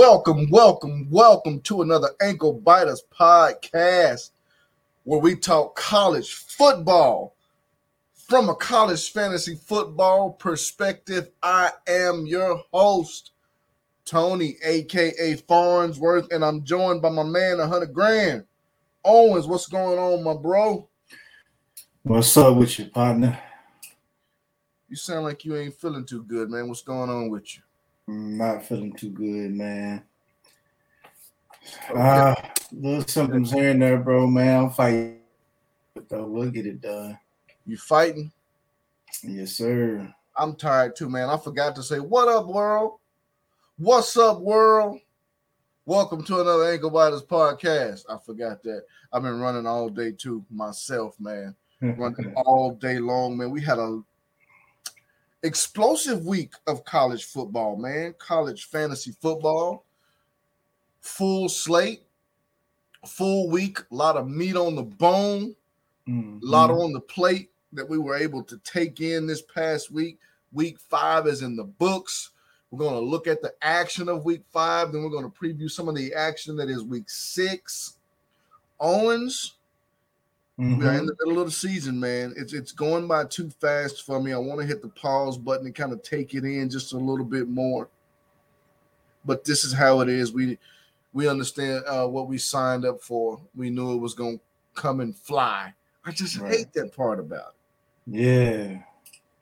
[0.00, 4.30] Welcome, welcome, welcome to another Ankle Biters podcast
[5.04, 7.36] where we talk college football
[8.14, 11.28] from a college fantasy football perspective.
[11.42, 13.32] I am your host,
[14.06, 18.46] Tony, aka Farnsworth, and I'm joined by my man, 100 Grand.
[19.04, 20.88] Owens, what's going on, my bro?
[22.04, 23.38] What's up with you, partner?
[24.88, 26.68] You sound like you ain't feeling too good, man.
[26.68, 27.62] What's going on with you?
[28.10, 30.02] Not feeling too good, man.
[31.94, 32.34] Ah, uh,
[32.72, 34.64] little symptoms here and there, bro, man.
[34.64, 35.20] I'm fighting,
[35.94, 37.16] but though we'll get it done.
[37.66, 38.32] You fighting?
[39.22, 40.12] Yes, sir.
[40.36, 41.28] I'm tired too, man.
[41.28, 42.98] I forgot to say, what up, world?
[43.78, 44.98] What's up, world?
[45.84, 48.06] Welcome to another Ankle Biters podcast.
[48.10, 48.86] I forgot that.
[49.12, 51.54] I've been running all day too, myself, man.
[51.80, 53.52] running all day long, man.
[53.52, 54.02] We had a
[55.42, 58.14] explosive week of college football, man.
[58.18, 59.84] College fantasy football,
[61.00, 62.02] full slate,
[63.06, 65.54] full week, a lot of meat on the bone,
[66.08, 66.38] mm-hmm.
[66.46, 70.18] a lot on the plate that we were able to take in this past week.
[70.52, 72.30] Week five is in the books.
[72.70, 75.70] We're going to look at the action of week five, then we're going to preview
[75.70, 77.96] some of the action that is week six.
[78.78, 79.56] Owens,
[80.60, 80.78] Mm-hmm.
[80.78, 81.06] We are in mm-hmm.
[81.06, 82.34] the middle of the season, man.
[82.36, 84.34] It's it's going by too fast for me.
[84.34, 86.98] I want to hit the pause button and kind of take it in just a
[86.98, 87.88] little bit more.
[89.24, 90.32] But this is how it is.
[90.32, 90.58] We
[91.14, 93.40] we understand uh, what we signed up for.
[93.54, 94.44] We knew it was going to
[94.74, 95.72] come and fly.
[96.04, 96.52] I just right.
[96.52, 97.54] hate that part about
[98.06, 98.14] it.
[98.14, 98.78] Yeah.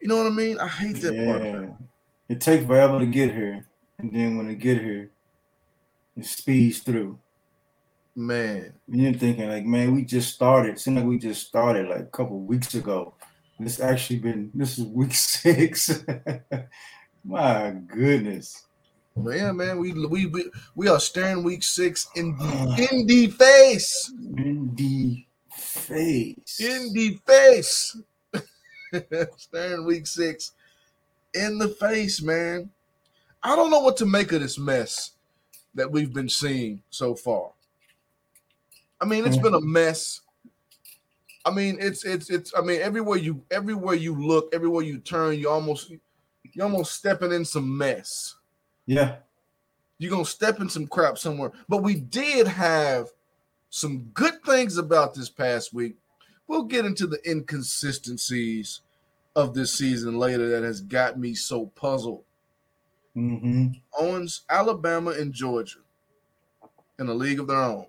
[0.01, 0.61] You know what I mean?
[0.61, 1.25] I hate that yeah.
[1.25, 1.43] part.
[1.43, 1.71] It.
[2.29, 3.67] it takes forever to get here,
[3.99, 5.11] and then when it get here,
[6.17, 7.19] it speeds through.
[8.19, 10.81] Man, you're thinking like, man, we just started.
[10.81, 13.15] Seems like we just started like a couple weeks ago.
[13.61, 16.05] It's actually been this is week six.
[17.25, 18.67] My goodness.
[19.17, 23.29] Yeah, man, we we we, we are staring week six in the uh, in the
[23.29, 24.13] face.
[24.37, 26.59] In the face.
[26.59, 27.99] In the face.
[29.37, 30.51] staring week six
[31.35, 32.71] in the face, man.
[33.45, 35.13] I don't know what to make of this mess
[35.77, 37.53] that we've been seeing so far.
[39.01, 40.21] I mean, it's been a mess.
[41.45, 42.53] I mean, it's it's it's.
[42.57, 45.93] I mean, everywhere you everywhere you look, everywhere you turn, you almost
[46.53, 48.35] you're almost stepping in some mess.
[48.87, 49.17] Yeah,
[49.99, 51.53] you're gonna step in some crap somewhere.
[51.69, 53.09] But we did have
[53.71, 55.97] some good things about this past week.
[56.49, 58.81] We'll get into the inconsistencies
[59.37, 62.25] of this season later that has got me so puzzled.
[63.17, 63.69] Mm-hmm.
[63.99, 65.79] Owens, Alabama, and Georgia
[66.99, 67.87] in a league of their own.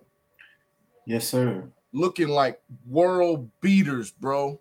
[1.09, 1.63] Yes, sir.
[1.91, 4.59] Looking like world beaters, bro.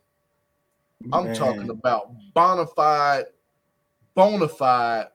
[1.12, 1.36] I'm Man.
[1.36, 3.26] talking about bona fide,
[4.14, 5.08] bona fide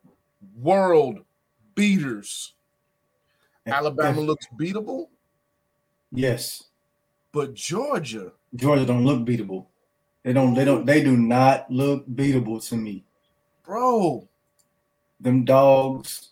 [0.56, 1.26] world
[1.74, 2.54] beaters.
[3.66, 5.08] Alabama looks beatable.
[6.12, 6.66] Yes.
[7.32, 8.32] But Georgia.
[8.54, 9.66] Georgia don't look beatable.
[10.22, 13.06] They don't, they don't, they do not look beatable to me.
[13.66, 14.28] Bro.
[15.20, 16.30] Them dogs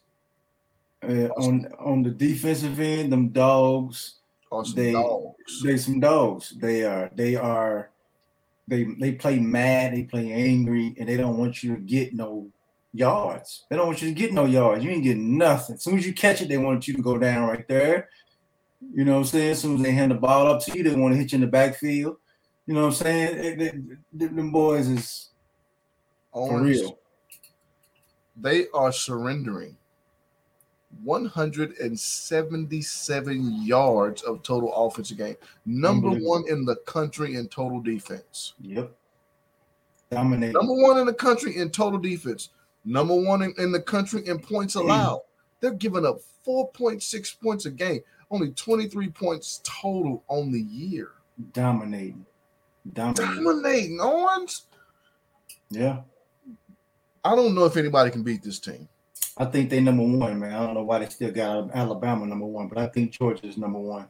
[1.01, 4.20] uh, on on the defensive end, them dogs
[4.51, 5.61] are some they, dogs.
[5.63, 6.53] They some dogs.
[6.59, 7.09] They are.
[7.15, 7.89] They are.
[8.67, 9.93] They they play mad.
[9.93, 12.49] They play angry, and they don't want you to get no
[12.93, 13.65] yards.
[13.69, 14.83] They don't want you to get no yards.
[14.83, 15.75] You ain't getting nothing.
[15.75, 18.09] As soon as you catch it, they want you to go down right there.
[18.93, 19.51] You know what I'm saying?
[19.51, 21.37] As soon as they hand the ball up to you, they want to hit you
[21.37, 22.17] in the backfield.
[22.65, 23.37] You know what I'm saying?
[23.37, 23.79] They, they,
[24.13, 25.29] they, them boys is
[26.33, 26.97] for real.
[28.35, 29.77] They are surrendering
[31.03, 35.35] 177 yards of total offensive game.
[35.65, 38.53] Number one in the country in total defense.
[38.61, 38.91] Yep.
[40.11, 40.53] Dominating.
[40.53, 42.49] Number one in the country in total defense.
[42.83, 45.17] Number one in, in the country in points allowed.
[45.17, 45.21] Mm.
[45.61, 51.11] They're giving up 4.6 points a game, only 23 points total on the year.
[51.53, 52.25] Dominating.
[52.93, 53.43] Dominating.
[53.43, 53.99] Dominating.
[54.01, 54.63] Owens.
[55.69, 56.01] Yeah.
[57.23, 58.89] I don't know if anybody can beat this team.
[59.37, 60.53] I think they number one, man.
[60.53, 63.57] I don't know why they still got Alabama number one, but I think Georgia is
[63.57, 64.07] number one.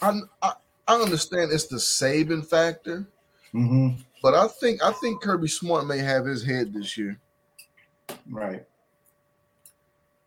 [0.00, 0.52] I I,
[0.86, 3.06] I understand it's the Saban factor,
[3.54, 4.00] mm-hmm.
[4.22, 7.18] but I think I think Kirby Smart may have his head this year.
[8.28, 8.64] Right.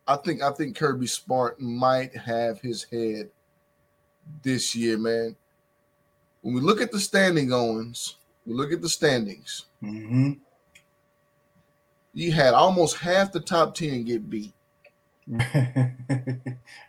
[0.08, 3.30] I think I think Kirby Smart might have his head
[4.42, 5.36] this year, man.
[6.42, 9.66] When we look at the standing goings, we look at the standings.
[9.82, 10.32] Mm-hmm
[12.16, 14.54] you had almost half the top 10 get beat.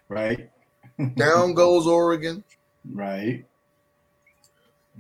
[0.08, 0.50] right.
[1.16, 2.46] Down goes Oregon.
[2.90, 3.44] Right.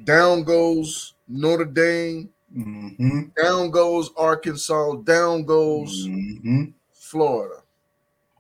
[0.04, 2.30] Down goes Notre Dame.
[2.54, 3.42] Mm-hmm.
[3.42, 4.96] Down goes Arkansas.
[4.96, 6.64] Down goes mm-hmm.
[6.92, 7.62] Florida.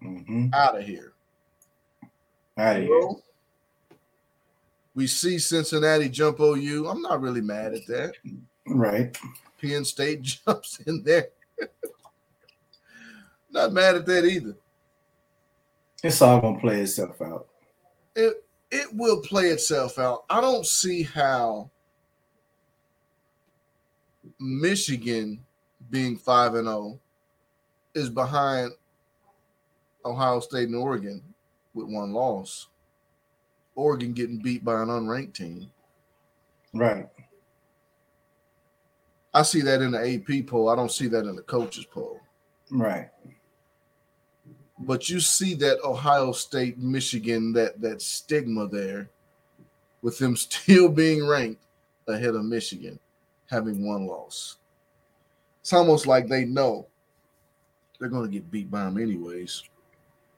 [0.03, 0.47] Mm-hmm.
[0.53, 1.13] Out of here.
[2.57, 3.11] Out of here.
[4.93, 6.89] We see Cincinnati jump OU.
[6.89, 8.15] I'm not really mad at that.
[8.67, 9.17] Right.
[9.61, 11.29] Penn State jumps in there.
[13.51, 14.55] not mad at that either.
[16.03, 17.47] It's all gonna play itself out.
[18.15, 20.25] It it will play itself out.
[20.29, 21.69] I don't see how
[24.39, 25.39] Michigan
[25.89, 26.99] being 5 and 0
[27.95, 28.71] is behind
[30.05, 31.21] Ohio State and Oregon
[31.73, 32.67] with one loss.
[33.75, 35.71] Oregon getting beat by an unranked team.
[36.73, 37.07] Right.
[39.37, 40.67] I see that in the AP poll.
[40.67, 42.19] I don't see that in the coaches poll.
[42.71, 43.11] Right.
[44.79, 49.11] But you see that Ohio State, Michigan, that that stigma there,
[50.01, 51.61] with them still being ranked
[52.07, 52.97] ahead of Michigan,
[53.45, 54.57] having one loss.
[55.61, 56.87] It's almost like they know
[57.99, 59.63] they're going to get beat by them anyways.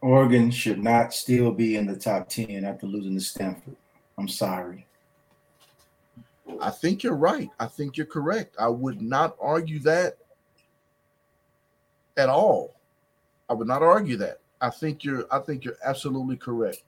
[0.01, 3.77] Oregon should not still be in the top 10 after losing to Stanford.
[4.17, 4.87] I'm sorry.
[6.61, 7.49] I think you're right.
[7.59, 8.55] I think you're correct.
[8.59, 10.17] I would not argue that
[12.17, 12.75] at all.
[13.49, 14.39] I would not argue that.
[14.61, 16.83] I think you're I think you're absolutely correct.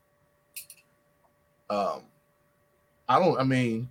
[1.69, 2.01] Um
[3.07, 3.89] I don't I mean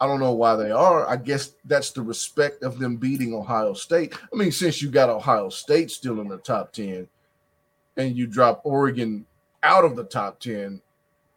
[0.00, 1.06] I don't know why they are.
[1.06, 4.14] I guess that's the respect of them beating Ohio State.
[4.32, 7.06] I mean, since you got Ohio State still in the top 10,
[7.98, 9.26] and you drop Oregon
[9.62, 10.80] out of the top 10,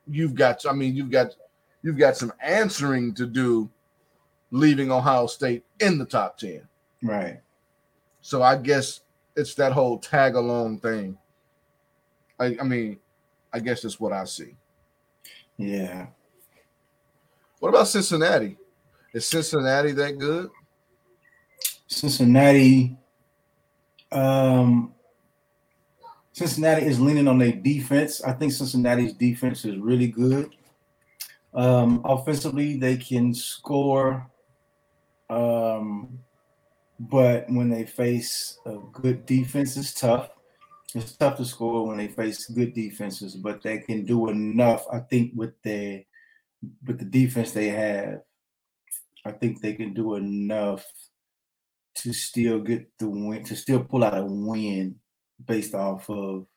[0.08, 1.36] you've got I mean you've got
[1.84, 3.70] you've got some answering to do
[4.52, 6.68] leaving Ohio State in the top 10.
[7.04, 7.42] Right.
[8.22, 9.02] So I guess
[9.36, 11.18] it's that whole tag along thing.
[12.40, 13.00] I, I mean,
[13.52, 14.56] I guess that's what I see.
[15.58, 16.08] Yeah.
[17.60, 18.58] What about Cincinnati?
[19.14, 20.50] Is Cincinnati that good?
[21.88, 22.98] Cincinnati,
[24.12, 24.94] um,
[26.32, 28.24] Cincinnati is leaning on their defense.
[28.24, 30.56] I think Cincinnati's defense is really good.
[31.56, 34.30] Um, offensively, they can score,
[35.30, 36.20] um,
[37.00, 40.30] but when they face a good defense, it's tough.
[40.96, 44.86] It's tough to score when they face good defenses, but they can do enough.
[44.92, 46.06] I think with the
[46.86, 48.22] with the defense they have,
[49.26, 50.86] I think they can do enough
[51.96, 54.96] to still get the win, to still pull out a win
[55.46, 56.48] based off of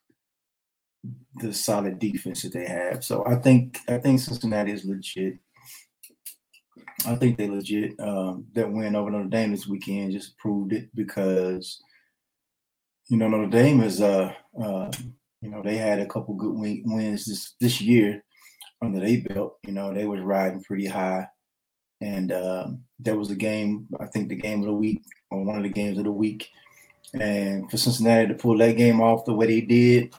[1.37, 3.05] the solid defense that they have.
[3.05, 5.39] So I think I think Cincinnati is legit.
[7.07, 7.99] I think they legit.
[8.01, 11.81] Um, that win over Notre Dame this weekend just proved it because
[13.09, 14.91] you know Notre Dame is uh, uh
[15.41, 18.25] you know they had a couple good win- wins this this year
[18.83, 19.59] under they belt.
[19.67, 21.29] You know they was riding pretty high,
[22.01, 23.87] and um, that was the game.
[24.01, 26.51] I think the game of the week or one of the games of the week
[27.15, 30.15] and for Cincinnati to pull that game off the way they did,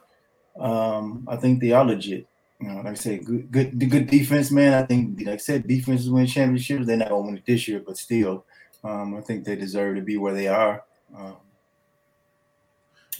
[0.59, 2.27] um, I think they are legit.
[2.59, 4.73] You know, like I said, good, good, good defense, man.
[4.73, 6.87] I think, like I said, defenses win championships.
[6.87, 8.45] They're not gonna win it this year, but still,
[8.83, 10.83] um, I think they deserve to be where they are.
[11.15, 11.37] Um,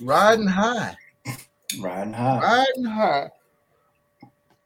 [0.01, 0.95] riding high,
[1.79, 3.29] riding high, riding high.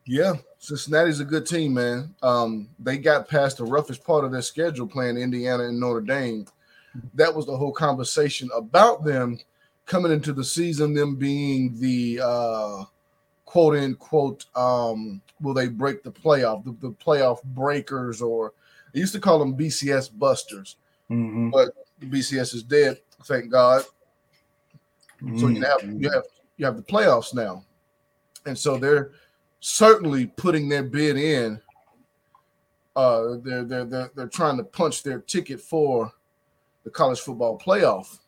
[0.06, 2.16] Yeah, Cincinnati's a good team, man.
[2.24, 6.46] Um, they got past the roughest part of their schedule playing Indiana and Notre Dame
[7.14, 9.40] that was the whole conversation about them
[9.86, 12.84] coming into the season, them being the uh,
[13.46, 18.54] quote unquote, um, will they break the playoff, the, the playoff breakers, or
[18.94, 20.78] they used to call them BCS busters,
[21.10, 21.50] mm-hmm.
[21.50, 21.70] but
[22.00, 23.84] BCS is dead, thank God.
[25.22, 25.38] Mm-hmm.
[25.38, 26.24] So you have you have
[26.58, 27.64] you have the playoffs now,
[28.46, 29.12] and so they're
[29.60, 31.60] certainly putting their bid in.
[32.96, 36.12] Uh, they're they're they're, they're trying to punch their ticket for
[36.84, 38.20] the college football playoff.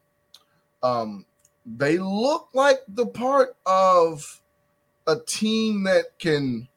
[0.83, 1.25] Um,
[1.65, 4.41] they look like the part of
[5.08, 6.67] a team that can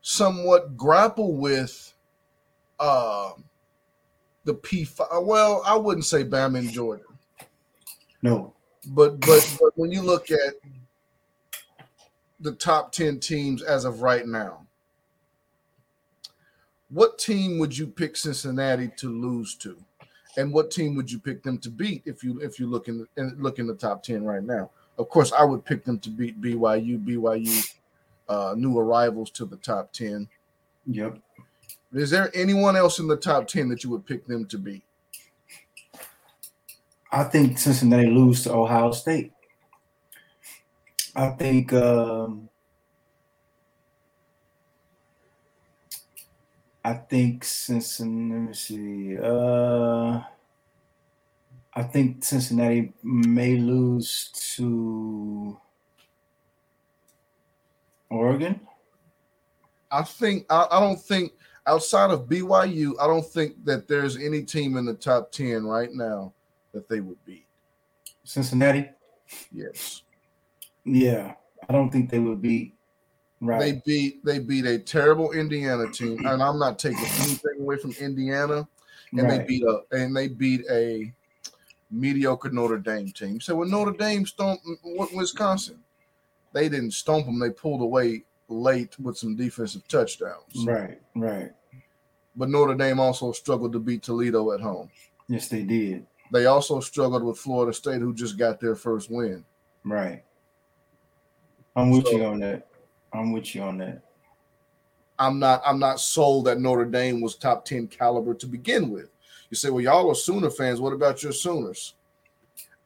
[0.00, 1.94] somewhat grapple with
[2.78, 3.32] uh,
[4.44, 5.24] the P5.
[5.24, 7.04] Well, I wouldn't say Bama and Georgia.
[8.22, 8.54] No.
[8.86, 10.54] But, but but when you look at
[12.40, 14.66] the top 10 teams as of right now,
[16.88, 19.76] what team would you pick Cincinnati to lose to?
[20.36, 23.06] And what team would you pick them to beat if you if you look in
[23.16, 24.70] the, look in the top ten right now?
[24.98, 27.04] Of course, I would pick them to beat BYU.
[27.04, 27.74] BYU,
[28.28, 30.28] uh, new arrivals to the top ten.
[30.86, 31.18] Yep.
[31.92, 34.82] Is there anyone else in the top ten that you would pick them to beat?
[37.10, 39.32] I think Cincinnati lose to Ohio State.
[41.14, 42.48] I think um,
[46.84, 48.34] I think Cincinnati.
[48.34, 49.18] Let me see.
[49.18, 50.22] Uh,
[51.74, 55.58] I think Cincinnati may lose to.
[58.12, 58.60] Oregon.
[59.90, 61.32] I think I, I don't think
[61.66, 65.90] outside of BYU, I don't think that there's any team in the top 10 right
[65.92, 66.32] now
[66.72, 67.46] that they would beat.
[68.24, 68.90] Cincinnati?
[69.50, 70.02] Yes.
[70.84, 71.34] Yeah.
[71.68, 72.74] I don't think they would beat
[73.42, 73.60] right.
[73.60, 76.24] They beat they beat a terrible Indiana team.
[76.24, 78.66] And I'm not taking anything away from Indiana.
[79.12, 79.38] And right.
[79.38, 81.12] they beat a and they beat a
[81.90, 83.40] mediocre Notre Dame team.
[83.40, 84.64] So when Notre Dame stomped
[85.14, 85.78] Wisconsin,
[86.52, 90.64] they didn't stomp them, they pulled away late with some defensive touchdowns.
[90.64, 91.52] Right, right.
[92.34, 94.90] But Notre Dame also struggled to beat Toledo at home.
[95.28, 96.06] Yes, they did.
[96.32, 99.44] They also struggled with Florida State, who just got their first win.
[99.84, 100.22] Right.
[101.76, 102.66] I'm with so, you on that.
[103.12, 104.02] I'm with you on that.
[105.18, 105.62] I'm not.
[105.64, 109.10] I'm not sold that Notre Dame was top ten caliber to begin with.
[109.50, 110.80] You say, well, y'all are Sooner fans.
[110.80, 111.94] What about your Sooners?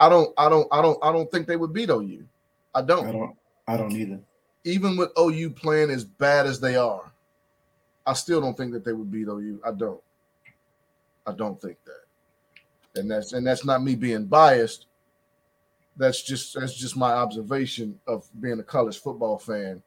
[0.01, 0.35] I don't.
[0.37, 0.69] I don't.
[0.73, 0.99] I don't.
[1.03, 2.27] I don't think they would beat OU.
[2.75, 3.07] I don't.
[3.07, 3.37] I don't.
[3.69, 4.21] I don't either
[4.67, 7.13] even with OU playing as bad as they are,
[8.05, 9.61] I still don't think that they would beat OU.
[9.65, 10.01] I don't.
[11.27, 13.01] I don't think that.
[13.01, 14.87] And that's and that's not me being biased.
[15.97, 19.83] That's just that's just my observation of being a college football fan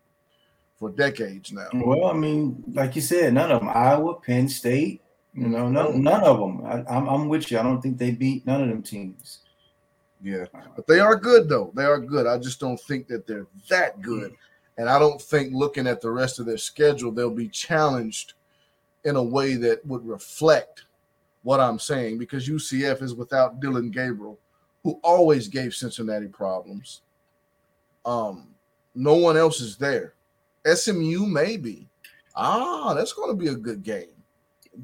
[0.79, 1.67] for decades now.
[1.73, 3.69] Well, I mean, like you said, none of them.
[3.69, 5.01] Iowa, Penn State,
[5.33, 6.65] you know, none, none of them.
[6.65, 7.59] I, I'm, I'm with you.
[7.59, 9.39] I don't think they beat none of them teams.
[10.21, 10.45] Yeah,
[10.75, 11.71] but they are good though.
[11.75, 12.27] They are good.
[12.27, 14.33] I just don't think that they're that good
[14.79, 18.33] and I don't think looking at the rest of their schedule, they'll be challenged
[19.03, 20.85] in a way that would reflect
[21.43, 24.39] what I'm saying because UCF is without Dillon Gabriel,
[24.85, 27.01] who always gave Cincinnati problems.
[28.05, 28.55] Um,
[28.95, 30.13] no one else is there.
[30.65, 31.87] SMU maybe.
[32.35, 34.09] Ah, that's going to be a good game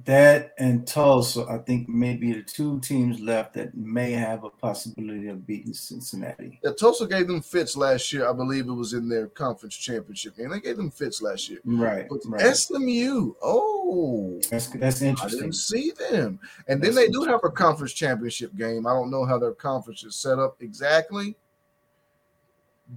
[0.04, 5.28] that and Tulsa, I think maybe the two teams left that may have a possibility
[5.30, 6.60] of beating Cincinnati.
[6.64, 8.28] Yeah, Tulsa gave them fits last year.
[8.28, 10.50] I believe it was in their conference championship game.
[10.50, 11.60] They gave them fits last year.
[11.64, 12.08] Right.
[12.10, 12.56] But right.
[12.56, 15.40] SMU, oh, that's that's interesting.
[15.40, 16.40] I didn't see them.
[16.68, 18.86] And then they do have a conference championship game.
[18.86, 21.36] I don't know how their conference is set up exactly,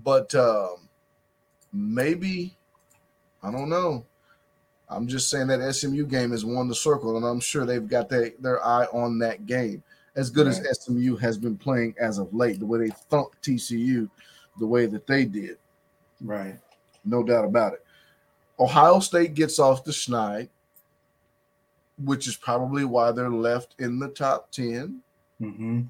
[0.03, 0.89] but um,
[1.73, 2.57] maybe
[3.43, 4.05] I don't know.
[4.89, 8.09] I'm just saying that SMU game is won the circle, and I'm sure they've got
[8.09, 9.83] their, their eye on that game.
[10.17, 10.57] As good right.
[10.57, 14.09] as SMU has been playing as of late, the way they thumped TCU,
[14.59, 15.59] the way that they did.
[16.21, 16.59] Right.
[17.05, 17.85] No doubt about it.
[18.59, 20.49] Ohio State gets off the schneid,
[22.03, 25.01] which is probably why they're left in the top 10.
[25.41, 25.83] Mm-hmm.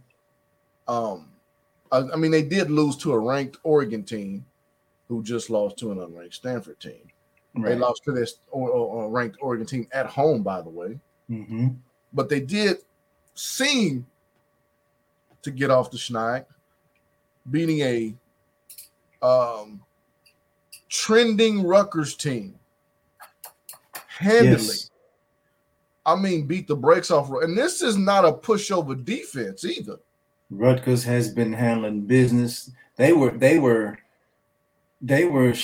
[0.87, 1.28] Um,
[1.90, 4.45] I, I mean, they did lose to a ranked Oregon team
[5.09, 7.11] who just lost to an unranked Stanford team.
[7.55, 7.71] Right.
[7.71, 10.99] They lost to this or, or, or, ranked Oregon team at home, by the way.
[11.31, 11.69] Mm-hmm.
[12.12, 12.78] But they did
[13.35, 14.07] seem
[15.43, 16.45] to get off the schneid,
[17.50, 18.14] beating a
[19.26, 19.81] um,
[20.88, 22.55] trending Rutgers team
[24.07, 24.50] handily.
[24.50, 24.90] Yes.
[26.07, 27.31] I mean, beat the brakes off.
[27.43, 29.99] And this is not a pushover defense either.
[30.50, 32.71] Rutgers has been handling business.
[32.97, 33.99] They were they were
[35.00, 35.55] they were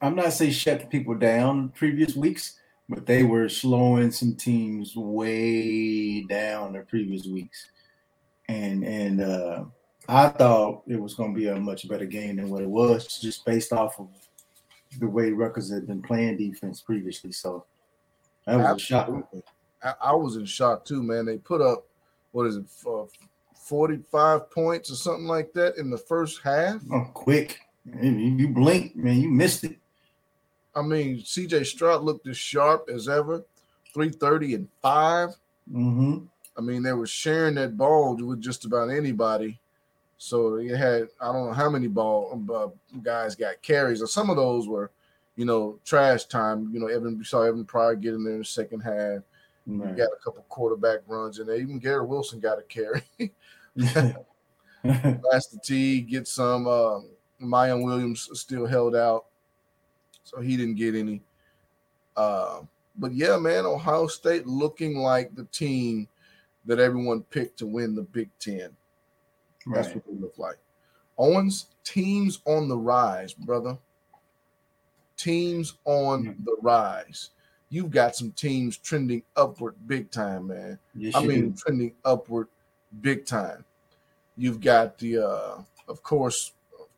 [0.00, 6.22] I'm not saying shut people down previous weeks, but they were slowing some teams way
[6.22, 7.70] down the previous weeks.
[8.48, 9.64] And and uh
[10.06, 13.18] I thought it was going to be a much better game than what it was,
[13.18, 14.08] just based off of
[14.98, 17.32] the way Rutgers had been playing defense previously.
[17.32, 17.64] So
[18.46, 19.22] that was Absolutely.
[19.32, 19.36] a
[19.82, 19.96] shock.
[20.02, 21.24] I, I was in shock too, man.
[21.24, 21.86] They put up
[22.32, 23.04] what is it, uh,
[23.54, 26.82] 45 points or something like that in the first half.
[26.92, 27.60] Oh, quick.
[27.84, 29.76] You blink, man, you missed it.
[30.74, 33.44] I mean, CJ Stroud looked as sharp as ever,
[33.92, 35.28] 330 and 5.
[35.72, 36.18] Mm-hmm.
[36.56, 39.60] I mean, they were sharing that ball with just about anybody.
[40.16, 44.30] So they had, I don't know how many ball uh, guys got carries, or some
[44.30, 44.90] of those were,
[45.36, 46.70] you know, trash time.
[46.72, 49.22] You know, Evan, we saw Evan Pryor get in there in the second half.
[49.66, 49.90] Right.
[49.90, 51.56] You got a couple quarterback runs in there.
[51.56, 53.02] Even Garrett Wilson got a carry.
[54.84, 56.66] Master T get some.
[56.68, 57.08] Um,
[57.44, 59.26] Miyan Williams still held out,
[60.24, 61.22] so he didn't get any.
[62.16, 62.60] Uh,
[62.96, 66.08] but yeah, man, Ohio State looking like the team
[66.64, 68.70] that everyone picked to win the Big Ten.
[69.66, 70.58] That's what they look like.
[71.16, 73.78] Owens, teams on the rise, brother.
[75.16, 76.44] Teams on mm-hmm.
[76.44, 77.30] the rise.
[77.70, 80.78] You've got some teams trending upward big time, man.
[80.94, 81.56] Yes, I mean, do.
[81.56, 82.48] trending upward
[83.00, 83.64] big time.
[84.36, 86.52] You've got the, uh, of course,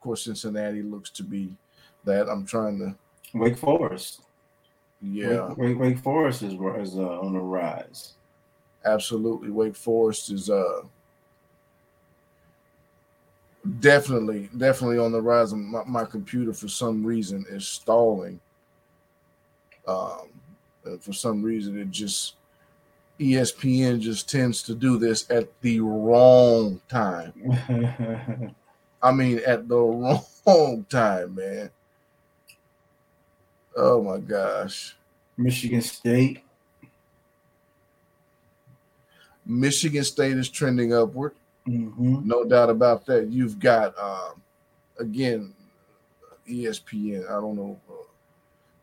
[0.06, 1.52] course, Cincinnati looks to be
[2.04, 2.28] that.
[2.28, 2.94] I'm trying to
[3.36, 4.22] Wake Forest.
[5.02, 8.14] Yeah, Wake, Wake, Wake Forest is, is uh, on the rise.
[8.84, 10.82] Absolutely, Wake Forest is uh
[13.80, 15.52] definitely definitely on the rise.
[15.52, 18.38] My, my computer for some reason is stalling.
[19.88, 20.28] Um,
[21.00, 22.36] for some reason, it just
[23.18, 28.54] ESPN just tends to do this at the wrong time.
[29.06, 31.70] I mean, at the wrong time, man.
[33.76, 34.96] Oh my gosh.
[35.36, 36.42] Michigan State.
[39.44, 41.36] Michigan State is trending upward.
[41.68, 42.26] Mm-hmm.
[42.26, 43.28] No doubt about that.
[43.28, 44.42] You've got, um,
[44.98, 45.54] again,
[46.50, 47.26] ESPN.
[47.26, 48.08] I don't know, uh,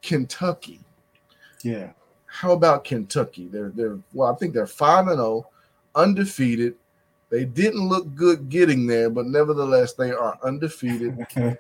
[0.02, 0.80] Kentucky.
[1.64, 1.92] Yeah.
[2.28, 3.50] How about Kentucky?
[3.50, 5.50] They're they're well, I think they're five and zero,
[5.96, 6.76] undefeated.
[7.34, 11.18] They didn't look good getting there, but nevertheless, they are undefeated.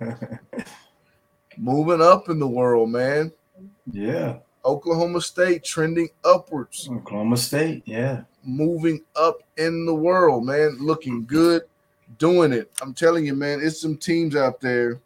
[1.57, 3.31] Moving up in the world, man.
[3.91, 4.37] Yeah.
[4.63, 6.87] Oklahoma State trending upwards.
[6.91, 8.21] Oklahoma State, yeah.
[8.43, 10.77] Moving up in the world, man.
[10.79, 11.63] Looking good,
[12.19, 12.71] doing it.
[12.79, 15.01] I'm telling you, man, it's some teams out there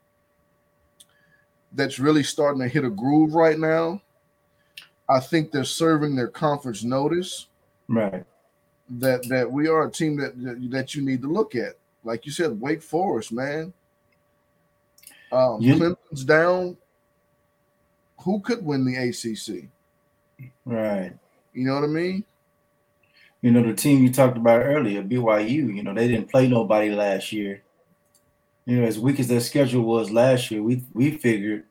[1.72, 4.02] that's really starting to hit a groove right now.
[5.08, 7.48] I think they're serving their conference notice.
[7.88, 8.26] Right.
[8.90, 11.74] That that we are a team that that, that you need to look at.
[12.04, 13.74] Like you said, Wake Forest, man.
[15.32, 16.78] Um, You- Clemson's down.
[18.22, 19.70] Who could win the ACC?
[20.66, 21.14] Right.
[21.54, 22.24] You know what I mean?
[23.42, 26.90] You know, the team you talked about earlier, BYU, you know, they didn't play nobody
[26.90, 27.62] last year.
[28.66, 31.66] You know, as weak as their schedule was last year, we we figured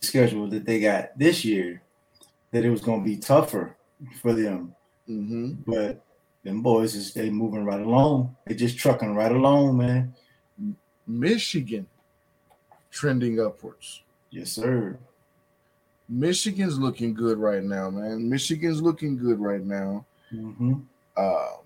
[0.00, 1.82] the schedule that they got this year
[2.50, 3.76] that it was gonna be tougher
[4.20, 4.74] for them.
[5.08, 6.04] Hmm But
[6.44, 8.36] them boys is they moving right along.
[8.46, 10.14] They just trucking right along, man.
[11.06, 11.86] Michigan
[12.90, 14.02] trending upwards.
[14.30, 14.98] Yes, sir.
[16.08, 18.28] Michigan's looking good right now, man.
[18.28, 20.04] Michigan's looking good right now.
[20.30, 20.74] hmm
[21.16, 21.56] Uh,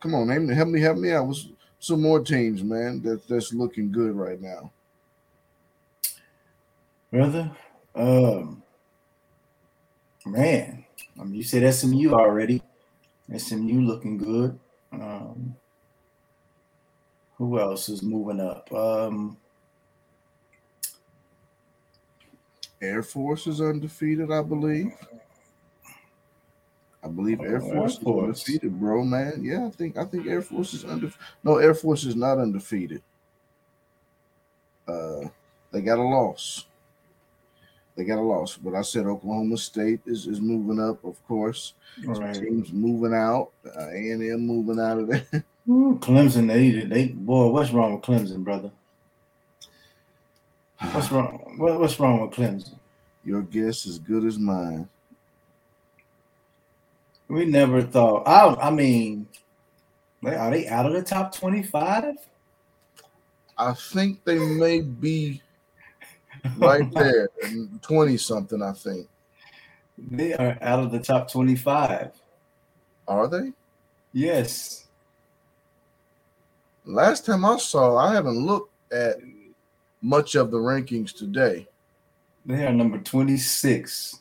[0.00, 1.26] come on, name help me, help me out.
[1.26, 1.38] With
[1.78, 3.02] some more teams, man.
[3.02, 4.70] That that's looking good right now.
[7.10, 7.50] Brother,
[7.94, 8.62] um,
[10.24, 10.84] man,
[11.24, 12.62] Mean, you said SMU already.
[13.36, 14.58] SMU looking good.
[14.92, 15.54] Um,
[17.36, 18.72] who else is moving up?
[18.72, 19.36] Um,
[22.82, 24.92] Air Force is undefeated, I believe.
[27.02, 29.42] I believe Air Oh, Air Force is undefeated, bro, man.
[29.42, 31.12] Yeah, I think I think Air Force is under.
[31.44, 33.02] No, Air Force is not undefeated.
[34.86, 35.28] Uh,
[35.72, 36.66] they got a loss.
[38.00, 41.74] They got a loss, but I said Oklahoma State is, is moving up, of course.
[42.02, 42.34] right.
[42.34, 43.50] Teams moving out.
[43.66, 45.26] Uh, A and M moving out of there.
[45.68, 48.70] Ooh, Clemson, they they boy, what's wrong with Clemson, brother?
[50.92, 51.56] What's wrong?
[51.58, 52.78] What, what's wrong with Clemson?
[53.22, 54.88] Your guess is good as mine.
[57.28, 58.26] We never thought.
[58.26, 59.28] I I mean,
[60.24, 62.14] are they out of the top twenty-five?
[63.58, 65.42] I think they may be
[66.56, 67.28] right there,
[67.82, 68.62] twenty something.
[68.62, 69.08] I think
[69.98, 72.12] They are out of the top twenty-five.
[73.08, 73.52] are they?
[74.12, 74.86] Yes.
[76.84, 79.16] Last time I saw, I haven't looked at
[80.02, 81.68] much of the rankings today.
[82.46, 84.20] They are number 26.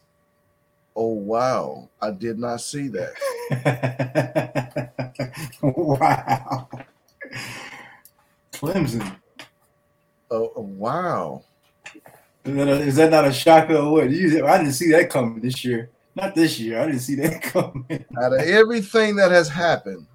[0.95, 3.13] Oh wow, I did not see that.
[5.62, 6.67] wow.
[8.51, 9.15] Clemson.
[10.29, 11.43] Oh oh, wow.
[12.45, 14.10] Is that, a, is that not a shocker or what?
[14.10, 15.89] You, I didn't see that coming this year.
[16.15, 16.80] Not this year.
[16.82, 18.06] I didn't see that coming.
[18.21, 20.08] Out of everything that has happened,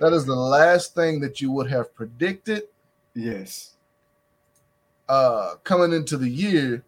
[0.00, 2.64] that is the last thing that you would have predicted
[3.14, 3.74] Yes.
[5.08, 6.84] uh coming into the year.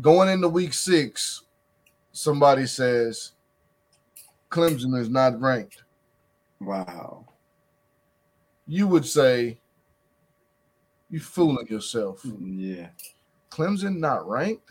[0.00, 1.42] Going into week six,
[2.12, 3.30] somebody says
[4.50, 5.84] Clemson is not ranked.
[6.60, 7.26] Wow.
[8.66, 9.58] You would say
[11.10, 12.24] you fooling yourself.
[12.40, 12.88] Yeah.
[13.50, 14.70] Clemson not ranked?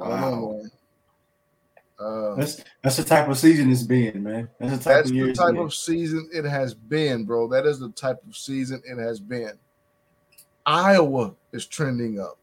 [0.00, 0.62] I don't know, Wow.
[2.00, 4.48] Uh, That's that's the type of season it's been, man.
[4.58, 7.46] That's the type that's of the type of season it has been, bro.
[7.46, 9.52] That is the type of season it has been.
[10.64, 12.38] Iowa is trending up.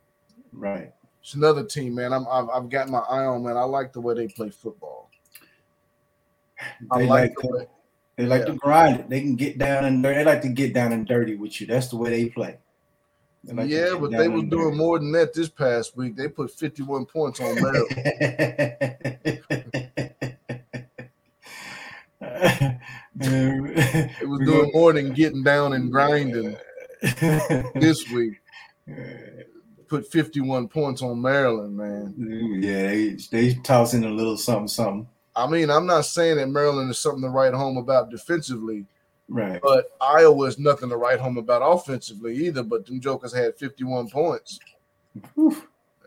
[0.54, 0.94] right.
[1.22, 2.13] It's another team, man.
[2.13, 3.58] I'm, I've, I've got my eye on, man.
[3.58, 5.10] I like the way they play football.
[6.92, 7.68] I like like the way.
[8.17, 8.47] They like yeah.
[8.47, 9.10] to grind it.
[9.10, 10.17] They can get down and dirty.
[10.17, 11.67] They like to get down and dirty with you.
[11.67, 12.58] That's the way they play.
[13.43, 14.77] They like yeah, but they and doing dirty.
[14.77, 16.15] more than that this past week.
[16.15, 19.43] They put 51 points on Maryland.
[23.19, 26.56] It was doing more than getting down and grinding
[27.75, 28.39] this week.
[29.88, 32.13] Put 51 points on Maryland, man.
[32.62, 35.08] yeah, they, they tossing a little something, something.
[35.38, 38.86] I mean, I'm not saying that Maryland is something to write home about defensively,
[39.30, 39.62] Right.
[39.62, 42.63] but Iowa is nothing to write home about offensively either.
[42.63, 44.60] But them jokers had 51 points.
[45.36, 45.56] Whew.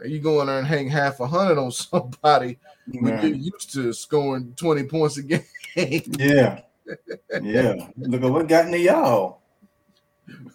[0.04, 2.58] You go in there and hang half a hundred on somebody
[2.92, 5.44] when you're used to scoring 20 points a game.
[5.76, 6.62] yeah.
[7.40, 7.86] Yeah.
[7.98, 9.42] Look at what got into y'all.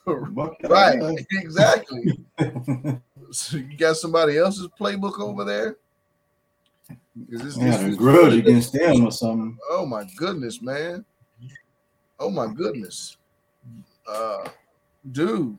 [0.06, 2.20] right, exactly.
[3.32, 5.78] so you got somebody else's playbook over there?
[7.30, 9.58] Is this, yeah, this, grudge against them or something?
[9.70, 11.06] Oh my goodness, man!
[12.20, 13.16] Oh my goodness,
[14.08, 14.50] uh,
[15.12, 15.58] dude,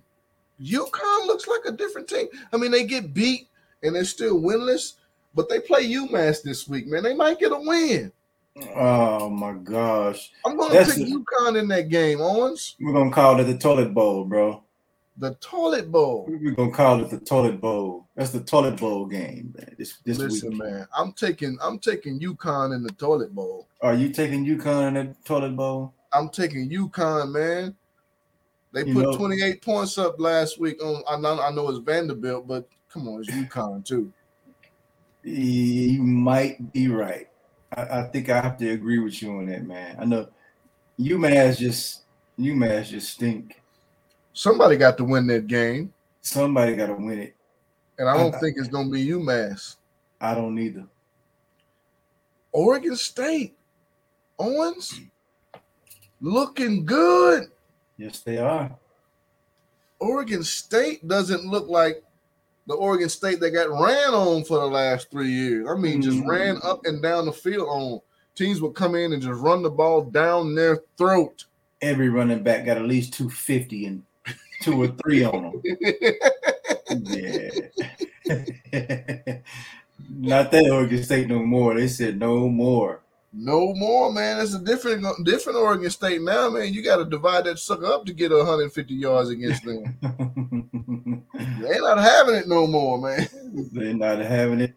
[0.60, 2.26] UConn looks like a different team.
[2.52, 3.48] I mean, they get beat
[3.82, 4.94] and they're still winless,
[5.34, 7.02] but they play UMass this week, man.
[7.02, 8.12] They might get a win.
[8.74, 10.30] Oh my gosh!
[10.44, 12.76] I'm gonna That's pick a, UConn in that game, Owens.
[12.80, 14.62] We're gonna call it the toilet bowl, bro.
[15.18, 16.26] The toilet bowl.
[16.28, 18.06] We're gonna call it the toilet bowl.
[18.16, 19.74] That's the toilet bowl game, man.
[19.78, 20.58] This this Listen, week.
[20.58, 20.86] man.
[20.96, 23.68] I'm taking I'm taking UConn in the toilet bowl.
[23.80, 25.94] Are you taking UConn in the toilet bowl?
[26.12, 27.74] I'm taking UConn, man.
[28.72, 31.02] They you put know, 28 points up last week on.
[31.08, 34.12] I know, I know it's Vanderbilt, but come on, it's UConn too.
[35.22, 37.26] You might be right.
[37.74, 39.96] I, I, think I have to agree with you on that, man.
[39.98, 40.28] I know
[41.00, 42.02] UMass just
[42.38, 43.60] UMass just stink.
[44.36, 45.94] Somebody got to win that game.
[46.20, 47.34] Somebody got to win it,
[47.98, 49.76] and I don't I, think it's going to be UMass.
[50.20, 50.84] I don't either.
[52.52, 53.56] Oregon State,
[54.38, 55.00] Owens,
[56.20, 57.44] looking good.
[57.96, 58.76] Yes, they are.
[60.00, 62.04] Oregon State doesn't look like
[62.66, 65.66] the Oregon State that got ran on for the last three years.
[65.66, 66.28] I mean, just mm-hmm.
[66.28, 68.00] ran up and down the field on
[68.34, 71.46] teams would come in and just run the ball down their throat.
[71.80, 74.02] Every running back got at least 250 and
[74.62, 75.62] two or three on them.
[77.04, 77.50] yeah.
[80.08, 81.74] Not that Oregon State no more.
[81.74, 83.00] They said no more.
[83.32, 84.40] No more, man.
[84.40, 86.72] It's a different different Oregon State now, man.
[86.72, 89.98] You got to divide that sucker up to get 150 yards against them.
[91.60, 93.28] They're not having it no more, man.
[93.72, 94.74] They're not having it.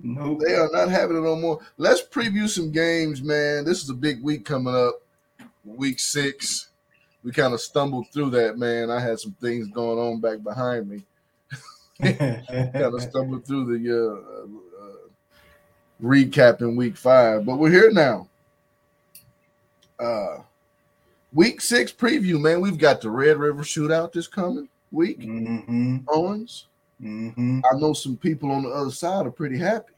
[0.00, 0.40] No, nope.
[0.44, 1.60] they are not having it no more.
[1.76, 3.64] Let's preview some games, man.
[3.64, 5.02] This is a big week coming up,
[5.64, 6.70] week six.
[7.24, 8.90] We kind of stumbled through that, man.
[8.90, 11.04] I had some things going on back behind me.
[12.02, 14.46] kind of stumbled through the uh,
[16.02, 18.28] recapping week five, but we're here now.
[20.00, 20.38] Uh
[21.32, 22.60] week six preview, man.
[22.60, 25.20] We've got the Red River shootout this coming week.
[25.20, 25.98] Mm-hmm.
[26.08, 26.66] Owens.
[27.00, 27.60] Mm-hmm.
[27.64, 29.92] I know some people on the other side are pretty happy.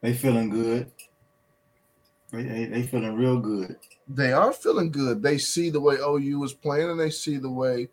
[0.00, 0.90] They feeling good.
[2.32, 3.76] They, they, they feeling real good.
[4.14, 5.22] They are feeling good.
[5.22, 7.88] They see the way OU is playing, and they see the way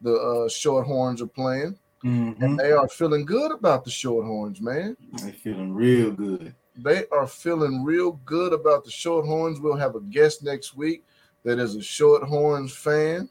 [0.00, 1.78] the uh, Shorthorns are playing.
[2.04, 2.42] Mm-hmm.
[2.42, 4.96] And they are feeling good about the Shorthorns, man.
[5.12, 6.54] They're feeling real good.
[6.76, 9.60] They are feeling real good about the Shorthorns.
[9.60, 11.04] We'll have a guest next week
[11.44, 13.28] that is a Shorthorns fan.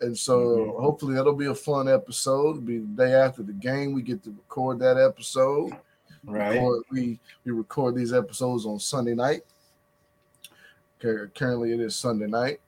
[0.00, 0.82] And so mm-hmm.
[0.82, 2.50] hopefully that'll be a fun episode.
[2.50, 3.92] It'll be the day after the game.
[3.92, 5.76] We get to record that episode.
[6.24, 6.54] Right.
[6.54, 9.42] Record, we we record these episodes on Sunday night.
[11.00, 12.60] Currently it is Sunday night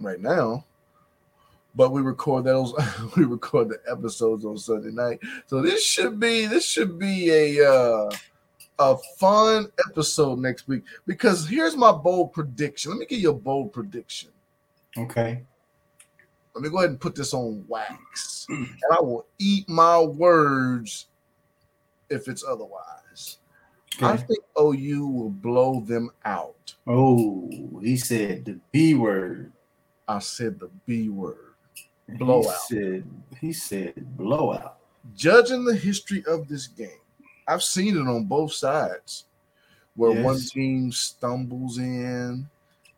[0.00, 0.64] right now
[1.74, 2.74] but we record those
[3.16, 5.20] we record the episodes on Sunday night.
[5.46, 8.10] So this should be this should be a uh
[8.78, 12.92] a fun episode next week because here's my bold prediction.
[12.92, 14.30] Let me give you a bold prediction.
[14.96, 15.42] Okay.
[16.54, 18.46] Let me go ahead and put this on wax.
[18.48, 21.06] and I will eat my words
[22.08, 22.99] if it's otherwise.
[24.02, 24.12] Okay.
[24.12, 26.74] I think OU will blow them out.
[26.86, 27.50] Oh,
[27.82, 29.52] he said the B word.
[30.08, 31.50] I said the B word
[32.18, 32.54] blowout.
[32.68, 33.04] He said,
[33.40, 34.78] he said blowout.
[35.14, 36.90] Judging the history of this game,
[37.46, 39.24] I've seen it on both sides
[39.96, 40.24] where yes.
[40.24, 42.48] one team stumbles in,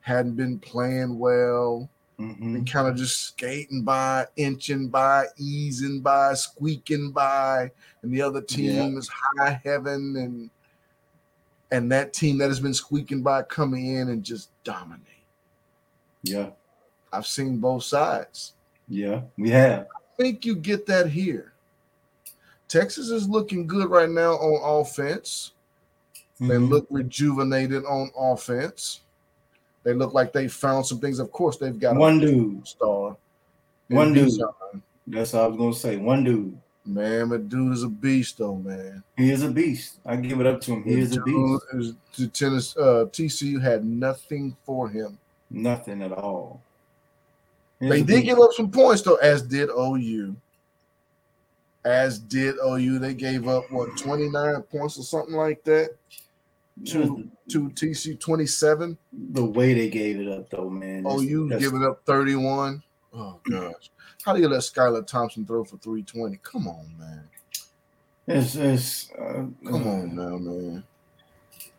[0.00, 1.88] hadn't been playing well,
[2.18, 2.56] mm-hmm.
[2.56, 7.70] and kind of just skating by, inching by, easing by, squeaking by,
[8.02, 8.98] and the other team yeah.
[8.98, 10.50] is high heaven and
[11.72, 15.00] and that team that has been squeaking by coming in and just dominate.
[16.22, 16.50] Yeah.
[17.12, 18.52] I've seen both sides.
[18.88, 19.86] Yeah, we have.
[19.96, 21.52] I think you get that here.
[22.68, 25.52] Texas is looking good right now on offense.
[26.34, 26.48] Mm-hmm.
[26.48, 29.00] They look rejuvenated on offense.
[29.82, 31.18] They look like they found some things.
[31.18, 33.16] Of course, they've got one dude star.
[33.88, 34.30] One dude.
[35.06, 35.96] That's all I was gonna say.
[35.96, 36.58] One dude.
[36.84, 39.04] Man, but dude is a beast, though, man.
[39.16, 39.98] He is a beast.
[40.04, 40.82] I give it up to him.
[40.82, 41.94] He is a beast.
[42.14, 45.18] To tennis, uh, TCU had nothing for him.
[45.50, 46.60] Nothing at all.
[47.80, 50.36] They did give up some points though, as did OU.
[51.84, 52.98] As did OU.
[52.98, 55.90] They gave up what 29 points or something like that.
[56.86, 58.96] To to TC 27.
[59.32, 61.04] The way they gave it up though, man.
[61.06, 62.82] OU giving up 31.
[63.14, 63.90] Oh gosh,
[64.24, 66.38] how do you let Skylar Thompson throw for 320?
[66.42, 67.28] Come on, man.
[68.28, 70.84] It's it's uh, come on now, man.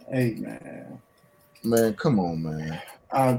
[0.09, 1.01] Hey man,
[1.63, 2.81] man, come on, man.
[3.11, 3.37] Uh,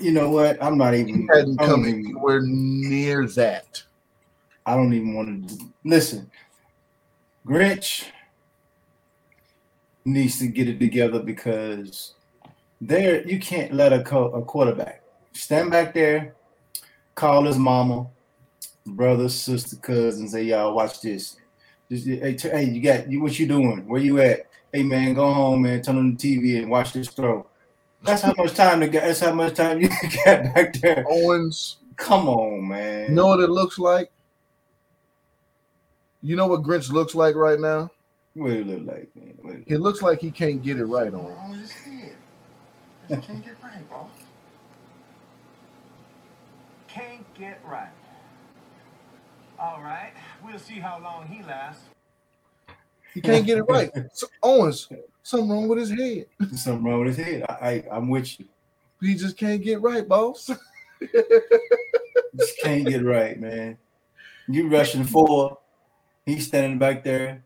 [0.00, 0.60] you know what?
[0.62, 1.20] I'm not even.
[1.20, 3.82] He hadn't come anywhere near that.
[4.66, 6.28] I don't even want to listen.
[7.46, 8.06] Grinch
[10.04, 12.14] needs to get it together because
[12.80, 16.34] there you can't let a, co- a quarterback stand back there,
[17.14, 18.06] call his mama,
[18.86, 20.32] brother, sister, cousins.
[20.32, 21.36] say y'all watch this.
[21.90, 23.86] Just, hey, t- hey, you got you what you doing?
[23.86, 24.46] Where you at?
[24.72, 25.82] Hey man, go home, man.
[25.82, 27.46] Turn on the TV and watch this throw.
[28.02, 29.04] That's how much time to get.
[29.04, 29.88] That's how much time you
[30.24, 31.04] got back there.
[31.08, 33.10] Owens, come on, man.
[33.10, 34.10] You know what it looks like?
[36.22, 37.90] You know what Grinch looks like right now?
[38.34, 39.64] What it look like, man?
[39.66, 41.30] It looks like he can't get it right on.
[41.30, 42.16] On his head.
[43.08, 44.08] He can't get right, boss.
[46.88, 47.90] Can't get right.
[49.64, 50.12] All right,
[50.44, 51.84] we'll see how long he lasts.
[53.14, 53.90] He can't get it right.
[54.12, 54.90] So, Owens,
[55.22, 56.26] something wrong with his head.
[56.54, 57.46] Something wrong with his head.
[57.48, 58.46] I, I am with you.
[59.00, 60.50] He just can't get right, boss.
[62.36, 63.78] just can't get right, man.
[64.48, 65.56] You rushing four.
[66.26, 67.42] He's standing back there.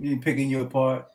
[0.00, 1.08] He picking you apart.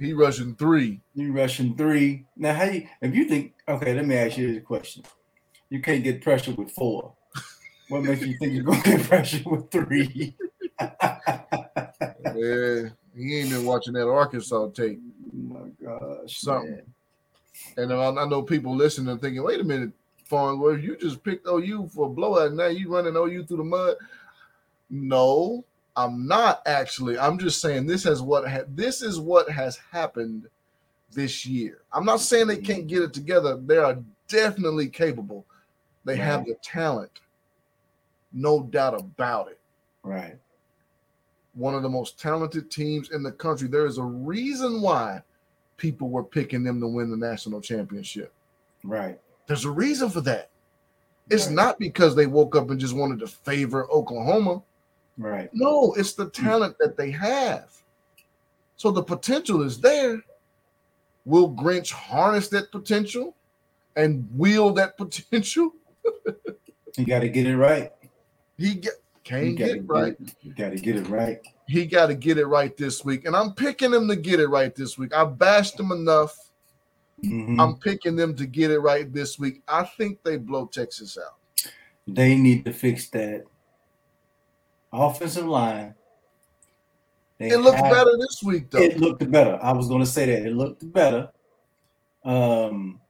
[0.00, 1.00] He rushing three.
[1.14, 2.26] You rushing three.
[2.36, 2.88] Now, how you?
[3.00, 5.04] If you think, okay, let me ask you this question.
[5.70, 7.12] You can't get pressure with four.
[7.88, 10.34] What makes you think you're going to get pressure with three?
[10.80, 15.00] yeah, he ain't been watching that Arkansas tape.
[15.32, 16.82] Oh my gosh, something.
[17.76, 17.76] Man.
[17.76, 19.92] And I, know people listening and thinking, "Wait a minute,
[20.24, 22.52] Farnsworth, you just picked OU for a blowout.
[22.52, 23.96] Now you running OU through the mud."
[24.90, 25.64] No,
[25.96, 27.18] I'm not actually.
[27.18, 30.46] I'm just saying this has what ha- this is what has happened
[31.12, 31.78] this year.
[31.92, 33.56] I'm not saying they can't get it together.
[33.56, 35.44] They are definitely capable.
[36.04, 36.22] They right.
[36.22, 37.20] have the talent,
[38.36, 39.58] no doubt about it.
[40.02, 40.38] Right.
[41.54, 43.66] One of the most talented teams in the country.
[43.66, 45.22] There is a reason why
[45.78, 48.32] people were picking them to win the national championship.
[48.84, 49.18] Right.
[49.46, 50.50] There's a reason for that.
[51.30, 51.54] It's right.
[51.54, 54.62] not because they woke up and just wanted to favor Oklahoma.
[55.18, 55.48] Right.
[55.52, 57.70] No, it's the talent that they have.
[58.76, 60.22] So the potential is there.
[61.24, 63.34] Will Grinch harness that potential
[63.96, 65.72] and wield that potential?
[66.96, 67.92] you got to get it right.
[68.58, 70.16] He get, can't get it right.
[70.42, 71.40] You got to get it right.
[71.68, 73.24] He got to get it right this week.
[73.24, 75.14] And I'm picking him to get it right this week.
[75.14, 76.36] I bashed him enough.
[77.24, 77.60] Mm-hmm.
[77.60, 79.62] I'm picking them to get it right this week.
[79.66, 81.70] I think they blow Texas out.
[82.06, 83.44] They need to fix that
[84.92, 85.94] offensive line.
[87.38, 88.78] It looked have, better this week, though.
[88.78, 89.58] It looked better.
[89.60, 91.30] I was going to say that it looked better.
[92.24, 93.00] Um,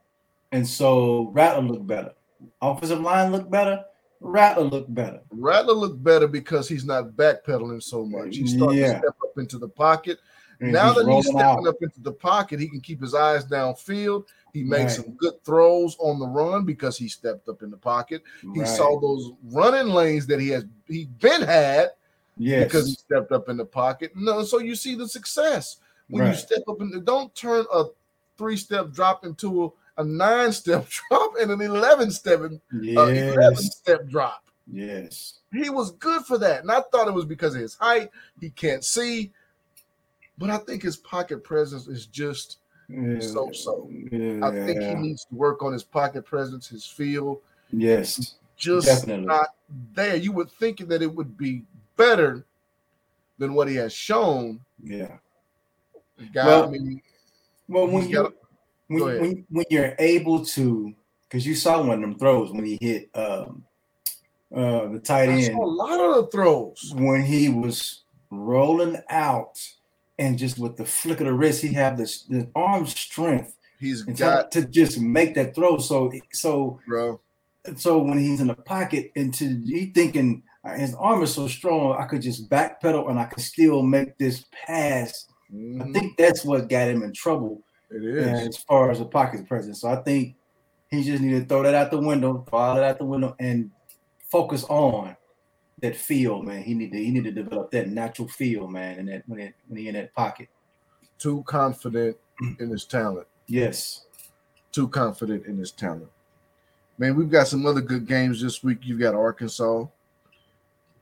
[0.51, 2.13] and so Rattler looked better.
[2.61, 3.85] Offensive line looked better.
[4.21, 5.21] Rattler looked better.
[5.31, 8.37] Rattler looked better because he's not backpedaling so much.
[8.37, 8.95] He's starting yeah.
[8.95, 10.19] to step up into the pocket.
[10.61, 11.67] And now he's that he's stepping out.
[11.67, 14.25] up into the pocket, he can keep his eyes downfield.
[14.53, 15.05] He makes right.
[15.05, 18.23] some good throws on the run because he stepped up in the pocket.
[18.41, 18.69] He right.
[18.69, 21.91] saw those running lanes that he has he been had
[22.39, 22.65] yes.
[22.65, 24.13] because he stepped up in the pocket.
[24.15, 25.77] No, so you see the success
[26.09, 26.31] when right.
[26.31, 27.85] you step up and don't turn a
[28.39, 32.41] three step drop into a, a nine step drop and an 11 step
[32.81, 32.97] yes.
[32.97, 34.45] uh, 11 step drop.
[34.71, 35.41] Yes.
[35.53, 36.63] He was good for that.
[36.63, 38.11] And I thought it was because of his height.
[38.41, 39.33] He can't see.
[40.39, 43.21] But I think his pocket presence is just yeah.
[43.21, 43.89] so so.
[44.11, 44.47] Yeah.
[44.47, 47.41] I think he needs to work on his pocket presence, his feel.
[47.71, 48.35] Yes.
[48.57, 49.27] Just Definitely.
[49.27, 49.49] not
[49.95, 50.17] there.
[50.17, 51.63] You would think that it would be
[51.97, 52.45] better
[53.39, 54.61] than what he has shown.
[54.83, 55.19] Yeah.
[56.33, 57.03] Got well, me.
[57.69, 58.35] Well, when you
[58.89, 60.95] when, when, when you're able to,
[61.29, 63.65] because you saw one of them throws when he hit um,
[64.55, 65.59] uh, the tight I end.
[65.59, 69.59] a lot of the throws when he was rolling out
[70.19, 73.57] and just with the flick of the wrist, he had this the arm strength.
[73.79, 75.79] He's got to just make that throw.
[75.79, 77.21] So so bro.
[77.77, 80.43] So when he's in the pocket and to he thinking
[80.77, 84.45] his arm is so strong, I could just backpedal and I could still make this
[84.67, 85.27] pass.
[85.53, 85.83] Mm-hmm.
[85.83, 87.63] I think that's what got him in trouble.
[87.91, 89.81] It is as far as the pocket presence.
[89.81, 90.37] So I think
[90.91, 93.71] he just need to throw that out the window, file it out the window, and
[94.31, 95.17] focus on
[95.81, 96.63] that feel, man.
[96.63, 99.55] He need to he need to develop that natural feel, man, and that when it,
[99.69, 100.49] when he in that pocket.
[101.19, 102.17] Too confident
[102.59, 103.27] in his talent.
[103.47, 104.05] Yes.
[104.73, 106.11] Too confident in his talent.
[106.99, 108.79] Man, we've got some other good games this week.
[108.83, 109.85] You've got Arkansas,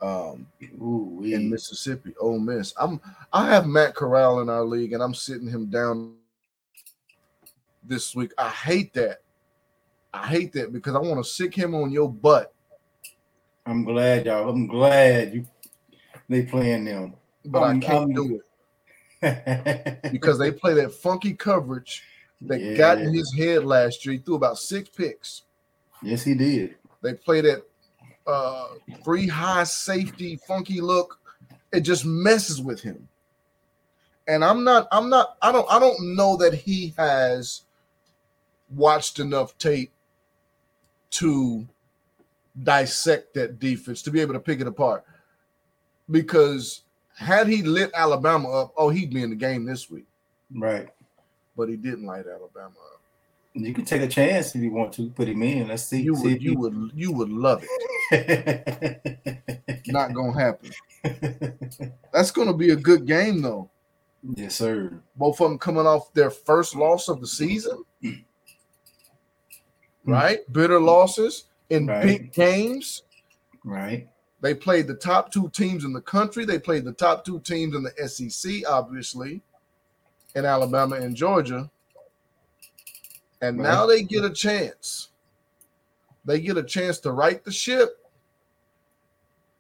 [0.03, 0.47] um,
[0.81, 2.75] Ooh, in Mississippi, Ole Miss.
[2.79, 3.01] I'm
[3.33, 6.15] I have Matt Corral in our league, and I'm sitting him down
[7.87, 8.33] this week.
[8.39, 9.19] I hate that.
[10.13, 12.53] I hate that because I want to sick him on your butt
[13.67, 14.49] I'm glad y'all.
[14.51, 15.47] I'm glad you
[16.29, 17.15] they playing them.
[17.47, 18.41] But I'm- I can't I'm- do
[19.23, 22.03] it because they play that funky coverage
[22.43, 24.15] that got in his head last year.
[24.15, 25.43] He threw about six picks.
[26.03, 26.77] yes, he did.
[27.03, 27.63] They play that
[28.27, 28.67] uh
[29.03, 31.19] three high safety funky look.
[31.73, 33.09] It just messes with him.
[34.29, 37.63] And I'm not, I'm not, I don't, I don't know that he has
[38.71, 39.93] watched enough tape
[41.11, 41.67] to
[42.63, 45.05] dissect that defense to be able to pick it apart.
[46.11, 46.83] Because
[47.17, 50.07] had he lit Alabama up, oh, he'd be in the game this week.
[50.55, 50.89] Right.
[51.57, 53.01] But he didn't light Alabama up.
[53.55, 55.69] You can take a chance if you want to put him in.
[55.69, 56.03] Let's see.
[56.03, 57.65] You see would, you would, you would love
[58.11, 59.41] it.
[59.87, 60.73] Not gonna happen.
[62.13, 63.71] That's gonna be a good game though.
[64.35, 65.01] yes, sir.
[65.17, 67.85] both of them coming off their first loss of the season,
[70.05, 70.41] right?
[70.53, 72.03] Bitter losses in Right.
[72.03, 73.03] big games.
[73.65, 74.09] Right.
[74.41, 76.45] They played the top two teams in the country.
[76.45, 79.41] They played the top two teams in the SEC, obviously,
[80.35, 81.71] in Alabama and Georgia.
[83.41, 83.65] And Right.
[83.65, 85.09] now they get a chance.
[86.27, 88.01] They get a chance to right the ship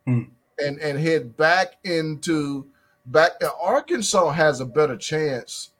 [0.06, 0.24] Hmm.
[0.58, 2.66] and and head back into
[3.06, 3.32] back.
[3.60, 5.70] Arkansas has a better chance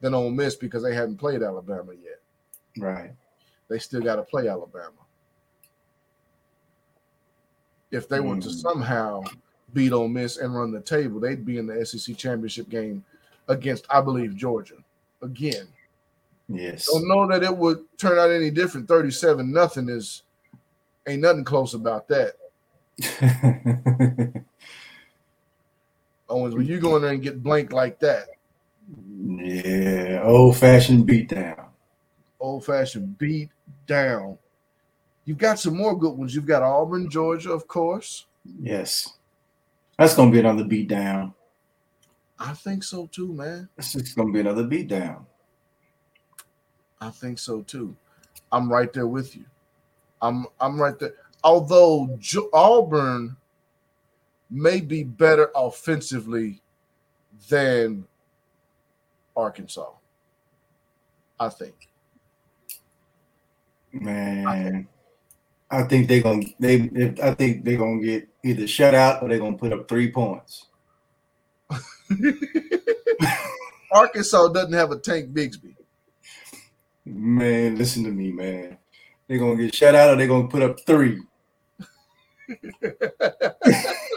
[0.00, 2.20] than Ole Miss because they haven't played Alabama yet.
[2.78, 3.14] Right.
[3.70, 4.90] They still got to play Alabama.
[7.90, 8.54] If they were to Hmm.
[8.54, 9.22] somehow
[9.72, 13.04] beat Ole Miss and run the table, they'd be in the SEC championship game
[13.48, 14.76] against, I believe, Georgia
[15.22, 15.68] again.
[16.48, 16.86] Yes.
[16.92, 18.88] Don't know that it would turn out any different.
[18.88, 20.22] Thirty-seven nothing is
[21.06, 22.34] ain't nothing close about that.
[26.28, 28.26] Owens, when you go in there and get blanked like that,
[29.24, 30.22] yeah.
[30.24, 31.66] Old fashioned beatdown.
[32.40, 33.50] old fashioned beat
[33.90, 34.38] down.
[35.24, 36.32] You've got some more good ones.
[36.34, 38.26] You've got Auburn, Georgia, of course.
[38.62, 39.14] Yes.
[39.98, 41.34] That's gonna be another beatdown.
[42.38, 43.68] I think so too, man.
[43.76, 45.26] It's just gonna be another beatdown.
[47.00, 47.96] I think so too.
[48.52, 49.44] I'm right there with you.
[50.22, 51.14] I'm I'm right there.
[51.42, 52.18] Although
[52.52, 53.36] Auburn
[54.50, 56.62] may be better offensively
[57.48, 58.06] than
[59.36, 59.90] Arkansas,
[61.38, 61.89] I think.
[63.92, 64.88] Man,
[65.70, 67.14] I think they're gonna they.
[67.22, 70.66] I think they're gonna get either shut out or they're gonna put up three points.
[73.92, 75.74] Arkansas doesn't have a Tank Bigsby.
[77.04, 78.78] Man, listen to me, man.
[79.28, 81.20] They're gonna get shut out or they're gonna put up three.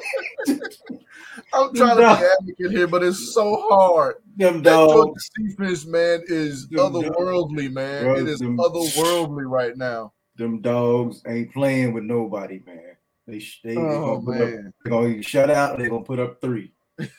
[1.53, 4.15] I'm trying to be advocate here, but it's so hard.
[4.37, 5.29] Them That Georgia dogs.
[5.35, 7.05] defense, man, is Them dogs.
[7.05, 8.03] otherworldly, man.
[8.03, 10.13] Bro, It is them- otherworldly right now.
[10.35, 12.95] Them dogs ain't playing with nobody, man.
[13.27, 16.41] They they, they Oh gonna put up, they're gonna shut out they're gonna put up
[16.41, 16.73] three.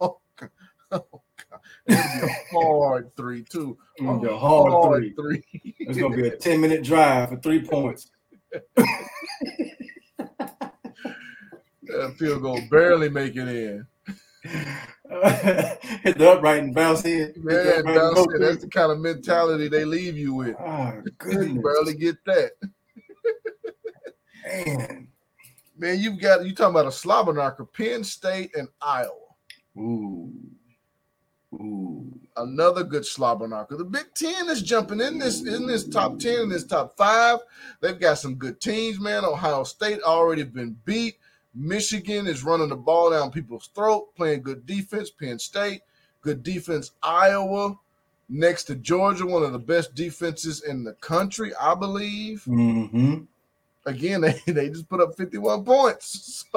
[0.00, 0.50] Oh God.
[0.90, 1.60] Oh, God.
[1.86, 3.78] Be a hard three too.
[4.00, 5.14] A the hard three.
[5.14, 5.74] three.
[5.78, 8.10] It's gonna be a 10 minute drive for three points.
[11.94, 13.86] That field goal barely make it in.
[14.44, 17.32] Hit the upright and bounce in.
[17.36, 18.38] Man, bounce through.
[18.38, 20.56] that's the kind of mentality they leave you with.
[20.58, 21.62] Oh, you goodness.
[21.62, 22.50] barely get that.
[24.46, 25.08] Man.
[25.76, 29.10] Man, you've got you talking about a slobber knocker, Penn State and Iowa.
[29.76, 30.32] Ooh.
[31.54, 32.12] Ooh.
[32.36, 33.76] Another good slobber knocker.
[33.76, 37.38] The Big Ten is jumping in this in this top ten, in this top five.
[37.80, 39.24] They've got some good teams, man.
[39.24, 41.16] Ohio State already been beat.
[41.54, 45.10] Michigan is running the ball down people's throat, playing good defense.
[45.10, 45.82] Penn State,
[46.20, 46.92] good defense.
[47.02, 47.76] Iowa,
[48.28, 52.44] next to Georgia, one of the best defenses in the country, I believe.
[52.46, 53.24] Mm-hmm.
[53.86, 56.44] Again, they, they just put up 51 points.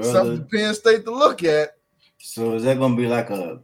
[0.00, 0.48] So something.
[0.48, 1.76] Penn State to look at.
[2.18, 3.60] So is that gonna be like a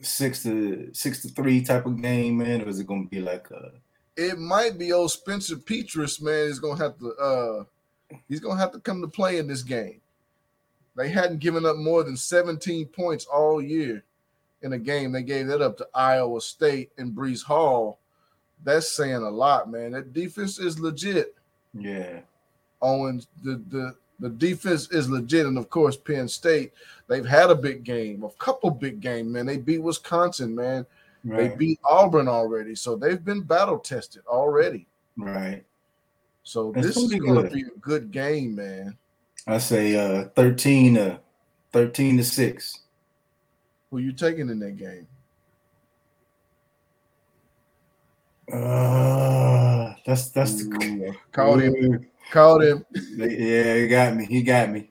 [0.00, 3.50] six to six to three type of game, man, or is it gonna be like
[3.50, 3.72] a
[4.16, 7.64] It might be old Spencer Petras, man, is gonna have to uh
[8.28, 10.00] he's gonna have to come to play in this game.
[10.96, 14.04] They hadn't given up more than 17 points all year
[14.62, 15.12] in a game.
[15.12, 17.98] They gave that up to Iowa State and Breece Hall.
[18.64, 19.92] That's saying a lot, man.
[19.92, 21.34] That defense is legit.
[21.74, 22.20] yeah?
[22.80, 26.72] Owens, the the the defense is legit, and of course, Penn State.
[27.08, 29.46] They've had a big game, a couple big games, man.
[29.46, 30.86] They beat Wisconsin, man.
[31.24, 34.86] They beat Auburn already, so they've been battle tested already.
[35.16, 35.64] right.
[36.42, 38.96] So That's this is going to be a good game, man.
[39.46, 41.20] I say uh 13 to
[41.72, 42.78] 13 to 6.
[43.90, 45.06] Who you taking in that game?
[48.52, 52.06] Uh, that's that's the caught him.
[52.30, 52.86] Caught him.
[53.16, 54.26] Yeah, he got me.
[54.26, 54.90] He got me.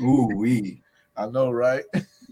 [0.00, 0.82] Ooh wee.
[1.16, 1.84] I know, right?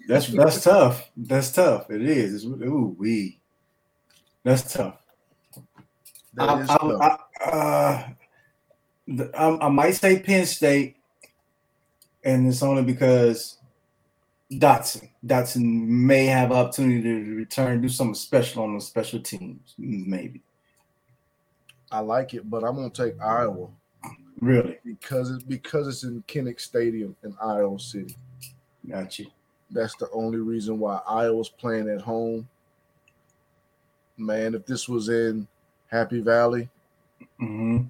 [0.09, 1.11] That's that's tough.
[1.17, 1.91] That's tough.
[1.91, 2.35] It is.
[2.35, 3.39] It's, ooh wee.
[4.43, 4.97] That's tough.
[6.35, 7.21] That I, is I, tough.
[7.41, 8.09] I, uh,
[9.09, 10.97] I, I might say Penn State,
[12.25, 13.59] and it's only because
[14.53, 20.43] Dotson Dotson may have opportunity to return, do something special on the special teams, maybe.
[21.91, 23.69] I like it, but I'm gonna take Iowa
[24.41, 28.15] Really, because it's because it's in Kinnick Stadium in Iowa City.
[28.89, 29.27] got you.
[29.71, 32.49] That's the only reason why Iowa's playing at home.
[34.17, 35.47] Man, if this was in
[35.89, 36.69] Happy Valley,
[37.39, 37.83] hmm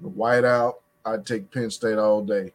[0.00, 0.74] the whiteout,
[1.04, 2.52] I'd take Penn State all day.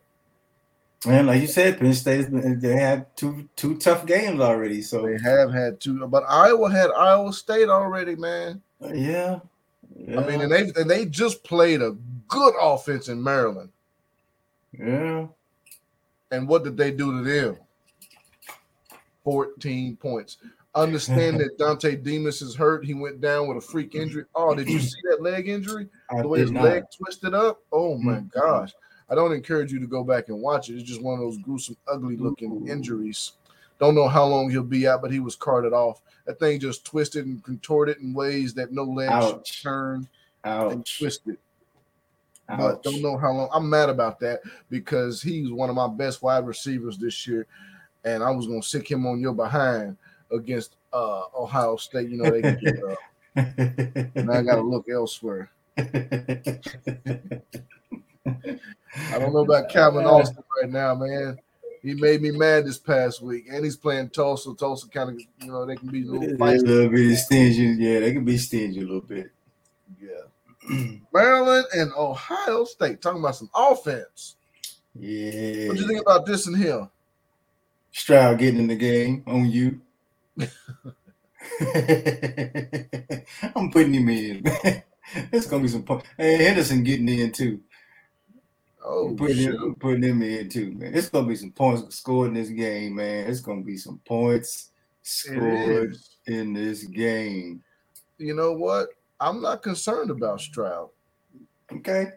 [1.08, 4.82] And like you said, Penn State they had two two tough games already.
[4.82, 8.62] So They have had two, but Iowa had Iowa State already, man.
[8.82, 9.40] yeah,
[10.18, 11.96] I mean, and they and they just played a
[12.28, 13.70] good offense in Maryland.
[14.78, 15.28] yeah.
[16.32, 17.58] And what did they do to them?
[19.24, 20.38] 14 points.
[20.76, 22.86] Understand that Dontay Demus is hurt.
[22.86, 24.26] He went down with a freak injury.
[24.36, 25.88] Oh, did you see that leg injury?
[26.12, 27.62] I The way his did leg twisted up?
[27.72, 28.32] Oh my Mhm.
[28.32, 28.74] gosh.
[29.10, 30.76] I don't encourage you to go back and watch it.
[30.76, 33.32] It's just one of those gruesome, ugly looking injuries.
[33.80, 36.02] Don't know how long he'll be out, but he was carted off.
[36.26, 39.64] That thing just twisted and contorted in ways that no leg should Ouch.
[39.64, 40.08] turn
[40.44, 41.00] and Ouch.
[41.00, 41.38] twisted.
[42.48, 43.50] But don't know how long.
[43.52, 47.48] I'm mad about that because he's one of my best wide receivers this year,
[48.04, 49.98] and I was gonna sick him on your behind
[50.32, 52.10] against uh Ohio State.
[52.10, 52.98] You know they can get up.
[54.16, 55.50] and I gotta look elsewhere.
[55.78, 55.84] I
[59.18, 61.38] don't know about Calvin Austin right now, man.
[61.82, 64.54] He made me mad this past week, and he's playing Tulsa.
[64.54, 66.68] Tulsa kind of, you know, they can be a little feisty.
[66.68, 67.64] little bit stingy.
[67.82, 69.32] Yeah, they can be stingy a little bit.
[70.02, 70.90] Yeah.
[71.14, 74.36] Maryland and Ohio State talking about some offense.
[74.94, 75.68] Yeah.
[75.68, 76.90] What do you think about this in here?
[77.92, 79.80] Stroud getting in the game on you.
[83.56, 84.44] I'm putting him in.
[84.64, 84.84] Man.
[85.32, 86.08] It's gonna be some points.
[86.18, 87.62] And Henderson getting in too.
[88.84, 90.94] Oh, putting, him, putting him in too, man.
[90.94, 93.30] It's gonna be some points scored in this game, man.
[93.30, 94.72] It's gonna be some points
[95.02, 97.64] scored in this game.
[98.18, 98.90] You know what?
[99.20, 100.90] I'm not concerned about Stroud.
[101.72, 102.08] Okay,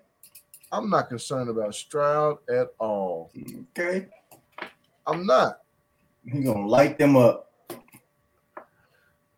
[0.71, 3.31] I'm not concerned about Stroud at all.
[3.71, 4.07] okay.
[5.07, 5.61] I'm not.
[6.25, 7.52] He gonna light them up.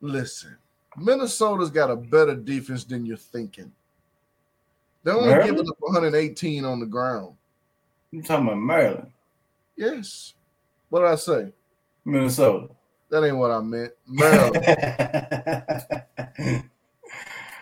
[0.05, 0.55] Listen,
[0.99, 3.73] Minnesota's got a better defense than you're thinking.
[5.03, 5.57] They're only Maryland?
[5.57, 7.35] giving up 118 on the ground.
[8.11, 9.11] You talking about Maryland,
[9.77, 10.35] Yes.
[10.91, 11.53] What did I say?
[12.05, 12.69] Minnesota?
[13.09, 13.93] That ain't what I meant.
[14.07, 14.65] Maryland.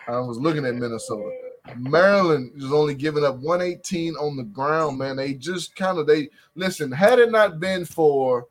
[0.09, 1.31] I was looking at Minnesota.
[1.77, 5.15] Maryland is only giving up 118 on the ground, man.
[5.15, 6.91] They just kind of they listen.
[6.91, 8.47] Had it not been for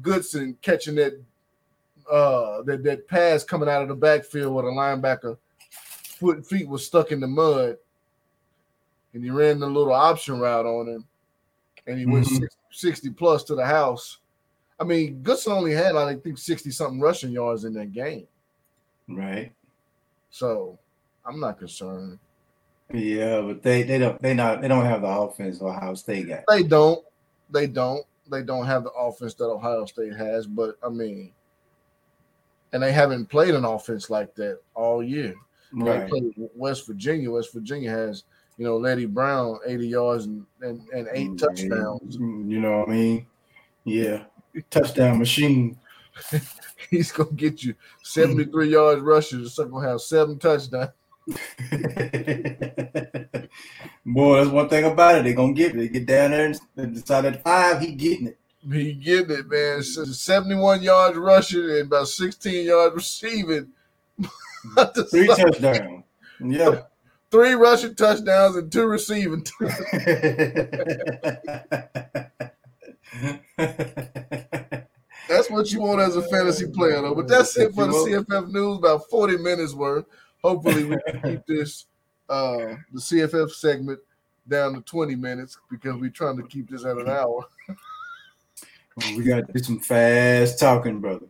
[0.00, 1.20] Goodson catching that
[2.10, 5.36] uh that, that pass coming out of the backfield with a linebacker
[5.70, 7.76] foot and feet was stuck in the mud,
[9.14, 11.04] and he ran the little option route on him,
[11.86, 12.40] and he went Mhm.
[12.40, 14.18] 60, 60 plus to the house.
[14.80, 18.26] I mean, Goodson only had I think 60 something rushing yards in that game.
[19.08, 19.52] right.
[20.30, 20.78] So
[21.26, 22.18] I'm not concerned.
[22.92, 26.44] Yeah, but they they don't they not they don't have the offense Ohio State got.
[26.48, 27.04] They don't.
[27.50, 28.04] They don't.
[28.30, 30.46] They don't have the offense that Ohio State has.
[30.46, 31.32] But I mean,
[32.72, 35.34] and they haven't played an offense like that all year.
[35.74, 37.30] They played West Virginia.
[37.30, 38.24] West Virginia has,
[38.58, 42.16] you know, Leddie Brown, 80 yards and, and, and eight Mm, touchdowns.
[42.16, 43.26] You know what I mean?
[43.84, 44.24] Yeah.
[44.70, 45.78] Touchdown machine.
[46.90, 49.40] He's gonna get you 73 yards rushing.
[49.40, 50.90] He's gonna have seven touchdowns.
[54.04, 55.24] Boy, that's one thing about it.
[55.24, 55.78] They're gonna get it.
[55.78, 58.38] They get down there and decide at five, he getting it.
[58.70, 59.82] He getting it, man.
[59.82, 63.68] 71 yards rushing and about 16 yards receiving.
[65.10, 66.04] Three touchdowns.
[66.40, 66.82] Yeah.
[67.30, 69.44] Three rushing touchdowns and two receiving.
[75.28, 77.14] That's what you want as a fantasy player, though.
[77.14, 78.78] But that's it for the CFF news.
[78.78, 80.04] About 40 minutes worth.
[80.44, 81.86] Hopefully, we can keep this
[82.28, 83.98] uh the CFF segment
[84.48, 87.46] down to 20 minutes because we're trying to keep this at an hour.
[89.16, 91.26] We got to do some fast talking, brother.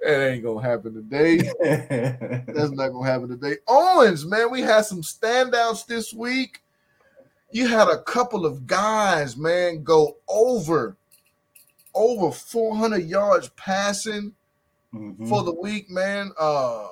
[0.00, 1.38] It ain't gonna happen today.
[2.46, 3.56] That's not gonna happen today.
[3.66, 6.62] Owens, man, we had some standouts this week.
[7.50, 10.96] You had a couple of guys, man, go over
[11.94, 14.34] over 400 yards passing
[14.94, 15.28] Mhm.
[15.28, 16.30] for the week, man.
[16.38, 16.88] Uh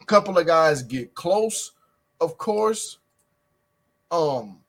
[0.00, 1.72] A couple of guys get close,
[2.20, 2.98] of course.
[4.10, 4.60] Um,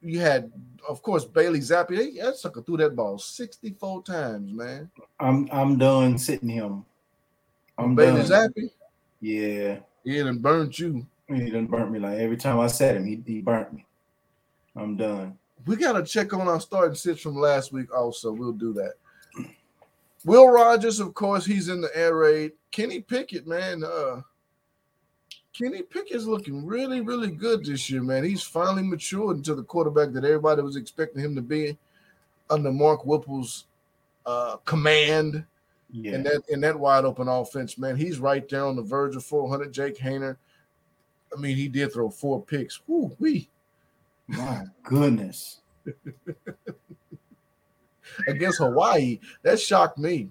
[0.00, 0.50] you had,
[0.88, 2.20] of course, Bailey Zappe.
[2.20, 4.90] That sucker threw that ball 64 times, man.
[5.18, 6.84] I'm I'm done sitting him.
[7.76, 8.52] I'm Bailey done.
[8.52, 8.70] Zappe.
[9.20, 9.78] Yeah.
[10.04, 11.06] He done burnt you.
[11.28, 11.98] He done burnt me.
[11.98, 13.86] Like every time I said him, he, he burnt me.
[14.76, 15.38] I'm done.
[15.66, 17.94] We gotta check on our starting sits from last week.
[17.94, 18.94] Also, we'll do that.
[20.24, 22.52] Will Rogers, of course, he's in the air raid.
[22.70, 23.84] Kenny Pickett, man.
[23.84, 24.22] Uh
[25.58, 28.22] Kenny Pickett's looking really, really good this year, man.
[28.22, 31.76] He's finally matured into the quarterback that everybody was expecting him to be
[32.48, 33.64] under Mark Whipple's
[34.24, 35.44] uh, command
[35.90, 36.14] Yeah.
[36.14, 37.96] in that in that wide open offense, man.
[37.96, 39.72] He's right there on the verge of 400.
[39.72, 40.36] Jake Haener,
[41.36, 42.80] I mean, he did throw four picks.
[42.86, 43.48] Woo wee
[44.28, 45.60] My goodness.
[48.28, 49.18] against Hawaii.
[49.42, 50.30] That shocked me.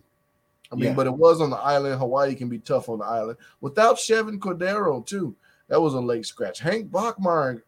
[0.72, 0.94] I mean, Yeah.
[0.96, 2.00] but it was on the island.
[2.00, 5.36] Hawaii can be tough on the island without Chevan Cordeiro too.
[5.70, 6.60] That was a late scratch.
[6.60, 7.62] Hank Bachmeier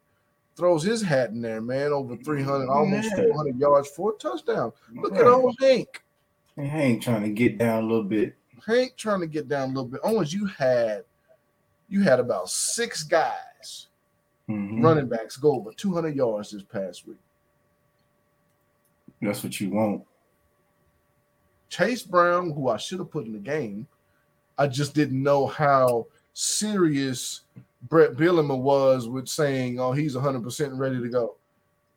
[0.56, 1.92] throws his hat in there, man.
[1.94, 3.24] Over 300, almost Yeah.
[3.28, 4.74] 400 yards, four touchdowns.
[4.94, 6.04] Look at old Hank.
[6.58, 8.36] Hank trying to get down a little bit.
[8.68, 10.02] Hank trying to get down a little bit.
[10.04, 11.04] Owens, you had
[11.88, 13.88] you had about six guys,
[14.48, 14.84] Mhm.
[14.84, 17.18] running backs, go over 200 yards this past week.
[19.22, 20.04] That's what you want.
[21.70, 23.88] Chase Brown, who I should have put in the game,
[24.58, 27.42] I just didn't know how serious
[27.88, 31.36] Brett Bielema was with saying, "Oh, he's 100 percent ready to go."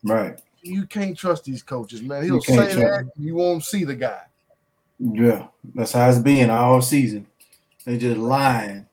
[0.04, 0.40] Right.
[0.62, 2.24] You can't trust these coaches, man.
[2.24, 4.22] He'll say that, you won't see the guy.
[4.98, 5.46] Yeah.
[5.74, 7.26] That's how it's been all season.
[7.84, 8.86] They just lying.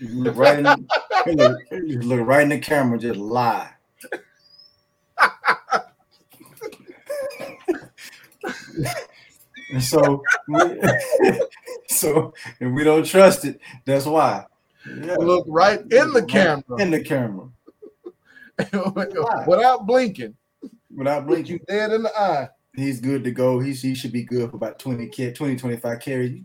[0.00, 3.70] Look right in the, look right in the camera, just lie.
[9.70, 10.22] and so,
[11.88, 14.44] so if we don't trust it, that's why.
[14.86, 15.16] Yeah.
[15.16, 17.48] Look right in the camera In the camera.
[19.46, 20.36] without blinking.
[20.94, 21.54] Without blinking.
[21.54, 22.48] you dead in the eye.
[22.74, 23.58] he's good to go.
[23.58, 26.42] He's, he should be good for about 20, ca- 20 25 carries.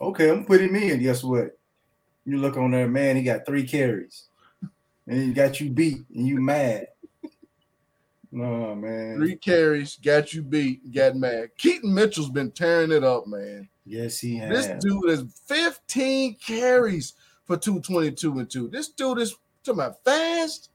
[0.00, 1.02] Okay, I'm putting him in.
[1.02, 1.58] Guess what?
[2.24, 4.24] You look on there, man, he got three carries.
[5.06, 6.86] And he got you beat and you mad.
[8.32, 9.16] No, man.
[9.18, 11.50] Three carries, got you beat, got mad.
[11.58, 13.68] Keaton Mitchell's been tearing it up, man.
[13.84, 14.66] Yes, he has.
[14.66, 17.12] This dude is 15 carries
[17.44, 18.68] for 222 and 2.
[18.68, 20.70] This dude is talking about fast.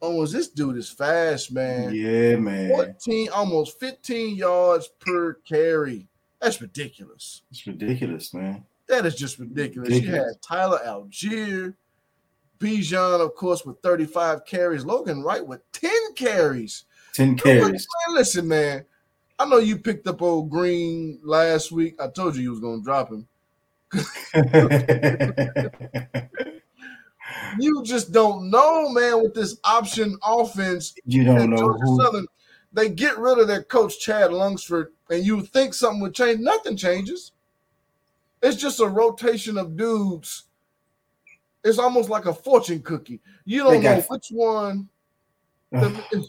[0.00, 1.92] Almost this dude is fast, man.
[1.94, 2.68] Yeah, man.
[2.70, 6.06] 14, almost 15 yards per carry.
[6.40, 7.42] That's ridiculous.
[7.50, 8.64] It's ridiculous, man.
[8.86, 9.88] That is just ridiculous.
[9.88, 10.34] You Ridiculous.
[10.34, 11.74] had Tyler Allgeier,
[12.58, 16.84] Bijan, of course, with 35 carries, Logan Wright with 10 carries.
[17.14, 17.86] 10 Come carries.
[18.10, 18.84] listen, man.
[19.38, 21.96] I know you picked up old Green last week.
[22.00, 23.26] I told you you was gonna drop him.
[27.58, 30.94] You just don't know, man, with this option offense.
[31.04, 32.02] you don't know who.
[32.02, 32.26] Southern,
[32.72, 36.40] they get rid of their coach Chad Lunsford, and you think something would change.
[36.40, 37.32] Nothing changes.
[38.42, 40.44] It's just a rotation of dudes.
[41.64, 43.20] It's almost like a fortune cookie.
[43.44, 44.88] You don't know which one.
[45.72, 46.28] the-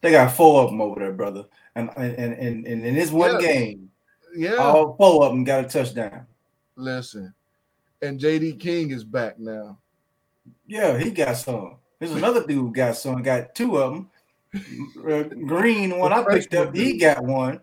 [0.00, 1.44] They got four of them over there, brother.
[1.74, 3.40] And and and, and in this one Yeah.
[3.52, 3.90] game,
[4.36, 6.26] yeah, all four of them got a touchdown.
[6.76, 7.34] listen.
[8.00, 9.78] And JD King is back now.
[10.68, 11.78] Yeah, he got some.
[11.98, 13.22] There's another dude who got some.
[13.22, 14.10] Got two of them.
[15.04, 17.60] Uh, Green, one I picked up, he got one.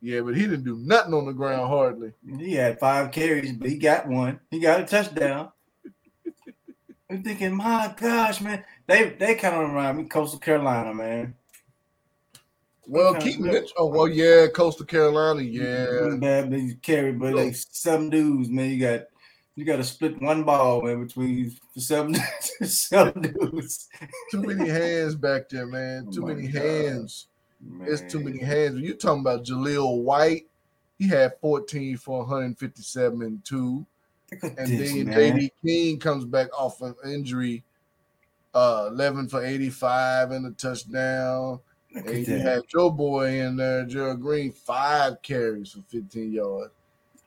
[0.00, 2.12] Yeah, but he didn't do nothing on the ground hardly.
[2.38, 4.40] He had five carries, but he got one.
[4.50, 5.50] He got a touchdown.
[7.10, 11.34] I'm thinking, my gosh, man, they they kind of remind me Coastal Carolina, man.
[12.86, 13.32] Well, Okay.
[13.32, 13.70] keep Mitch.
[13.76, 16.12] Oh, well, yeah, Coastal Carolina, mm-hmm.
[16.12, 16.18] yeah.
[16.18, 19.02] bad big carry, but like some dudes, man, you got
[19.54, 22.14] you got to split one ball, man, between some
[22.62, 23.88] some dudes.
[24.30, 26.06] Too many hands back there, man.
[26.08, 26.62] Oh Too many God.
[26.62, 27.26] hands.
[27.82, 28.78] It's too many hands.
[28.80, 30.46] You talking about Jaleel White,
[30.98, 33.84] he had 14 for 157 and two.
[34.42, 35.16] And this, then man.
[35.38, 37.64] JD King comes back off an injury,
[38.54, 41.60] uh, 11 for 85 and a touchdown.
[41.94, 46.70] Look And you had Joe Boy in there, Gerald Green, five carries for 15 yards.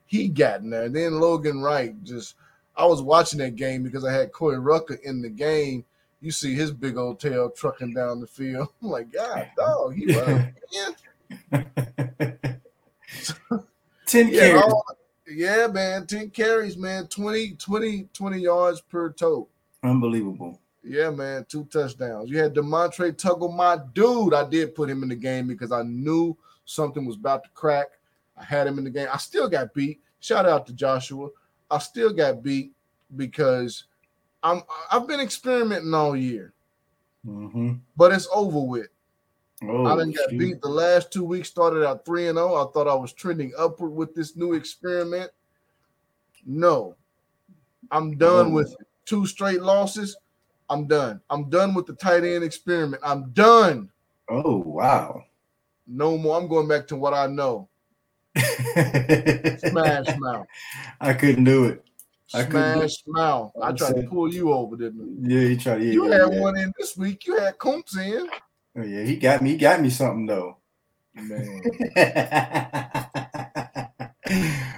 [0.05, 0.89] He got in there.
[0.89, 2.35] Then Logan Wright just
[2.75, 5.83] I was watching that game because I had Corey Rucker in the game.
[6.21, 8.67] You see his big old tail trucking down the field.
[8.83, 10.53] I'm like, God, dog, he running.
[14.05, 14.63] Ten Yeah, carries.
[14.63, 14.85] all-
[15.33, 16.05] yeah, man.
[16.07, 17.07] 10 carries, man.
[17.07, 19.49] 20, 20, 20 yards per tote.
[19.83, 20.59] Unbelievable.
[20.83, 22.29] Yeah, man, two touchdowns.
[22.29, 24.33] You had Demontre Tuggle, my dude.
[24.33, 27.87] I did put him in the game because I knew something was about to crack.
[28.35, 29.07] I had him in the game.
[29.13, 30.01] I still got beat.
[30.19, 31.29] Shout out to Joshua.
[31.69, 32.73] I still got beat,
[33.15, 33.83] because
[34.43, 34.61] I'm
[34.91, 36.53] I've been experimenting all year,
[37.27, 37.73] Mm-hmm.
[37.95, 38.87] but it's over with.
[39.63, 40.39] Oh, I got shoot.
[40.39, 41.49] beat the last two weeks.
[41.49, 42.55] Started out three and zero.
[42.55, 45.29] I thought I was trending upward with this new experiment.
[46.45, 46.95] No,
[47.91, 48.51] I'm done Oh.
[48.55, 48.87] with it.
[49.05, 50.17] two straight losses.
[50.69, 51.21] I'm done.
[51.29, 53.01] I'm done with the tight end experiment.
[53.05, 53.91] I'm done.
[54.29, 55.23] Oh wow.
[55.85, 56.37] No more.
[56.39, 57.67] I'm going back to what I know.
[58.37, 60.47] Smash mouth.
[60.99, 61.83] I couldn't do it.
[62.33, 63.51] I Smash mouth.
[63.61, 65.29] I tried to pull you over, didn't I?
[65.33, 65.83] Yeah, he tried.
[65.83, 66.39] Yeah, You yeah, had yeah.
[66.39, 67.27] one in this week.
[67.27, 68.29] You had Kuntz in.
[68.77, 69.51] Oh, yeah, he got me.
[69.51, 70.57] He got me something though.
[71.13, 71.61] Man,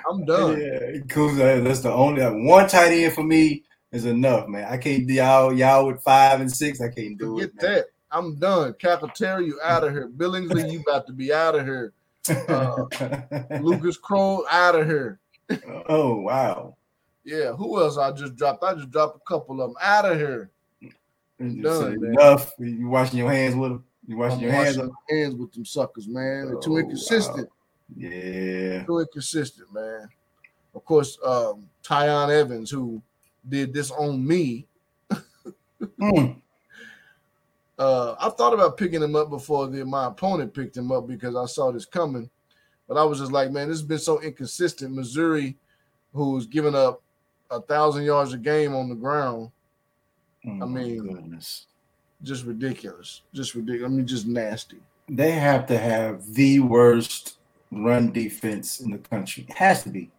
[0.10, 0.60] I'm done.
[0.60, 1.36] Yeah, cool.
[1.36, 4.66] That's the only one tight end for me is enough, man.
[4.66, 6.82] I can't do y'all y'all with five and six.
[6.82, 7.54] I can't do Forget it.
[7.54, 7.86] Get that.
[8.12, 8.74] I'm done.
[8.74, 10.10] Calcaterra, you out of here.
[10.10, 11.94] Billingsley, you about to be out of here.
[12.48, 12.86] Uh,
[13.60, 15.20] Lucas Krull, out of here.
[15.89, 16.78] oh wow.
[17.26, 18.64] Yeah, who else I just dropped?
[18.64, 20.50] I just dropped a couple of them out of here.
[21.62, 22.52] Done, enough.
[22.60, 23.84] You washing your hands with them.
[24.08, 24.78] You washing I'm your hands.
[24.78, 24.96] washing Up.
[25.10, 26.48] hands with them suckers, man.
[26.48, 27.50] They're too Oh, inconsistent.
[27.96, 28.84] Yeah.
[28.86, 30.08] Too inconsistent, man.
[30.76, 33.02] Of course, um, Tiyon Evans, who
[33.48, 34.68] did this on me.
[36.00, 36.38] Mm.
[37.80, 41.36] Uh, I thought about picking him up before the, my opponent picked him up because
[41.36, 42.30] I saw this coming.
[42.88, 44.94] But I was just like, man, this has been so inconsistent.
[44.94, 45.58] Missouri,
[46.14, 47.02] who's giving up
[47.50, 49.50] a thousand yards a game on the ground,
[50.46, 51.68] Oh, I mean- goodness.
[52.24, 53.22] just ridiculous.
[53.34, 53.91] Just ridiculous.
[53.91, 54.78] I mean, just nasty.
[55.10, 57.38] They have to have the worst
[57.72, 59.46] run defense in the country.
[59.50, 60.10] It has to be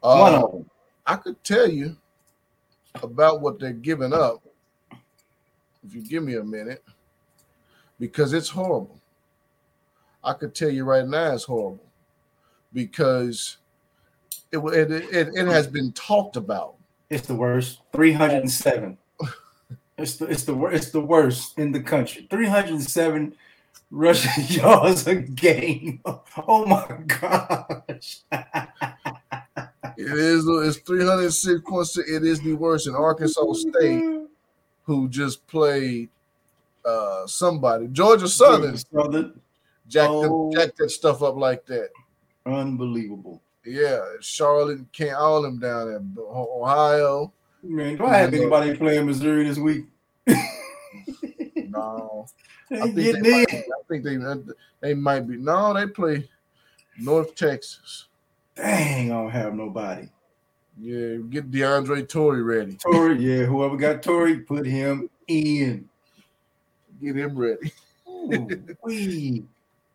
[0.00, 0.70] one Uh, of them.
[1.06, 1.96] I could tell you
[3.02, 4.42] about what they're giving up
[5.86, 6.82] if you give me a minute,
[8.00, 8.98] because it's horrible.
[10.24, 11.86] I could tell you right now it's horrible
[12.72, 13.58] because
[14.50, 16.74] it it, it, it has been talked about.
[17.10, 17.80] It's the worst.
[17.92, 18.98] Three hundred and seven.
[20.00, 22.28] It's the it's the wor- it's the worst in the country.
[22.30, 23.34] Three hundred and seven
[23.90, 26.00] rushing yards a game.
[26.46, 28.20] Oh my gosh.
[29.96, 31.98] It is it's 306.6.
[32.08, 34.04] It is the worst in Arkansas State,
[34.84, 36.10] who just played
[36.84, 37.88] uh somebody.
[37.88, 39.40] Georgia Southern Southern.
[39.88, 40.52] jacked, Oh.
[40.54, 41.90] jacked that stuff up like that.
[42.46, 43.42] Unbelievable.
[43.68, 46.24] Yeah, Charlotte can't all them down there.
[46.24, 47.32] Ohio.
[47.62, 49.86] Man, do I have anybody playing Missouri this week?
[51.70, 52.26] No,
[52.72, 54.16] I think they might, I think they
[54.80, 55.36] they might be.
[55.36, 56.28] No, they play
[56.98, 58.06] North Texas.
[58.56, 60.08] Dang, I don't have nobody.
[60.80, 62.76] Yeah, get DeAndre Torrey ready.
[62.76, 65.88] Torrey, yeah, whoever got Torrey, put him in.
[67.00, 67.72] Get him ready.
[68.08, 69.44] Ooh-wee.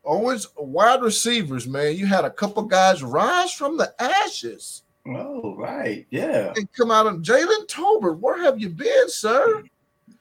[0.05, 1.95] Owens, wide receivers, man.
[1.95, 6.05] You had a couple guys rise from the ashes Oh, right.
[6.11, 6.53] Yeah.
[6.55, 8.19] and come out of Jalen Tolbert.
[8.19, 9.63] Where have you been, sir?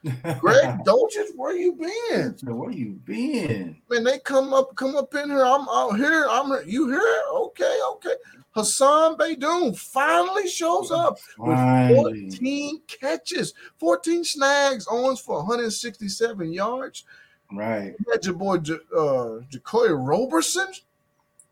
[0.02, 2.36] Greg Dulcich, where you been?
[2.42, 3.76] Where you been?
[3.88, 5.44] Man, they come up, come up in here.
[5.44, 6.26] I'm out here.
[6.28, 7.22] I'm you here?
[7.32, 8.14] Okay, okay.
[8.50, 17.04] Hassan Beydoun finally shows oh, up with 14 catches, 14 snags, Owens for 167 yards.
[17.52, 17.94] Right.
[17.98, 20.68] You had your boy J- uh Jacoy Roberson.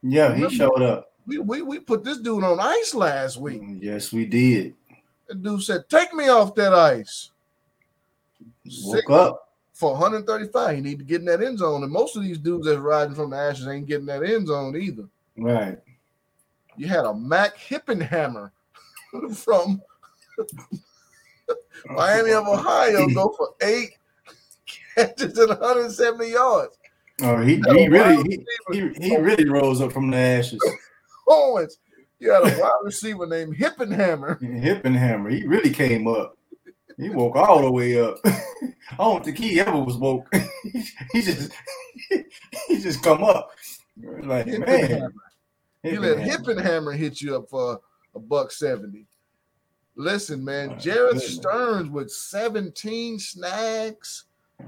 [0.03, 1.13] Yeah, he showed up.
[1.27, 3.61] We, we we put this dude on ice last week.
[3.81, 4.75] Yes, we did.
[5.29, 7.31] The dude said, "Take me off that ice."
[8.85, 9.49] Woke up.
[9.75, 10.77] for 135.
[10.77, 13.15] He need to get in that end zone, and most of these dudes that's riding
[13.15, 15.05] from the ashes ain't getting that end zone either.
[15.37, 15.79] Right.
[16.77, 18.51] You had a Mac Hippenhammer
[19.35, 19.83] from
[21.87, 23.97] Miami of Ohio go for eight
[24.95, 26.79] catches and 170 yards.
[27.23, 30.61] Oh, he, he really he, he, he really rose up from the ashes.
[31.29, 31.79] Owens.
[32.19, 34.41] You had a wide receiver named Hippenhammer.
[34.41, 35.33] Hippenhammer.
[35.33, 36.37] He really came up.
[36.99, 38.19] He woke all the way up.
[38.25, 40.29] I don't think he ever was woke.
[41.13, 41.51] he just
[42.11, 43.51] he just come up.
[43.97, 45.13] Like man.
[45.83, 46.95] You let Hippenhammer.
[46.95, 47.81] Hit you up for
[48.15, 49.07] a buck 70.
[49.97, 51.21] Listen, man, My Jared.
[51.21, 54.25] Sterns with 17 snags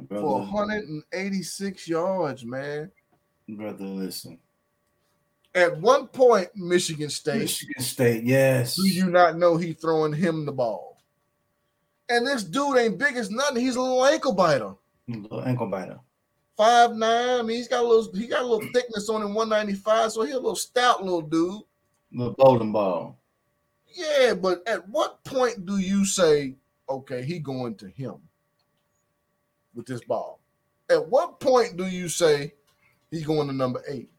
[0.09, 2.91] for 186 yards, man.
[3.49, 4.39] brother, listen.
[5.55, 8.77] At one point, Michigan State, Michigan State, yes.
[8.77, 11.03] do you not know he throwing him the ball?
[12.09, 13.63] And this dude ain't big as nothing.
[13.63, 14.75] He's a little ankle biter.
[15.09, 15.99] Little ankle biter.
[16.57, 17.41] Five nine.
[17.41, 20.13] I mean, he's got a little he got a little thickness on him, 195.
[20.13, 21.63] So he's a little stout little dude.
[22.13, 23.19] Little bowling ball.
[23.95, 26.57] Yeah, but at what point do you say,
[26.89, 28.17] okay, he going to him
[29.75, 30.41] with this ball?
[30.91, 32.55] At what point do you say
[33.11, 34.11] he's going to number eight?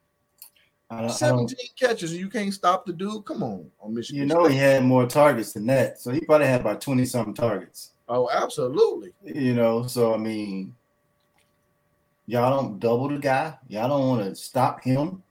[0.90, 3.26] I, I 17 catches and you can't stop the dude.
[3.26, 4.22] Come on, on Michigan.
[4.22, 4.54] You know State.
[4.54, 7.92] he had more targets than that, so he probably had about twenty something targets.
[8.08, 9.14] Oh, absolutely.
[9.24, 10.76] You know, so I mean,
[12.26, 13.58] y'all don't double the guy.
[13.68, 15.24] Y'all don't want to stop him.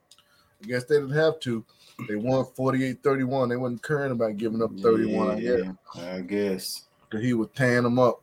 [0.62, 1.64] I guess they didn't have to.
[2.08, 3.48] They won 48-31.
[3.48, 5.62] They wasn't caring about giving up 31, I guess.
[5.96, 6.82] I guess.
[7.08, 8.22] Because he was tearing them up.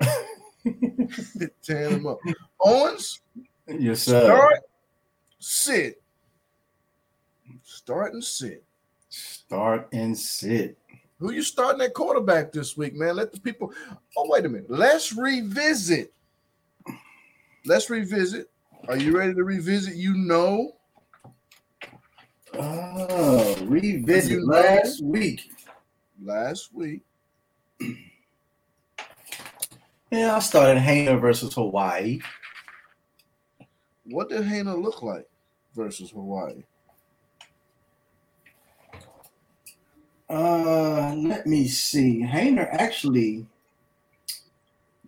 [1.62, 2.18] tearing them up.
[2.60, 3.20] Owens,
[3.66, 4.24] Yes, sir.
[4.24, 4.60] start,
[5.38, 6.02] sit.
[7.62, 8.64] Start and sit.
[9.08, 10.76] Start and sit.
[11.18, 13.16] Who you starting at quarterback this week, man?
[13.16, 13.72] Let the people.
[14.16, 14.70] Oh, wait a minute.
[14.70, 16.12] Let's revisit.
[17.66, 18.50] Let's revisit.
[18.88, 19.96] Are you ready to revisit?
[19.96, 20.74] You know,
[22.54, 25.50] Oh, revisit You know- last week.
[26.22, 27.02] last week.
[30.10, 32.20] Yeah, I started Haener versus Hawaii.
[34.04, 35.28] What did Hannah look like
[35.74, 36.64] versus Hawaii?
[40.30, 42.22] Uh, let me see.
[42.22, 43.46] Haener actually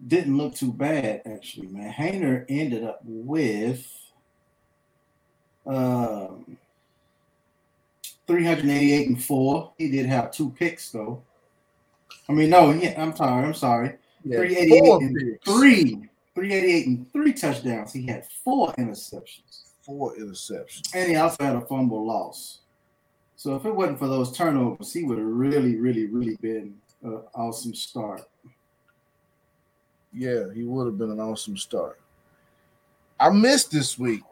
[0.06, 1.92] didn't look too bad, actually, man.
[1.92, 3.86] Haener ended up with
[5.66, 6.56] um
[8.26, 9.72] 388 and four.
[9.78, 11.22] He did have two picks though.
[12.28, 13.96] I mean, no, he, I'm sorry, I'm sorry.
[14.24, 16.08] Yeah, 388 and three.
[16.34, 17.92] 388 and three touchdowns.
[17.92, 19.64] He had four interceptions.
[19.82, 20.82] Four interceptions.
[20.94, 22.60] And he also had a fumble loss.
[23.36, 27.22] So if it wasn't for those turnovers, he would have really, really, really been an
[27.34, 28.28] awesome start.
[30.12, 32.00] Yeah, he would have been an awesome start.
[33.18, 34.22] I missed this week.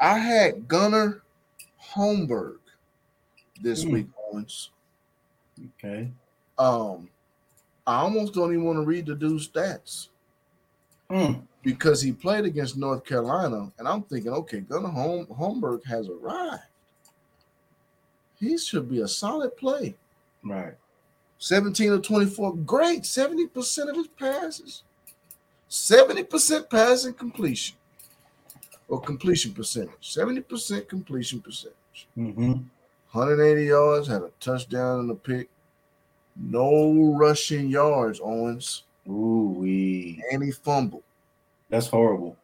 [0.00, 1.22] I had Gunnar
[1.92, 2.58] Holmberg
[3.62, 3.92] this Hmm.
[3.92, 4.70] week, Owens.
[5.78, 6.10] Okay.
[6.58, 7.08] Um,
[7.88, 10.08] I almost don't even want to read the dude's stats
[11.10, 11.40] Mm.
[11.62, 16.64] because he played against North Carolina, and I'm thinking, okay, Gunnar Holm- Holmberg has arrived.
[18.38, 19.96] He should be a solid play.
[20.44, 20.74] Right.
[21.38, 23.02] 17 of 24, great.
[23.04, 24.82] 70% of his passes.
[25.70, 27.76] 70% passing completion
[28.88, 29.94] or completion percentage.
[30.02, 32.06] 70% completion percentage.
[32.16, 32.52] Mm-hmm.
[33.12, 35.48] 180 yards, had a touchdown and a pick.
[36.40, 38.84] No rushing yards, Owens.
[39.08, 40.22] Ooh, we.
[40.32, 41.02] And he fumbled.
[41.68, 42.36] That's horrible.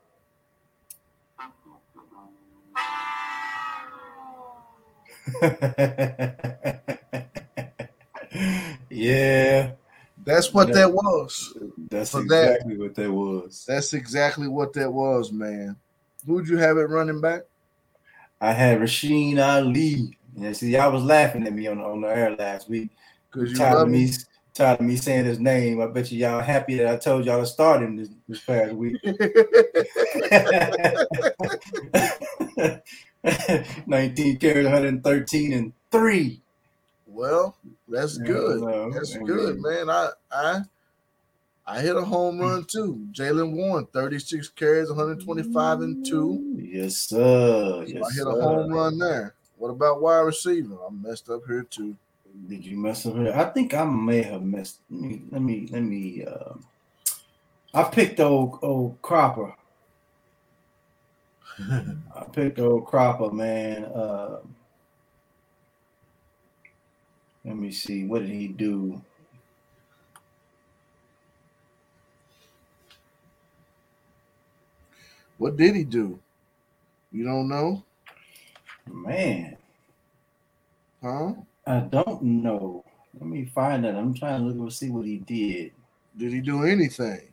[8.91, 9.73] yeah,
[10.25, 10.75] That's what Yeah.
[10.75, 11.57] that was.
[11.91, 13.65] that's For that- exactly what that was.
[13.69, 15.77] That's exactly what that was, man.
[16.27, 17.43] Who'd you have it running back?
[18.41, 20.17] I had Rasheen Ali.
[20.37, 22.91] Yeah, see, y'all was laughing at me on, on the air last week.
[23.35, 24.13] Because you Tired love of me, me.
[24.55, 25.81] tired of me saying his name.
[25.83, 28.75] I bet you y'all happy that I told y'all to start him this, this past
[28.75, 28.99] week.
[33.87, 36.43] 19 carries, 113 and three.
[37.07, 37.57] well,
[37.89, 38.61] that's Yeah, good.
[38.61, 39.91] no, That's I good, man.
[39.91, 40.61] I I
[41.67, 43.07] I hit a home run too.
[43.13, 46.43] Jalen Warren, 36 carries, 125 and two.
[46.57, 47.85] Yes, sir.
[47.87, 48.29] So Yes, I hit sir.
[48.29, 49.35] a home run there.
[49.59, 50.77] What about wide receiver?
[50.87, 51.97] I'm messed up here too.
[52.49, 53.17] Did you mess up?
[53.17, 54.81] I think I may have messed.
[54.91, 56.25] Let me let me let me.
[56.25, 56.55] Uh,
[57.75, 59.55] I picked old old Cropper.
[61.61, 63.85] I picked old Cropper, man.
[63.85, 64.39] Uh,
[67.45, 68.05] let me see.
[68.05, 69.01] What did he do?
[75.39, 76.19] What did he do?
[77.13, 77.85] You don't know?
[78.87, 79.57] Man,
[81.03, 81.33] Huh?
[81.67, 82.85] I don't know.
[83.19, 83.95] Let me find that.
[83.95, 85.73] I'm trying to look and see what he did.
[86.17, 87.33] Did he do anything?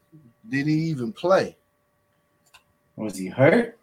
[0.50, 1.56] Did he even play?
[2.96, 3.80] Was he hurt?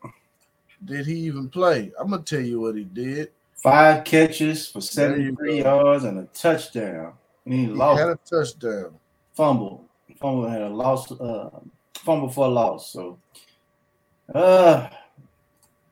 [0.84, 1.92] Did he even play?
[1.98, 3.30] I'm gonna tell you what he did.
[3.54, 7.14] Five catches for 73 yards and a touchdown.
[7.44, 8.94] And he He lost had a touchdown.
[9.34, 9.84] fumble.
[10.20, 11.50] Fumble had a loss, uh,
[11.94, 12.92] fumble for a loss.
[12.92, 13.18] So,
[14.34, 14.88] uh,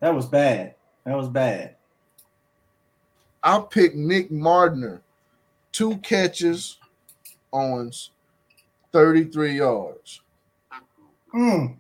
[0.01, 0.75] that was bad.
[1.05, 1.76] That was bad.
[3.47, 5.01] I picked Nick Mardner,
[5.71, 6.79] two catches,
[7.53, 8.11] Owens,
[8.91, 10.21] 33 yards.
[11.33, 11.77] Mm.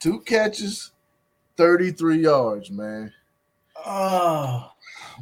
[0.00, 0.90] Two catches,
[1.56, 3.10] 33 yards, man.
[3.86, 4.72] oh,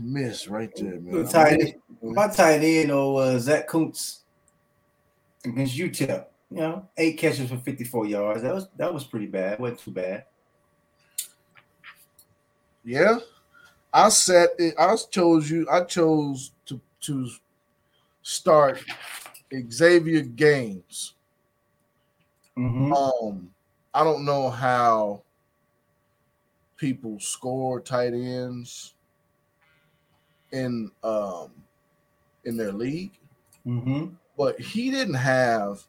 [0.00, 1.28] Miss right there, man.
[1.28, 4.22] tight end, my tight end, oh, uh, Zack Kuntz
[5.44, 6.24] against UTEP.
[6.50, 8.42] You know, eight catches for 54 yards.
[8.42, 9.60] That was that was pretty bad.
[9.60, 10.24] wasn't too bad.
[12.88, 13.18] Yeah.
[13.92, 15.66] I said it, I chose you.
[15.70, 17.28] I chose to to
[18.22, 18.82] start
[19.70, 21.14] Xavier Gaines.
[22.56, 22.96] Mhm.
[22.96, 23.50] Um
[23.92, 25.22] I don't know how
[26.78, 28.94] people score tight ends
[30.52, 31.50] in um
[32.46, 33.12] in their league,
[33.66, 34.14] Mm-hmm.
[34.38, 35.86] but he didn't have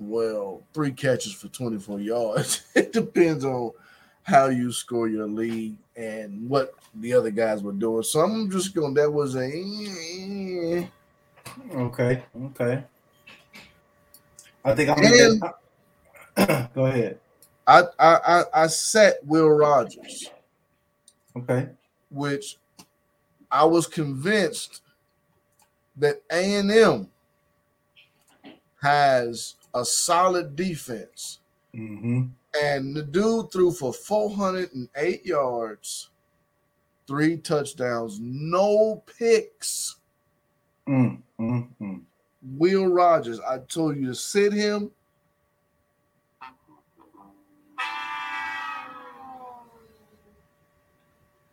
[0.00, 2.62] well three catches for 24 yards.
[2.74, 3.70] it depends on
[4.30, 8.02] how you score your league and what the other guys were doing.
[8.04, 10.88] So I'm just going that was a.
[11.74, 12.22] Okay.
[12.46, 12.84] Okay.
[14.64, 15.40] I think I'm And-
[16.36, 17.18] gonna go ahead.
[17.66, 20.30] I I I, I set Will Rogers.
[21.36, 21.68] Okay.
[22.10, 22.56] which
[23.50, 24.82] I was convinced
[25.96, 27.08] that A and M
[28.82, 31.38] has a solid defense,
[31.74, 32.24] Mm-hmm.
[32.58, 36.10] And the dude threw for 408 yards,
[37.06, 39.96] three touchdowns, no picks.
[40.88, 42.00] Mm, mm, mm.
[42.42, 44.90] Will Rogers, I told you to sit him.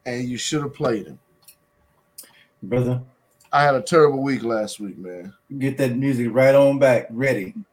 [0.06, 1.20] And you should have played him.
[2.64, 3.02] Brother,
[3.52, 5.34] I had a terrible week last week, man.
[5.60, 7.54] get that music right on back, ready.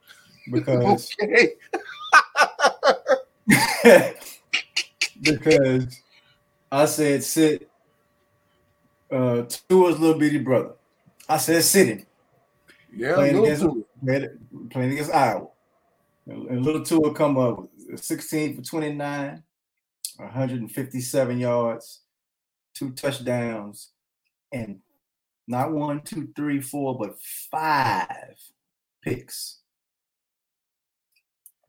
[0.51, 1.55] Because Okay.
[5.21, 6.01] Because
[6.73, 7.69] I said sit
[9.11, 10.73] uh Tua's little bitty brother.
[11.29, 12.07] I said sit him.
[12.97, 13.67] Yeah, playing against,
[14.71, 15.49] playing, against Iowa.
[16.27, 19.43] And, and little Tua come up 16 for 29,
[20.17, 22.01] 157 yards,
[22.75, 23.91] two touchdowns,
[24.53, 24.81] and
[25.47, 27.19] not one, two, three, four, but
[27.51, 28.37] five
[29.03, 29.61] picks.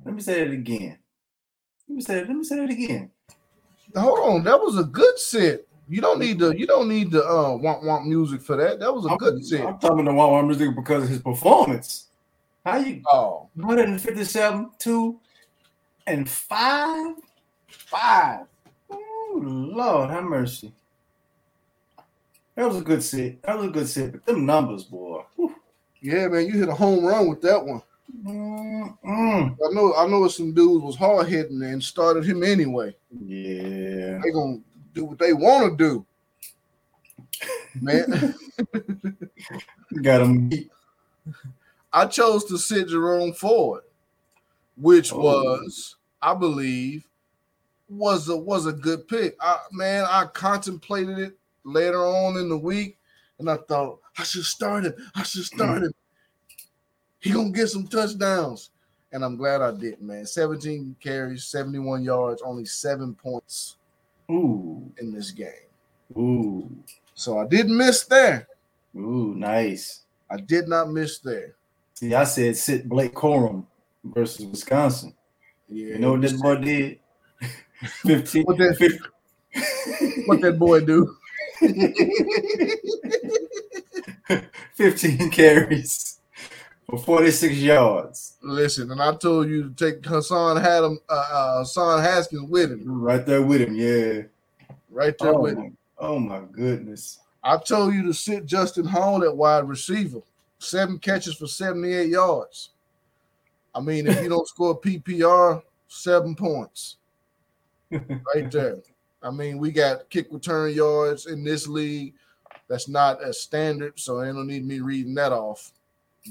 [0.03, 0.99] Let me say it again.
[1.87, 2.27] Let me say it.
[2.27, 3.11] Let me say it again.
[3.95, 5.61] Hold on, that was a good set.
[5.87, 8.79] You don't need the you don't need the uh want want music for that.
[8.79, 9.65] That was a I'm, good set.
[9.65, 12.07] I'm talking to Juan music because of his performance.
[12.65, 15.19] How you Oh, 157, two,
[16.07, 17.15] and five?
[17.67, 18.47] Five.
[18.89, 20.73] Oh, Lord, have mercy.
[22.55, 23.43] That was a good set.
[23.43, 24.13] That was a good set.
[24.13, 25.23] But them numbers, boy.
[25.35, 25.55] Whew.
[26.01, 27.83] yeah, man, you hit a home run with that one.
[28.13, 28.97] Mm-mm.
[29.03, 32.95] I know I know some dudes was hard hitting and started him anyway.
[33.25, 34.19] Yeah.
[34.23, 34.59] They gonna
[34.93, 36.05] do what they want to do.
[37.81, 38.33] Man,
[40.01, 40.51] Got him.
[41.91, 43.83] I chose to sit Jerome Ford,
[44.77, 45.19] which Oh.
[45.19, 47.07] was, I believe,
[47.89, 49.35] was a was a good pick.
[49.39, 52.97] I, man, I contemplated it later on in the week,
[53.39, 54.93] and I thought I should start him.
[55.15, 55.85] I should start mm.
[55.85, 55.93] him.
[57.25, 58.69] He gonna get some touchdowns,
[59.11, 60.27] and I'm glad I did, man.
[60.27, 63.77] 17 carries, 71 yards, only seven points
[64.29, 64.83] Ooh.
[64.99, 65.49] in this game.
[66.15, 66.69] Ooh.
[67.15, 68.47] So I didn't miss there.
[68.95, 70.01] Ooh, nice.
[70.29, 71.55] I did not miss there.
[71.95, 73.65] See, I said sit Blake Corum
[74.03, 75.15] versus Wisconsin.
[75.67, 76.99] Yeah, You know what this boy did?
[78.05, 78.43] 15.
[78.43, 78.99] What that- 15
[80.27, 81.17] what that boy do?
[84.75, 86.14] 15 carries
[86.89, 88.37] for 46 yards.
[88.41, 92.83] Listen, and I told you to take Hassan Haddam, uh, uh, Hassan Haskins with him,
[92.85, 94.23] Right there with him, yeah.
[94.89, 95.77] right there Oh with him.
[95.99, 97.19] my, oh my goodness.
[97.43, 100.21] I told you to sit Justin Hall at wide receiver,
[100.59, 102.69] seven catches for 78 yards.
[103.73, 106.97] I mean, if you don't score PPR, seven points
[107.91, 108.77] right there.
[109.21, 112.13] I mean, we got kick return yards in this league.
[112.67, 115.71] That's not a standard, so I don't need me reading that off.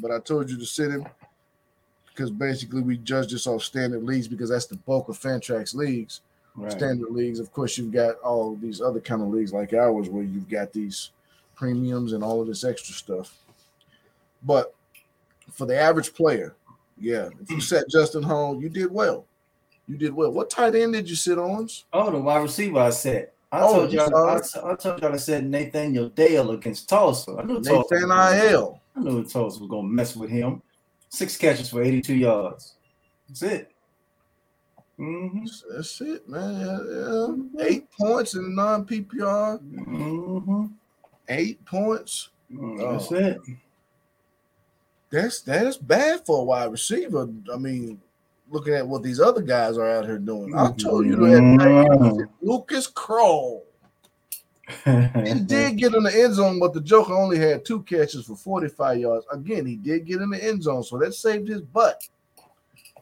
[0.01, 1.07] But I told you to sit him
[2.09, 6.21] because basically we judge this off standard leagues because that's the bulk of Fantrax leagues.
[6.57, 6.71] Right.
[6.71, 10.23] Standard leagues, of course, you've got all these other kind of leagues like ours where
[10.23, 11.11] you've got these
[11.57, 13.37] premiums and all of this extra stuff.
[14.45, 14.75] But
[15.51, 16.55] for the average player,
[16.99, 19.25] yeah, if you set Justin Hall, you did well.
[19.89, 20.31] You did well.
[20.31, 21.69] What tight end did you sit on?
[21.93, 23.31] Oh, the wide receiver I said.
[23.51, 24.15] I Oh, told you y'all.
[24.29, 27.37] I, I told y'all I said Nathaniel Dell against Tulsa.
[27.39, 27.95] I knew Tulsa.
[28.97, 30.63] I knew the Tulsa was gonna mess with him.
[31.09, 32.75] Six catches for 82 yards.
[33.29, 33.71] That's it.
[34.99, 35.45] Mm-hmm.
[35.75, 36.61] That's it, man.
[36.61, 36.79] Yeah,
[37.59, 37.65] yeah.
[37.67, 39.61] Eight points in non PPR.
[39.61, 40.67] Mm-hmm.
[41.29, 42.31] Eight points.
[42.51, 43.15] That's Oh.
[43.17, 43.39] it.
[45.11, 47.29] That's that's bad for a wide receiver.
[47.53, 48.01] I mean,
[48.51, 50.55] looking at what these other guys are out here doing.
[50.57, 52.19] I told you Mm-hmm.
[52.19, 53.63] that Lucas Krull.
[54.69, 58.37] He did get in the end zone, but the Joker only had two catches for
[58.37, 59.27] 45 yards.
[59.31, 62.07] Again, he did get in the end zone, so that saved his butt.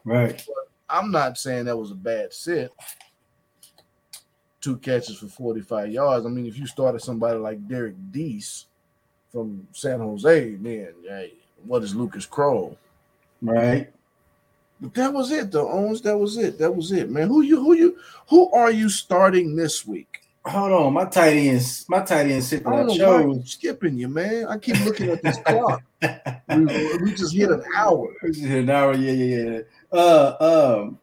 [0.03, 0.45] right.
[0.89, 2.71] I'm not saying that was a bad sit.
[4.61, 6.25] Two catches for 45 yards.
[6.25, 8.67] I mean, if you started somebody like Derek Deese
[9.31, 11.33] from San Jose, man, hey,
[11.65, 12.77] what is Lucas Krull?
[13.41, 13.91] Right.
[14.79, 16.01] But that was it, though, Owens.
[16.01, 16.59] That was it.
[16.59, 17.27] That was it, man.
[17.27, 17.97] Who you who you
[18.27, 20.22] who are you starting this week?
[20.45, 23.21] Hold on, my tight ends, my tight end sitting I on don't know why.
[23.21, 24.45] I'm skipping you, man.
[24.47, 25.81] I keep looking at this clock.
[26.49, 28.13] We, we just hit an hour.
[28.21, 29.59] Hit An hour, yeah, yeah, yeah.
[29.91, 30.99] Uh, um,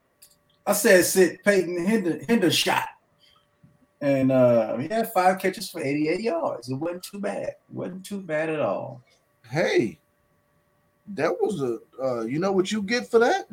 [0.66, 2.84] I said sit Peyton Hinder, Hendershot,
[4.03, 6.68] and uh, he had five catches for 88 yards.
[6.68, 7.49] It wasn't too bad.
[7.49, 9.01] It wasn't too bad at all.
[9.49, 9.99] Hey,
[11.14, 13.49] that was a uh, you know what you get for that?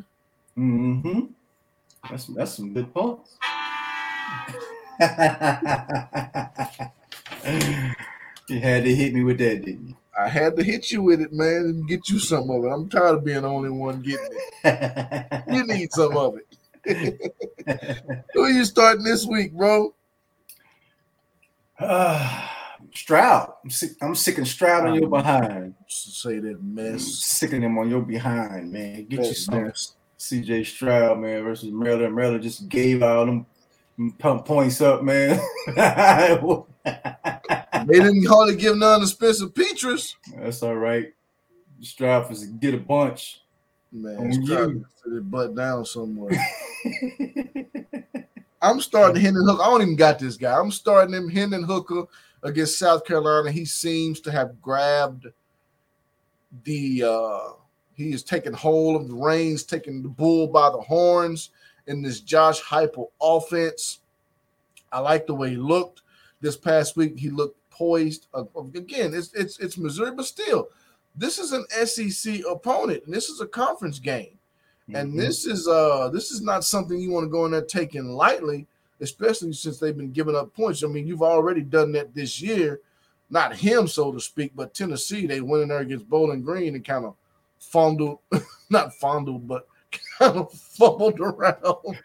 [0.56, 1.32] Mm-hmm.
[2.10, 3.38] That's that's some good points.
[8.48, 9.96] You had to hit me with that, didn't you?
[10.18, 12.68] I had to hit you with it, man, and get you some of it.
[12.68, 14.26] I'm tired of being the only one getting
[14.64, 15.44] it.
[15.48, 16.46] You need some of it.
[18.34, 19.94] Who are you starting this week, bro?
[21.78, 22.48] Uh,
[22.92, 23.52] Stroud.
[23.62, 23.92] I'm sick.
[24.02, 25.74] I'm sick of Stroud on your behind.
[25.86, 27.04] Say that mess.
[27.04, 29.04] sick of him on your behind, man.
[29.04, 29.94] Get you some mess.
[30.18, 32.16] CJ Stroud, man, versus Maryland.
[32.16, 33.46] Maryland just gave out them
[34.18, 35.40] pump points up, man.
[37.86, 40.14] They didn't hardly give none to Spencer Petras.
[40.36, 41.12] That's all right.
[41.78, 43.42] Was get a bunch.
[43.92, 46.32] Man, On it's trying to butt down somewhere.
[48.60, 49.62] I'm starting Hendon Hooker.
[49.62, 50.58] I don't even got this guy.
[50.58, 52.04] I'm starting him Hendon Hooker
[52.42, 53.50] against South Carolina.
[53.50, 55.26] He seems to have grabbed
[56.64, 57.52] the uh
[57.94, 61.50] he is taking hold of the reins, taking the bull by the horns
[61.88, 64.00] in this Josh Heupel offense.
[64.92, 66.02] I like the way he looked
[66.40, 67.18] this past week.
[67.18, 68.26] He looked poised.
[68.32, 70.68] Uh, again, it's it's it's Missouri, but still,
[71.16, 74.38] this is an SEC opponent, and this is a conference game.
[74.94, 75.18] And Mhm.
[75.18, 78.66] this is uh this is not something you want to go in there taking lightly,
[79.00, 80.82] especially since they've been giving up points.
[80.82, 82.80] I mean, you've already done that this year.
[83.30, 85.26] Not him, so to speak, but Tennessee.
[85.26, 87.14] They went in there against Bowling Green and kind of
[87.58, 88.20] fondled,
[88.70, 89.68] not fondled, but
[90.18, 91.58] kind of fumbled around,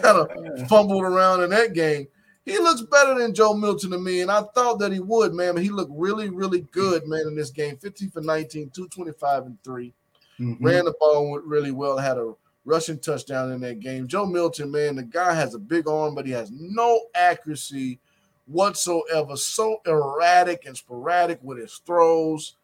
[0.00, 2.06] kind of fumbled around in that game.
[2.44, 5.54] He looks better than Joe Milton to me, and I thought that he would, man.
[5.54, 7.78] But he looked really, really good, man, in this game.
[7.78, 9.94] 15 for 19, 225 and 3
[10.38, 10.58] Mhm.
[10.60, 12.34] ran the ball really well, had a
[12.66, 14.08] rushing touchdown in that game.
[14.08, 17.98] Joe Milton, man, the guy has a big arm, but he has no accuracy
[18.46, 19.36] whatsoever.
[19.36, 22.56] So erratic and sporadic with his throws.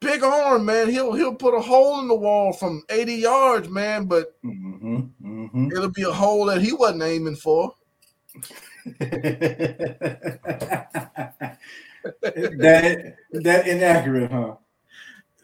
[0.00, 0.88] Big arm, man.
[0.88, 5.10] He'll he'll put a hole in the wall from 80 yards, man, but Mhm.
[5.22, 5.72] Mhm.
[5.72, 7.74] it'll be a hole that he wasn't aiming for.
[9.00, 11.58] that
[13.32, 14.54] that inaccurate, huh?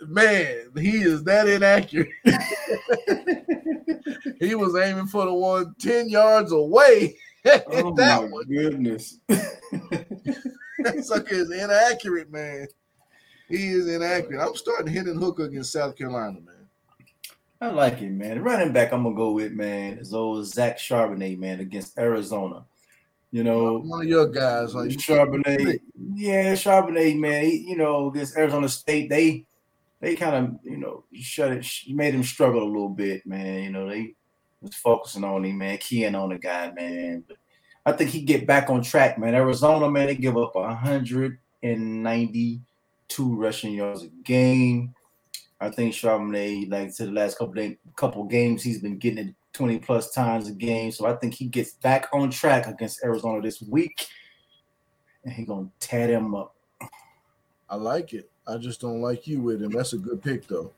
[0.08, 2.08] Man, he is that inaccurate.
[4.40, 7.16] he was aiming for the one 10 yards away.
[7.68, 8.44] Oh that my one.
[8.48, 9.20] goodness.
[9.28, 12.66] That sucker is inaccurate, man.
[13.48, 14.44] He is inaccurate.
[14.44, 16.54] I'm starting Hendon Hooker against South Carolina, man.
[17.60, 18.36] I like it, man.
[18.36, 22.64] The running back I'm gonna go with, man, is old Zach Charbonnet, man, against Arizona.
[23.30, 25.80] You know, One of your guys, like Charbonnet,
[26.14, 27.44] yeah, Charbonnet, man.
[27.44, 29.46] He, you know, against Arizona State, they
[30.00, 33.62] they kind of you know shut it, made him struggle a little bit, man.
[33.62, 34.14] You know, they
[34.60, 37.24] was focusing on him, man, keying on the guy, man.
[37.26, 37.38] But
[37.86, 39.34] I think he get back on track, man.
[39.34, 40.54] Arizona, man, they give up
[43.08, 44.94] 192 rushing yards a game.
[45.60, 49.34] I think Charbonnet, like to the last couple day, couple games, he's been getting it
[49.54, 50.92] 20 plus times a game.
[50.92, 54.06] So I think he gets back on track against Arizona this week.
[55.24, 56.54] And he gonna tear them up.
[57.68, 58.30] I like it.
[58.46, 59.72] I just don't like you with him.
[59.72, 60.72] That's a good pick, though.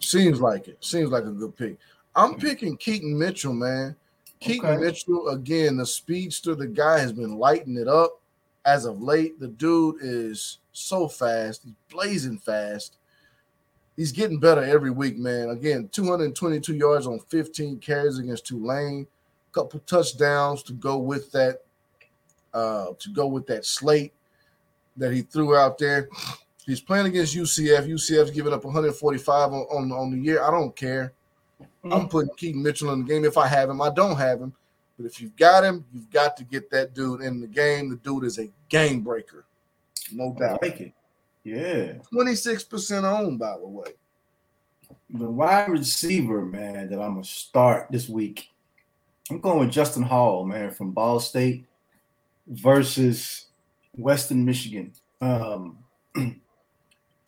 [0.00, 0.82] Seems like it.
[0.82, 1.76] Seems like a good pick.
[2.14, 3.94] I'm picking Keaton Mitchell, man.
[4.40, 4.80] Keaton Okay.
[4.82, 8.22] Mitchell, again, the speedster, the guy has been lighting it up
[8.66, 9.40] as of late.
[9.40, 11.62] The dude is so fast.
[11.64, 12.98] He's blazing fast.
[13.96, 15.48] He's getting better every week, man.
[15.48, 19.06] Again, 222 yards on 15 carries against Tulane.
[19.50, 21.62] A Couple touchdowns to go with that,
[22.52, 24.12] uh, to go with that slate
[24.98, 26.10] that he threw out there.
[26.66, 27.88] He's playing against UCF.
[27.88, 30.42] UCF's giving up 145 on, on, on the year.
[30.42, 31.12] I don't care.
[31.90, 33.80] I'm putting Keaton Mitchell in the game if I have him.
[33.80, 34.52] I don't have him.
[34.98, 37.90] But if you've got him, you've got to get that dude in the game.
[37.90, 39.44] The dude is a game breaker.
[40.12, 40.62] No I doubt.
[40.62, 40.92] like it.
[41.44, 41.94] Yeah.
[42.12, 43.92] 26% owned, by the way.
[45.10, 48.50] The wide receiver, man, that I'm gonna start this week.
[49.30, 51.66] I'm going with Justin Hall, man, from Ball State
[52.46, 53.46] versus
[53.96, 54.92] Western Michigan.
[55.20, 55.78] Um,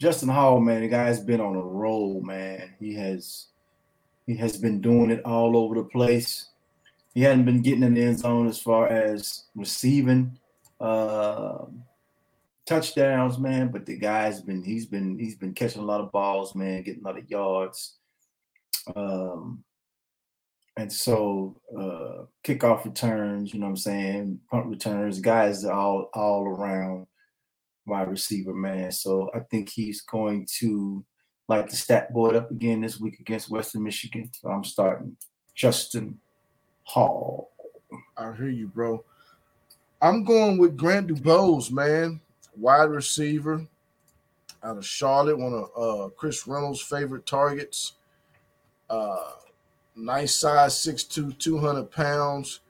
[0.00, 2.74] Justin Hall, man, the guy's been on a roll, man.
[2.78, 3.46] He has
[4.26, 6.50] he has been doing it all over the place.
[7.18, 10.38] He hadn't been getting in the end zone as far as receiving.
[10.80, 11.64] Uh,
[12.64, 13.72] touchdowns, man.
[13.72, 17.02] But the guy's been he's been he's been catching a lot of balls, man, getting
[17.02, 17.96] a lot of yards.
[18.94, 19.64] Um,
[20.76, 26.46] and so uh kickoff returns, you know what I'm saying, punt returns, guys all all
[26.46, 27.08] around
[27.84, 28.92] wide receiver, man.
[28.92, 31.04] So I think he's going to
[31.48, 34.30] light the stat board up again this week against Western Michigan.
[34.40, 35.16] So I'm starting
[35.56, 36.20] Justin
[36.88, 37.50] Hall.
[38.16, 39.04] I hear you, bro.
[40.00, 42.20] I'm going with Grant Dubose, man.
[42.56, 43.66] Wide receiver
[44.62, 47.92] out of Charlotte, one of uh, Chris Reynolds' favorite targets.
[48.88, 49.32] Uh,
[49.94, 52.60] nice size, 6'2, 200 pounds,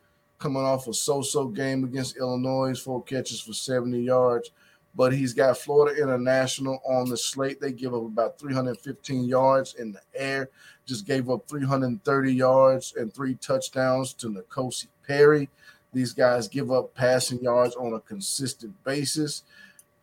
[0.40, 4.50] coming off a so-so game against Illinois, four catches for 70 yards.
[4.98, 7.60] But he's got Florida International on the slate.
[7.60, 10.50] They give up about 315 yards in the air.
[10.86, 15.48] Just gave up 330 yards and three touchdowns to N'Kosi Perry.
[15.92, 19.44] These guys give up passing yards on a consistent basis.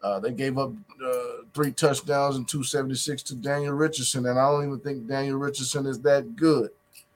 [0.02, 0.72] Uh, they gave up
[1.06, 5.88] uh, three touchdowns and 276 to Daniel Richardson, and I don't even think Daniel Richardson
[5.88, 6.70] is that good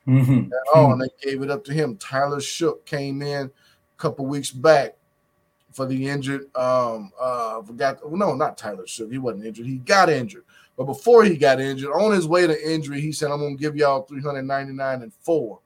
[0.06, 0.52] mm-hmm.
[0.52, 0.92] at all.
[0.92, 1.96] And they gave it up to him.
[1.96, 3.52] Tyler Shough came in a
[3.98, 4.98] couple weeks back
[5.72, 6.54] for the injured.
[6.56, 8.00] Um, uh, forgot.
[8.12, 9.12] No, not Tyler Shough.
[9.12, 9.66] He wasn't injured.
[9.66, 10.44] He got injured.
[10.78, 13.76] But before he got injured, on his way to injury, he said, "I'm gonna give
[13.76, 15.60] y'all 399 and four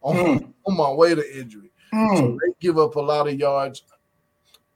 [0.00, 0.52] on, mm.
[0.64, 2.16] on my way to injury." Mm.
[2.16, 3.82] So they give up a lot of yards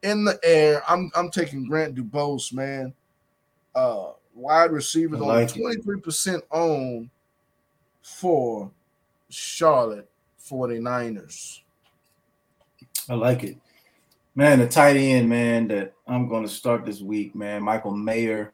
[0.03, 0.83] in the air.
[0.89, 2.93] I'm I'm taking Grant Dubose, man.
[3.75, 7.11] Uh, wide receivers like on 23% own
[8.03, 8.71] for
[9.29, 10.09] Charlotte
[10.41, 11.61] 49ers.
[13.09, 13.57] I like it.
[14.39, 17.61] Man, the tight end, man, that I'm going to start this week, man.
[17.61, 18.53] Michael Mayer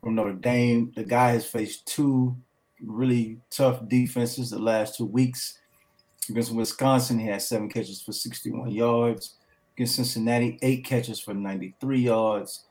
[0.00, 0.92] from Notre Dame.
[0.94, 2.36] The guy has faced two
[2.80, 5.58] really tough defenses the last two weeks.
[6.30, 9.34] Against Wisconsin, he had seven catches for 61 yards.
[9.74, 12.66] Against Cincinnati, eight catches for 93 yards.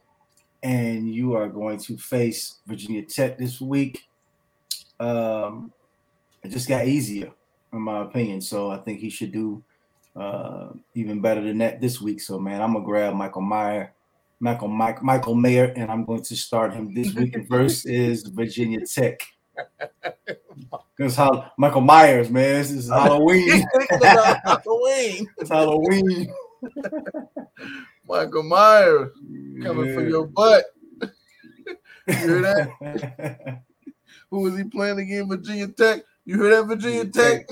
[0.64, 4.08] And you are going to face Virginia Tech this week.
[4.98, 5.74] Um,
[6.42, 7.34] it just got easier,
[7.74, 8.40] in my opinion.
[8.40, 9.62] So I think he should do
[10.16, 12.22] uh, even better than that this week.
[12.22, 13.94] So man, I'm gonna grab Michael Mayer,
[14.40, 17.36] Michael Mike, Michael Mayer, and I'm going to start him this week.
[17.50, 19.22] versus Virginia Tech.
[20.96, 23.66] Because how Michael Myers, man, this is Halloween.
[23.92, 25.28] Halloween.
[25.38, 26.34] it's Halloween.
[28.08, 29.12] Michael Myers
[29.64, 29.94] coming yeah.
[29.94, 30.66] for your butt.
[32.08, 33.62] you hear that?
[34.32, 35.28] Who was he playing again?
[35.28, 36.02] Virginia Tech.
[36.26, 37.48] You hear that, Virginia Tech?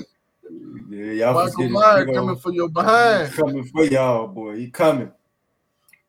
[0.88, 3.32] Yeah, y'all Michael Myers coming for your behind.
[3.34, 4.56] Coming for y'all, boy.
[4.56, 5.10] He coming.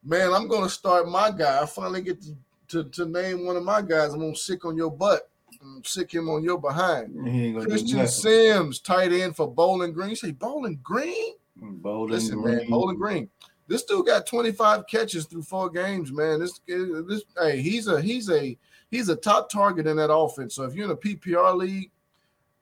[0.03, 1.61] Man, I'm gonna start my guy.
[1.61, 2.35] I finally get to,
[2.67, 4.13] to, to name one of my guys.
[4.13, 5.29] I'm gonna sick on your butt.
[5.61, 7.15] I'm sick him on your behind.
[7.63, 10.09] Christian Sims, tight end for Bowling Green.
[10.09, 11.33] You say Bowling Green?
[11.55, 12.57] Bowling Listen, Green.
[12.57, 13.29] man, Bowling Green.
[13.67, 16.39] This dude got 25 catches through four games, man.
[16.39, 18.57] This this hey, he's a he's a
[18.91, 20.53] he's a top target in that offense.
[20.53, 21.89] So if you're in a PPR league,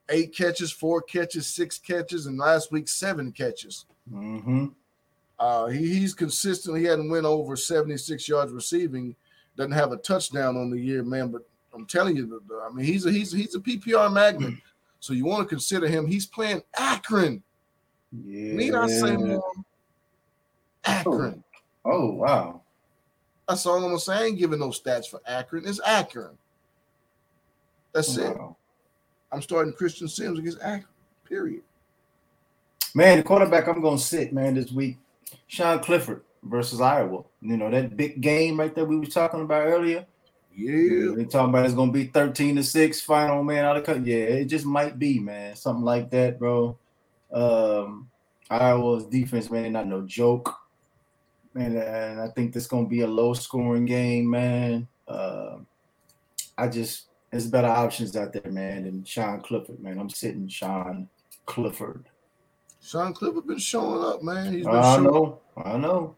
[0.10, 3.86] eight catches, four catches, six catches, and last week seven catches.
[4.12, 4.68] Mm-hmm.
[5.40, 6.78] Uh, he, he's consistent.
[6.78, 9.16] He hadn't went over 76 yards receiving.
[9.58, 11.30] Doesn't have a touchdown on the year, man.
[11.30, 14.54] But I'm telling you, I mean, he's a he's he's a PPR magnet.
[15.00, 16.08] So you want to consider him.
[16.08, 17.44] He's playing Akron.
[18.12, 18.54] Yeah.
[18.54, 19.44] Need I say more?
[20.86, 21.44] Akron.
[21.86, 22.62] Oh, oh wow.
[23.48, 24.22] That's all I'm saying.
[24.22, 25.68] I ain't giving no stats for Akron.
[25.68, 26.38] It's Akron.
[27.94, 28.58] That's wow.
[28.58, 28.63] it.
[29.34, 30.86] I'm starting Christian Sims against Akron.
[31.28, 31.64] Period.
[32.96, 34.98] Man, the quarterback I'm gonna sit, man, this week,
[35.48, 37.24] Sean Clifford versus Iowa.
[37.42, 40.06] You know, that big game right there we were talking about earlier.
[40.56, 41.16] Yeah.
[41.16, 43.66] They talking about it's gonna be 13 to 6 final, man.
[43.66, 44.06] Out of cut.
[44.06, 45.56] Yeah, it just might be, man.
[45.56, 46.78] Something like that, bro.
[47.32, 48.10] Um
[48.50, 50.54] Iowa's defense, man, not no joke.
[51.54, 54.88] Man, and I think this gonna be a low scoring game, man.
[55.08, 55.58] Uh,
[56.58, 59.98] I just there's better options out there, man, than Sean Clifford, man.
[59.98, 61.10] I'm sitting Sean
[61.48, 62.06] Clifford.
[62.80, 64.54] Sean Clifford been showing up, man.
[64.54, 66.16] He's been I know, I know.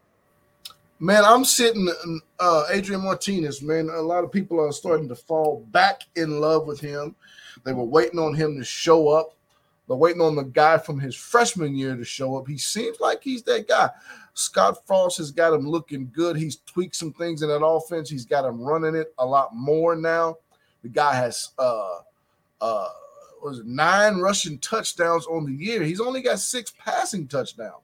[1.00, 1.88] Man, I'm sitting
[2.38, 3.88] uh Adrian Martinez, man.
[3.88, 7.16] A lot of people are starting to fall back in love with him.
[7.64, 9.34] They were waiting on him to show up.
[9.88, 12.46] They're waiting on the guy from his freshman year to show up.
[12.46, 13.88] He seems like he's that guy.
[14.34, 16.36] Scott Frost has got him looking good.
[16.36, 18.10] He's tweaked some things in that offense.
[18.10, 20.36] He's got him running it a lot more now.
[20.86, 21.98] The guy has uh
[22.60, 22.88] uh
[23.42, 25.82] was it, nine rushing touchdowns on the year.
[25.82, 27.82] He's only got six passing touchdowns.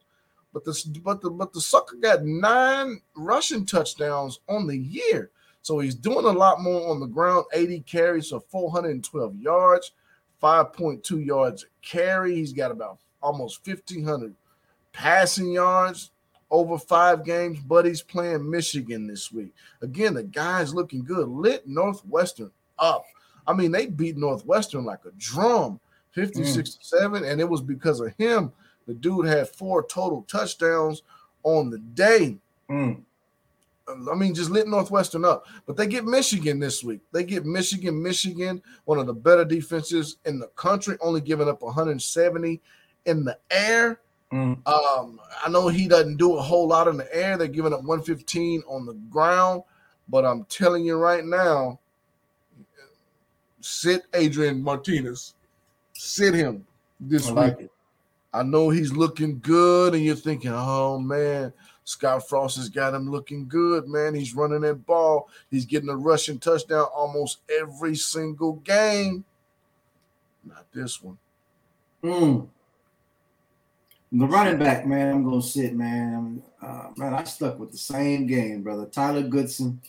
[0.53, 5.31] But the but the but the sucker got nine rushing touchdowns on the year.
[5.63, 7.43] So he's doing a lot more on the ground.
[7.53, 9.91] 80 carries for 412 yards,
[10.41, 12.35] 5.2 yards carry.
[12.35, 14.33] He's got about almost 1,500
[14.93, 16.11] passing yards
[16.49, 17.59] over five games.
[17.59, 19.53] Buddy's playing Michigan this week.
[19.81, 21.27] Again, the guy's looking good.
[21.27, 23.05] Lit Northwestern up.
[23.45, 25.79] I mean, they beat Northwestern like a drum,
[26.11, 26.45] 50 mm.
[26.45, 28.51] 67, and it was because of him.
[28.87, 31.03] The dude had four total touchdowns
[31.43, 32.37] on the day.
[32.69, 33.01] Mm.
[33.87, 35.45] I mean, just lit Northwestern up.
[35.65, 37.01] But they get Michigan this week.
[37.11, 41.61] They get Michigan, Michigan, one of the better defenses in the country, only giving up
[41.61, 42.61] 170
[43.05, 43.99] in the air.
[44.31, 44.65] Mm.
[44.67, 47.37] Um, I know he doesn't do a whole lot in the air.
[47.37, 49.63] They're giving up 115 on the ground.
[50.09, 51.79] But I'm telling you right now,
[53.63, 55.35] sit Adrian Martinez.
[55.93, 56.65] Sit him
[56.99, 57.65] this I like week.
[57.65, 57.71] It.
[58.33, 61.53] I know he's looking good, and you're thinking, oh man,
[61.83, 64.15] Scott Frost has got him looking good, man.
[64.15, 65.29] He's running that ball.
[65.51, 69.23] He's getting a rushing touchdown almost every single game.
[70.43, 71.17] Not this one.
[72.03, 72.47] Mm.
[74.11, 76.41] The running back, man, I'm gonna sit, man.
[76.61, 78.85] Uh, man, I stuck with the same game, brother.
[78.85, 79.81] Tyler Goodson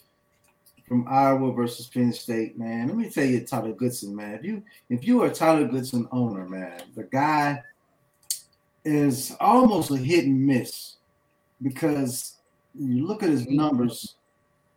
[0.86, 2.89] from Iowa versus Penn State, man.
[2.89, 4.35] Let me tell you, Tyler Goodson, man.
[4.35, 7.62] If you if you are a Tyler Goodson owner, man, the guy
[8.85, 10.97] is almost a hit and miss
[11.62, 12.36] because
[12.74, 14.16] you look at his numbers.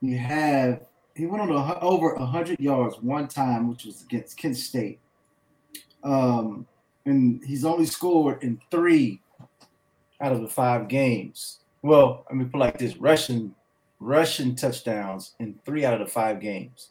[0.01, 0.85] You have
[1.15, 4.99] he went on a, over hundred yards one time, which was against Kent State,
[6.03, 6.65] um,
[7.05, 9.21] and he's only scored in three
[10.21, 11.59] out of the five games.
[11.81, 13.55] Well, I mean, like this: Russian
[13.99, 16.89] Russian touchdowns in three out of the five games.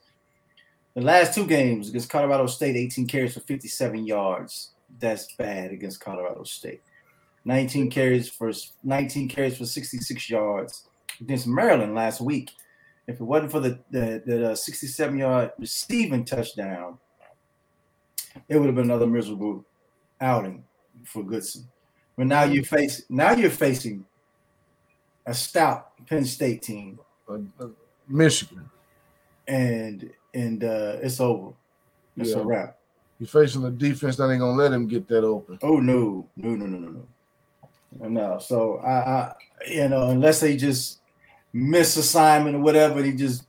[0.94, 4.70] The last two games against Colorado State, 18 carries for 57 yards.
[4.98, 6.82] That's bad against Colorado State.
[7.44, 8.50] 19 carries for
[8.82, 10.88] 19 carries for 66 yards
[11.20, 12.50] against Maryland last week.
[13.06, 16.98] If it wasn't for the the, the uh, 67 yard receiving touchdown,
[18.48, 19.64] it would have been another miserable
[20.20, 20.64] outing
[21.04, 21.68] for Goodson.
[22.16, 24.04] But now you face now you're facing
[25.26, 26.98] a stout Penn State team,
[27.28, 27.68] uh, uh,
[28.08, 28.68] Michigan,
[29.48, 31.52] and and uh, it's over.
[32.16, 32.38] It's yeah.
[32.38, 32.78] a wrap.
[33.18, 35.58] You're facing a defense that ain't gonna let him get that open.
[35.62, 37.06] Oh no, no, no, no, no,
[37.98, 38.08] no.
[38.08, 38.38] No.
[38.38, 39.32] So I, I
[39.68, 41.00] you know, unless they just
[41.52, 43.46] miss assignment or whatever, he just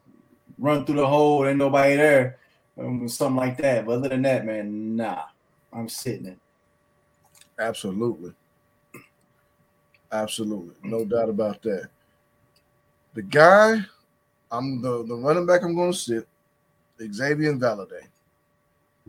[0.57, 2.37] run through the hole and nobody there,
[2.79, 3.85] um, something like that.
[3.85, 5.23] But other than that, man, nah,
[5.73, 6.37] I'm sitting it.
[7.59, 8.33] Absolutely.
[10.11, 11.89] Absolutely, no doubt about that.
[13.13, 13.79] The guy,
[14.51, 15.63] I'm the the running back.
[15.63, 16.27] I'm going to sit
[17.11, 18.07] Xavier Valladay.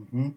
[0.01, 0.31] Mm-hmm.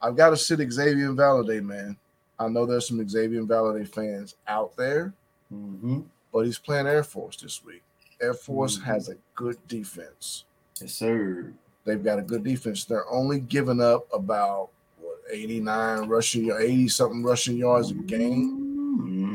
[0.00, 1.96] I've got to sit Xavier Valladay, man.
[2.38, 5.14] I know there's some Xavier Valladay fans out there,
[5.52, 6.00] mm-hmm.
[6.32, 7.82] but he's playing Air Force this week.
[8.20, 8.86] Air Force mm-hmm.
[8.90, 10.44] has a good defense.
[10.80, 11.52] Yes, sir.
[11.84, 12.84] They've got a good defense.
[12.84, 14.70] They're only giving up about
[15.00, 18.63] what 89 rushing, 80 something rushing yards a game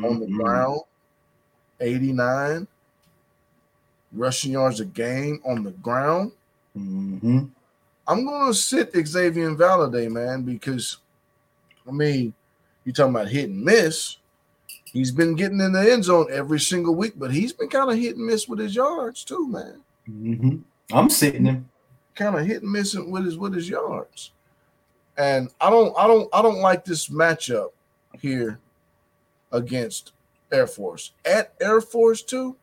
[0.05, 0.41] on the mm-hmm.
[0.41, 0.81] ground,
[1.79, 2.67] 89
[4.11, 6.31] rushing yards a game on the ground.
[6.77, 7.45] Mm-hmm.
[8.07, 10.97] I'm going to sit Xavier Valladay, man, because
[11.87, 12.33] I mean,
[12.83, 14.17] you're talking about hit and miss.
[14.85, 17.97] He's been getting in the end zone every single week, but he's been kind of
[17.97, 19.81] hit and miss with his yards too, man.
[20.09, 20.57] Mm-hmm.
[20.97, 21.69] I'm sitting him.
[22.15, 24.31] Kind of hit and miss with his with his yards.
[25.17, 27.69] And I don't I don't I don't like this matchup
[28.19, 28.59] here
[29.51, 30.13] against
[30.51, 31.11] Air Force.
[31.25, 32.55] At Air Force too.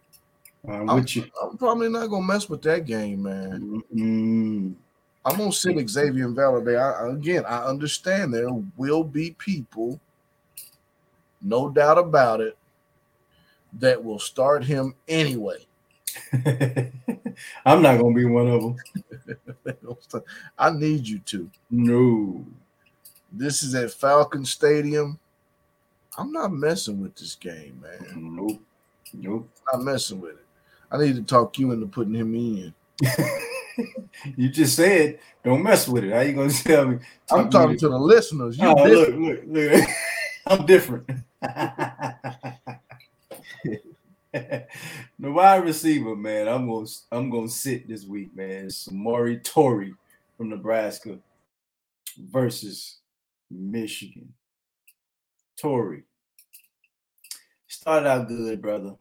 [0.69, 1.07] I'm, I'm,
[1.43, 3.83] I'm, probably not gonna mess with that game, man.
[3.95, 4.73] Mm-hmm.
[5.25, 6.79] I'm gonna sit Xavier Valladay.
[6.79, 10.01] I, again, I understand there will be people,
[11.41, 12.57] no doubt about it,
[13.75, 15.67] that will start him anyway.
[17.65, 18.63] I'm not gonna be one of
[19.65, 20.23] them.
[20.59, 21.51] I need you to.
[21.71, 22.45] No.
[23.33, 25.19] This is at Falcon Stadium.
[26.17, 28.37] I'm not messing with this game, man.
[28.37, 28.61] Nope.
[29.13, 29.49] Nope.
[29.73, 30.45] I'm not messing with it.
[30.91, 32.73] I need to talk you into putting him in.
[34.37, 36.13] you just said don't mess with it.
[36.13, 36.99] How you gonna tell me?
[37.31, 38.59] I'm talking to the listeners.
[38.59, 39.85] You oh, look, look, look.
[40.47, 41.11] I'm different.
[44.33, 44.67] the
[45.19, 46.49] wide receiver, man.
[46.49, 48.67] I'm gonna I'm gonna sit this week, man.
[48.67, 49.95] It's Samori Toure
[50.37, 51.19] from Nebraska
[52.19, 52.99] versus
[53.51, 54.33] Michigan.
[55.61, 56.03] Toure.
[57.69, 58.97] Started out good, brother.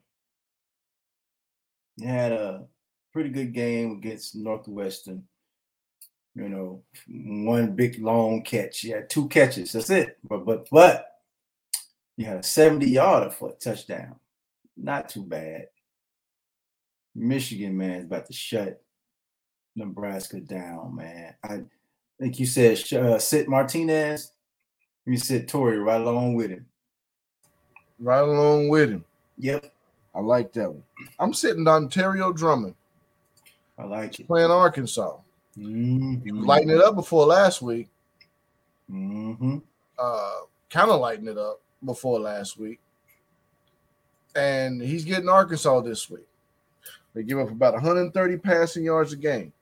[1.97, 2.65] He had a
[3.13, 5.23] pretty good game against Northwestern.
[6.35, 8.81] You know, one big long catch.
[8.81, 9.71] He had two catches.
[9.71, 10.17] That's it.
[10.27, 11.07] But but but
[12.17, 14.15] you had a 70 yarder for a touchdown.
[14.75, 15.67] Not too bad.
[17.13, 18.81] Michigan man is about to shut
[19.75, 21.35] Nebraska down, man.
[21.43, 21.61] I
[22.19, 24.31] think you said uh, sit Martinez.
[25.05, 26.65] You sit Toure right along with him.
[27.99, 29.05] Right along with him.
[29.37, 29.71] Yep.
[30.13, 30.83] I like that one.
[31.19, 32.75] I'm sitting Dontario Drummond.
[33.77, 34.27] I like it.
[34.27, 35.17] Playing Arkansas.
[35.57, 36.43] Mm-hmm.
[36.43, 37.89] Lighting it up before last week.
[38.91, 39.57] Mm-hmm.
[39.99, 40.31] Uh,
[40.69, 42.79] kind of lighting it up before last week.
[44.35, 46.27] And he's getting Arkansas this week.
[47.13, 49.53] They give up about 130 passing yards a game.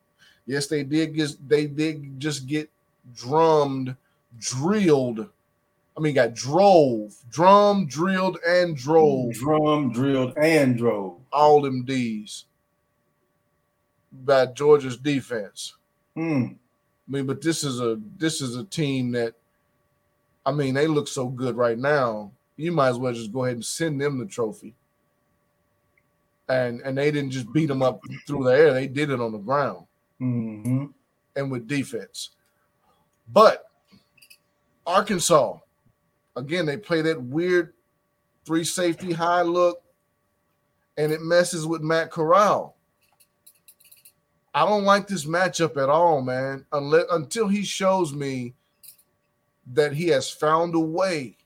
[0.45, 2.69] Yes, they did get they did just get
[3.15, 3.95] drummed,
[4.39, 5.27] drilled.
[5.95, 9.33] I mean, got drove, drum, drilled, and drove.
[9.33, 11.19] Drum, drilled, and drove.
[11.31, 12.45] All them D's
[14.11, 15.75] by Georgia's defense.
[16.17, 16.55] Mm.
[16.55, 19.35] I mean, but this is a this is a team that
[20.45, 22.31] I mean, they look so good right now.
[22.57, 24.75] You might as well just go ahead and send them the trophy.
[26.49, 29.31] And and they didn't just beat them up through the air; they did it on
[29.31, 29.85] the ground
[30.21, 30.85] Mm-hmm.
[31.35, 32.31] and with defense.
[33.31, 33.65] But
[34.85, 35.57] Arkansas,
[36.35, 37.73] again, they play that weird
[38.45, 39.81] three safety high look,
[40.97, 42.75] and it messes with Matt Corral.
[44.53, 46.65] I don't like this matchup at all, man.
[46.71, 48.53] Unless until he shows me
[49.73, 51.37] that he has found a way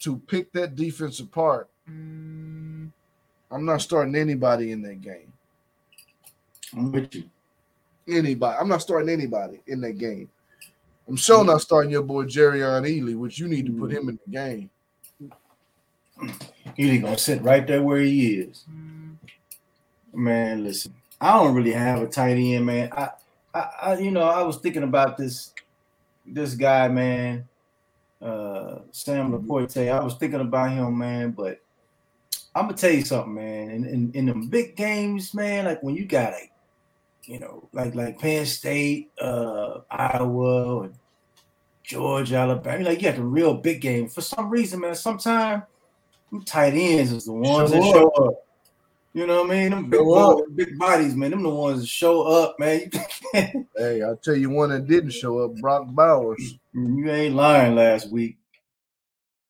[0.00, 1.68] to pick that defense apart.
[1.90, 2.90] Mm.
[3.50, 5.32] I'm not starting anybody in that game.
[6.74, 7.24] I'm with you.
[8.08, 8.56] Anybody.
[8.58, 10.30] I'm not starting anybody in that game.
[11.12, 14.18] I'm sure not starting your boy Jerrion Ealy, which you need to put him in
[14.24, 14.70] the game.
[16.74, 18.64] He's gonna sit right there where he is.
[20.14, 22.88] Man, listen, I don't really have a tight end, man.
[22.92, 23.10] I,
[23.52, 25.52] I, I you know, I was thinking about this,
[26.24, 27.46] this guy, man,
[28.22, 29.92] uh, Sam LaPorta.
[29.92, 31.60] I was thinking about him, man, but
[32.54, 33.68] I'm gonna tell you something, man.
[33.68, 36.50] In in, in them big games, man, like when you got a,
[37.24, 40.90] you know, like like Penn State, uh, Iowa, or
[41.82, 44.08] Georgia, Alabama, like you got the real big game.
[44.08, 45.64] For some reason, man, sometimes
[46.30, 48.34] them tight ends is the ones Show that show up.
[49.14, 49.70] You know what I mean?
[49.70, 51.32] Them big, boys, big bodies, man.
[51.32, 52.90] Them the ones that show up, man.
[53.76, 56.58] Hey, I'll tell you one that didn't show up, Brock Bowers.
[56.72, 58.36] you ain't lying last week.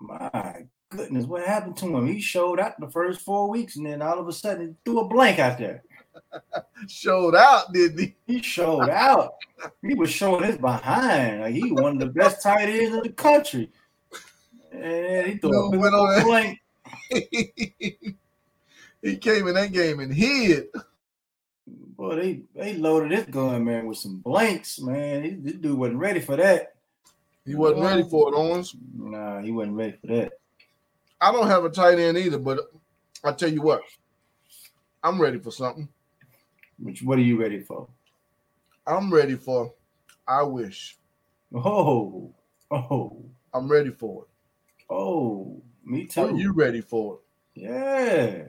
[0.00, 2.06] My goodness, what happened to him?
[2.06, 5.09] He showed out the first four weeks, and then all of a sudden threw a
[5.09, 5.82] blank out there.
[6.89, 8.16] Showed out, didn't he?
[8.26, 9.34] He showed out.
[9.86, 11.43] He was showing his behind.
[11.43, 13.70] Like he one of the best tight ends in the country.
[14.72, 16.59] And he threw No, went on blank.
[17.10, 18.16] he
[19.20, 20.66] came in that game and hid.
[21.66, 25.22] Boy, they they loaded this gun, man, with some blanks, man.
[25.22, 26.74] He, this dude wasn't ready for that.
[27.44, 28.74] He wasn't ready for it, Owens.
[28.97, 30.32] Nah, he wasn't ready for that.
[31.20, 32.60] I don't have a tight end either, but
[33.22, 33.82] I tell you what,
[35.02, 35.89] I'm ready for something.
[36.82, 37.86] Which what are you ready for?
[38.86, 39.72] I'm ready for.
[40.26, 40.96] I wish.
[41.54, 42.32] Oh,
[42.70, 44.28] oh, I'm ready for it.
[44.90, 46.22] oh, me too.
[46.22, 47.14] Are you ready for
[47.54, 47.62] it?
[47.62, 48.44] Yeah.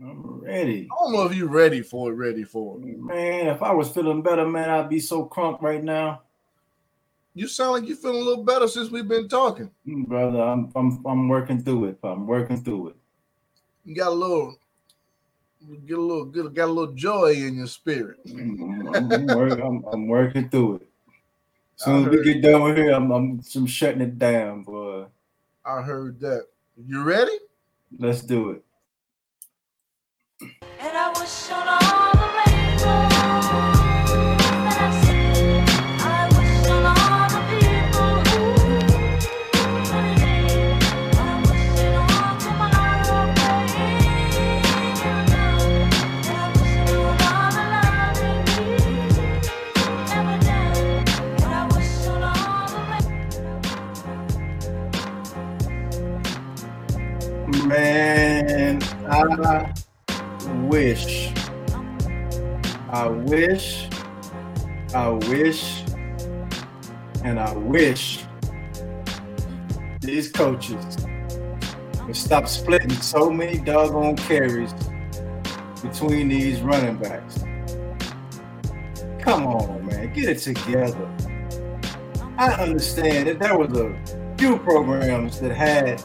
[0.00, 0.88] I'm ready.
[0.90, 2.16] I don't know if you're ready for it.
[2.16, 2.98] Ready for it.
[2.98, 6.22] Man, if I was feeling better, man, I'd be so crunk right now.
[7.34, 9.70] You sound like you're feeling a little better since we've been talking.
[9.86, 11.98] Mm, Brother, I'm I'm I'm working through it.
[12.02, 12.96] I'm working through it.
[13.84, 14.56] You got a little,
[15.86, 18.18] get a little, get, got a little joy in your spirit.
[18.26, 20.88] I'm, I'm, work- I'm, I'm working through it.
[21.78, 25.06] As soon as we get done with here, I'm, I'm, I'm shutting it down, boy.
[25.64, 26.46] I heard that.
[26.86, 27.38] You ready?
[27.98, 28.64] Let's do it.
[59.30, 59.72] I
[60.66, 61.32] wish,
[62.90, 63.88] I wish,
[64.94, 65.82] I wish,
[67.24, 68.24] and I wish
[70.00, 71.06] these coaches
[72.06, 74.74] would stop splitting so many doggone carries
[75.82, 77.44] between these running backs.
[79.20, 81.10] Come on, man, get it together.
[82.36, 83.96] I understand that there was a
[84.36, 85.98] few programs that had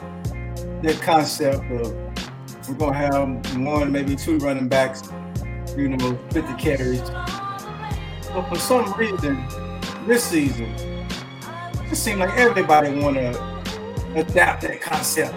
[0.84, 2.09] that concept of
[2.70, 5.04] we're gonna have one, maybe two running backs,
[5.76, 7.02] you know, 50 carries.
[7.02, 9.44] But for some reason,
[10.06, 10.70] this season,
[11.92, 13.30] it seems like everybody wanna
[14.16, 15.34] adapt that concept.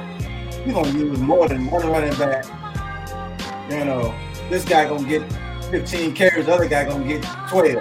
[0.67, 2.45] We're gonna use more than one running back.
[3.71, 4.15] You know,
[4.51, 5.23] this guy gonna get
[5.71, 7.77] 15 carries, the other guy gonna get 12.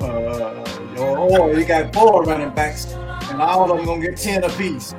[0.00, 0.64] Uh,
[0.98, 2.92] or, or you got four running backs,
[3.30, 4.94] and all of them gonna get 10 apiece.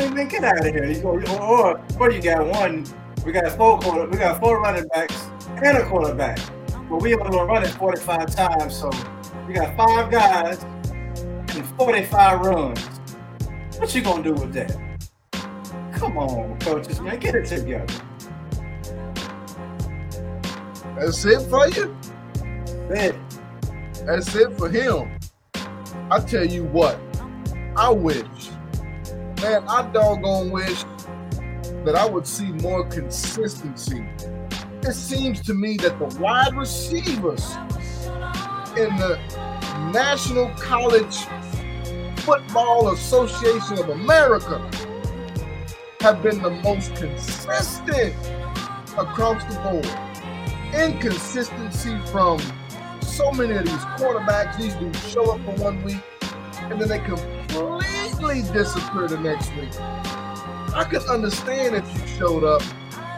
[0.00, 0.86] Man, man, get out of here.
[0.86, 2.86] You go, or, or oh, you got one.
[3.22, 4.08] We got four quarter.
[4.08, 5.28] We got four running backs
[5.62, 6.38] and a quarterback.
[6.88, 8.90] But we only run it 45 times, so
[9.46, 12.80] we got five guys and 45 runs.
[13.76, 14.74] What you gonna do with that?
[15.92, 17.86] Come on, coaches, man, get it together.
[20.96, 21.94] That's it for you.
[22.88, 23.22] Man,
[24.06, 25.18] That's it for him.
[26.10, 26.98] I tell you what,
[27.76, 28.24] I wish,
[29.40, 30.84] man, I doggone wish
[31.84, 34.04] that I would see more consistency.
[34.82, 37.54] It seems to me that the wide receivers
[38.76, 39.18] in the
[39.92, 41.16] National College
[42.18, 44.58] Football Association of America
[46.00, 48.14] have been the most consistent
[48.98, 49.88] across the board.
[50.74, 52.38] Inconsistency from
[53.00, 56.02] so many of these quarterbacks, these dudes show up for one week
[56.70, 59.78] and then they completely disappear the next week.
[60.74, 62.62] I could understand if you showed up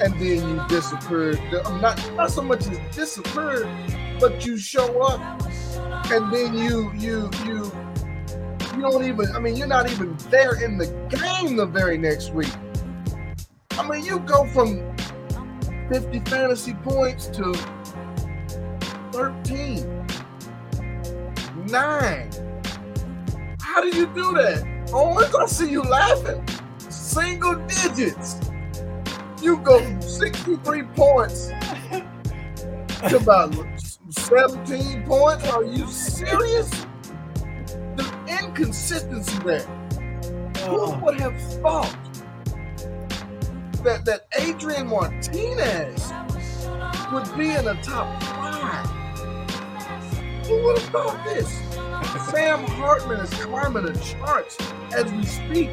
[0.00, 1.40] and then you disappeared.
[1.80, 3.68] Not not so much as disappeared,
[4.20, 5.20] but you show up
[6.10, 7.72] and then you you you
[8.74, 12.32] you don't even I mean you're not even there in the game the very next
[12.32, 12.52] week.
[13.72, 14.96] I mean you go from
[15.90, 17.52] 50 fantasy points to
[19.12, 20.06] 13,
[21.68, 22.30] 9.
[23.60, 24.71] How do you do that?
[24.92, 26.46] Owens, I see you laughing.
[26.78, 28.40] Single digits.
[29.40, 31.48] You go from 63 points
[33.08, 33.54] to about
[34.10, 35.48] 17 points.
[35.48, 36.70] Are you serious?
[37.96, 39.60] The inconsistency there.
[40.66, 41.00] Who uh-huh.
[41.02, 41.96] would have thought
[43.82, 46.12] that, that Adrian Martinez
[47.12, 49.01] would be in the top five?
[50.46, 51.48] Who would have thought this?
[52.30, 54.58] Sam Hartman is climbing the charts
[54.94, 55.70] as we speak.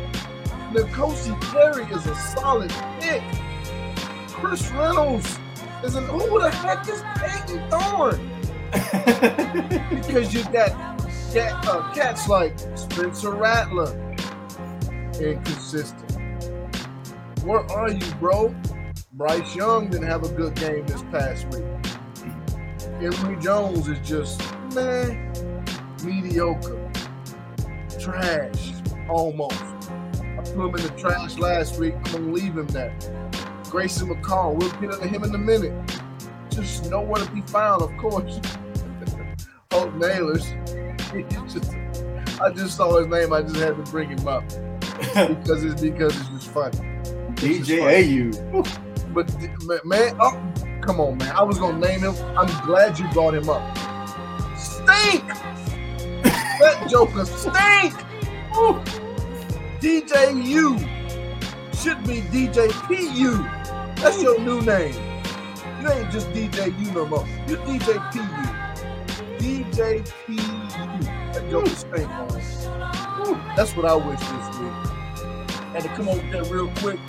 [0.72, 3.24] N'Kosi Perry is a solid pick.
[4.28, 5.40] Chris Reynolds
[5.84, 8.30] is an who the heck is Peyton Thorne?
[9.90, 10.70] because you got
[11.34, 14.16] cat, uh, cats like Spencer Rattler,
[15.20, 16.12] inconsistent.
[17.44, 18.56] Where are you, bro?
[19.14, 21.66] Bryce Young didn't have a good game this past week.
[23.02, 24.42] Emory Jones is just
[24.74, 25.66] man,
[26.04, 26.92] mediocre,
[28.00, 28.74] trash,
[29.10, 29.62] almost.
[29.62, 31.96] I put him in the trash last week.
[31.96, 32.96] I'm gonna leave him there.
[33.70, 35.74] Grayson McCall, we'll get into him in a minute.
[36.50, 38.40] Just nowhere to be found, of course.
[39.72, 40.46] Holton Ahlers.
[41.48, 43.34] Just, I just saw his name.
[43.34, 44.44] I just had to bring him up
[45.00, 46.78] because it's because it's just funny.
[47.36, 48.64] DJ AU.
[49.14, 49.34] But
[49.64, 50.52] man, man, oh,
[50.82, 51.36] come on, man.
[51.36, 52.16] I was gonna name him.
[52.38, 53.62] I'm glad you brought him up.
[54.90, 55.28] Stink.
[56.24, 57.94] that Joker stink.
[58.56, 58.82] Woo.
[59.80, 60.34] DJ
[61.76, 63.44] should be DJ PU.
[64.02, 64.96] That's your new name.
[65.80, 67.28] You ain't just DJ U no more.
[67.48, 68.20] You're DJ PU.
[69.38, 70.36] DJ PU.
[71.34, 73.56] That Joker stink, man.
[73.56, 74.74] That's what I wish this week.
[75.72, 77.00] Had to come up with that real quick.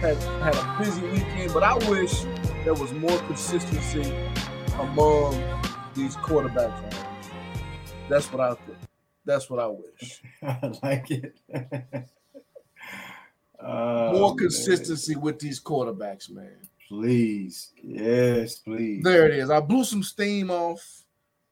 [0.00, 2.24] Had had a busy weekend, but I wish
[2.64, 4.12] there was more consistency
[4.80, 5.40] among
[5.94, 7.07] these quarterbacks.
[8.08, 8.78] That's what I think.
[9.24, 10.22] That's what I wish.
[10.42, 11.36] I like it.
[13.60, 14.36] Oh, more Oh, man.
[14.38, 16.56] consistency with these quarterbacks, man.
[16.86, 17.72] Please.
[17.82, 19.02] Yes, please.
[19.02, 19.50] There it is.
[19.50, 21.02] I blew some steam off.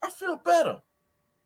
[0.01, 0.77] I feel better.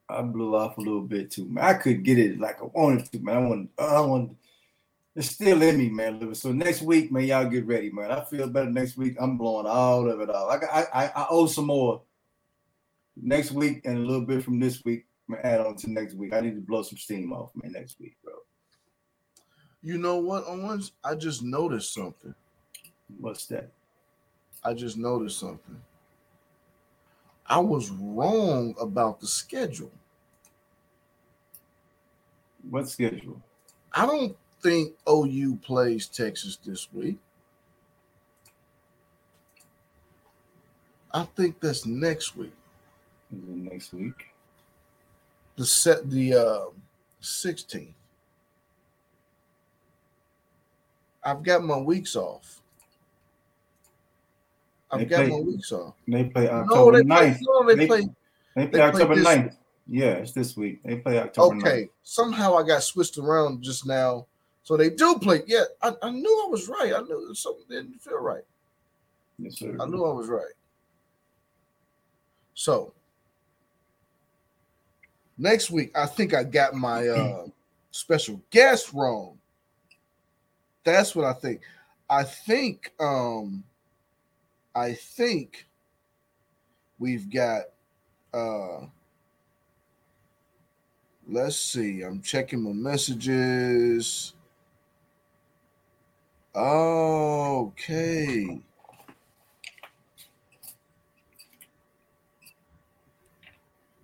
[0.06, 1.64] I blew off a little bit too, man.
[1.64, 3.36] I could get it like I wanted to, man.
[3.36, 4.36] I want, I want.
[5.16, 6.34] It's still in me, man.
[6.34, 8.10] So next week, man, y'all get ready, man.
[8.10, 9.16] I feel better next week.
[9.18, 10.62] I'm blowing all of it off.
[10.70, 12.02] I, I, I owe some more
[13.22, 15.06] next week and a little bit from this week.
[15.28, 16.32] I'm gonna add on to next week.
[16.32, 18.34] I need to blow some steam off, man, next week, bro.
[19.82, 20.92] You know what, Owens?
[21.04, 22.34] I just noticed something.
[23.18, 23.70] What's that?
[24.62, 25.80] I just noticed something.
[27.46, 29.90] I was wrong about the schedule.
[32.68, 33.40] What schedule?
[33.92, 37.18] I don't think OU plays Texas this week.
[41.12, 42.52] I think that's next week.
[43.32, 44.26] Is it next week?
[45.56, 46.64] The set the uh
[47.22, 47.92] 16th.
[51.22, 52.62] I've got my weeks off.
[54.90, 55.94] I've They got play- my weeks off.
[56.08, 57.38] They play No, October they play, 9th.
[57.42, 58.00] no, they They- play.
[58.00, 58.10] They play
[58.54, 59.44] they play October this 9th.
[59.44, 59.52] week.
[59.86, 60.82] Yeah, it's this week.
[60.82, 61.60] They play October 9th.
[61.66, 64.26] Okay, somehow I got switched around just now.
[64.62, 65.42] So they do play.
[65.46, 66.92] Yeah, I, I knew I was right.
[66.94, 68.44] I knew something didn't feel right.
[69.38, 69.76] Yes, sir.
[69.80, 70.52] I knew I was right.
[72.54, 72.92] So
[75.40, 77.46] next week, I think I got my uh
[77.90, 79.38] special guest wrong.
[80.84, 81.62] That's what I think.
[82.08, 83.64] I think um
[84.74, 85.66] I think
[86.98, 87.62] we've got
[88.32, 88.86] uh
[91.26, 92.02] let's see.
[92.02, 94.34] I'm checking my messages.
[96.54, 98.60] Okay.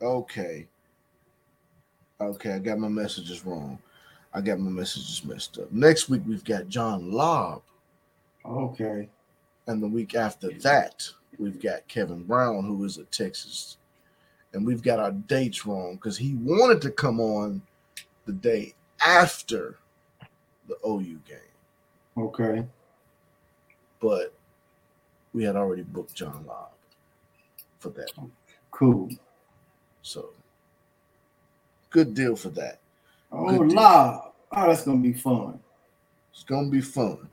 [0.00, 0.68] Okay.
[2.20, 3.78] Okay, I got my messages wrong.
[4.32, 5.70] I got my messages messed up.
[5.72, 7.62] Next week we've got John Lobb,
[8.44, 9.08] Okay.
[9.66, 13.76] and the week after that we've got Kevin Brown, who is at Texas,
[14.52, 17.60] and we've got our dates wrong because he wanted to come on
[18.24, 18.74] the day
[19.04, 19.78] after
[20.68, 21.38] the OU game,
[22.16, 22.66] Okay.
[24.00, 24.32] but
[25.34, 26.70] we had already booked John Lobb
[27.78, 28.10] for that.
[28.70, 29.10] Cool.
[30.02, 30.30] So
[31.90, 32.80] good deal for that.
[33.32, 33.78] Oh, deal.
[33.78, 35.60] Oh, that's gonna be fun.
[36.32, 37.28] It's gonna be fun.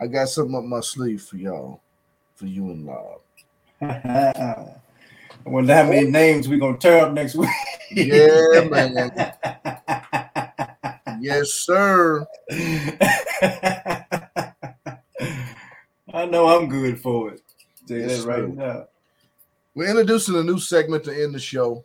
[0.00, 1.80] I got something up my sleeve for y'all,
[2.34, 3.20] for you and Lob.
[3.80, 7.50] I wonder how many names we gonna tear up next week.
[7.90, 9.32] Yeah, man.
[11.20, 12.26] Yes, sir.
[16.12, 17.42] I know I'm good for it.
[17.86, 18.86] Yes, that right now.
[19.74, 21.84] We're introducing a new segment to end the show.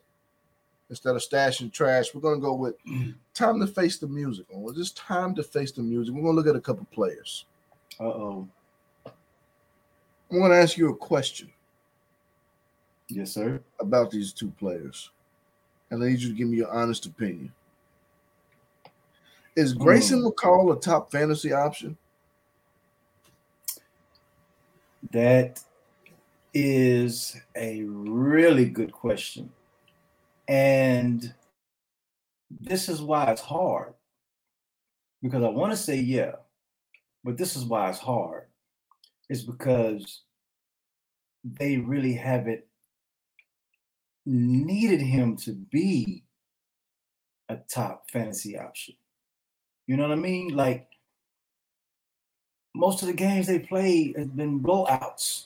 [0.94, 2.76] Instead of stashing trash, we're gonna go with
[3.34, 4.46] time to face the music.
[4.52, 6.14] Well, it's just time to face the music.
[6.14, 7.46] We're gonna look at a couple players.
[8.00, 8.48] Uh oh.
[9.08, 11.50] I'm gonna ask you a question
[13.08, 13.60] Yes, sir.
[13.80, 15.10] about these two players,
[15.90, 17.52] and I need you to give me your honest opinion.
[19.56, 21.98] Is Grayson McCall a top fantasy option?
[25.10, 25.60] That
[26.54, 29.50] is a really good question.
[30.48, 31.34] And
[32.50, 33.94] this is why it's hard.
[35.22, 36.34] Because I want to say yeah,
[37.24, 38.44] but this is why it's hard.
[39.30, 40.22] It's because
[41.44, 42.64] they really haven't
[44.26, 46.24] needed him to be
[47.50, 48.96] a top fantasy option.
[49.88, 50.56] You know what I mean?
[50.56, 50.88] Like
[52.74, 55.46] most of the games they played has been blowouts.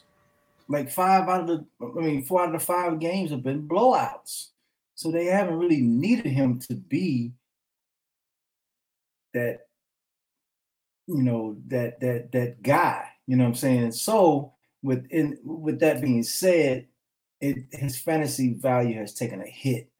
[0.70, 3.68] Like five out of the, I mean, four out of the five games have been
[3.68, 4.50] blowouts.
[4.98, 7.34] So they haven't really needed him to be
[9.36, 9.68] that,
[11.06, 13.08] you know, that that that guy.
[13.28, 13.92] You know what I'm saying?
[13.92, 16.88] So with in with that being said,
[17.40, 19.92] it his fantasy value has taken a hit.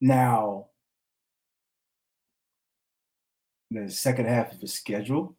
[0.00, 0.66] Now,
[3.70, 5.36] the second half of his schedule,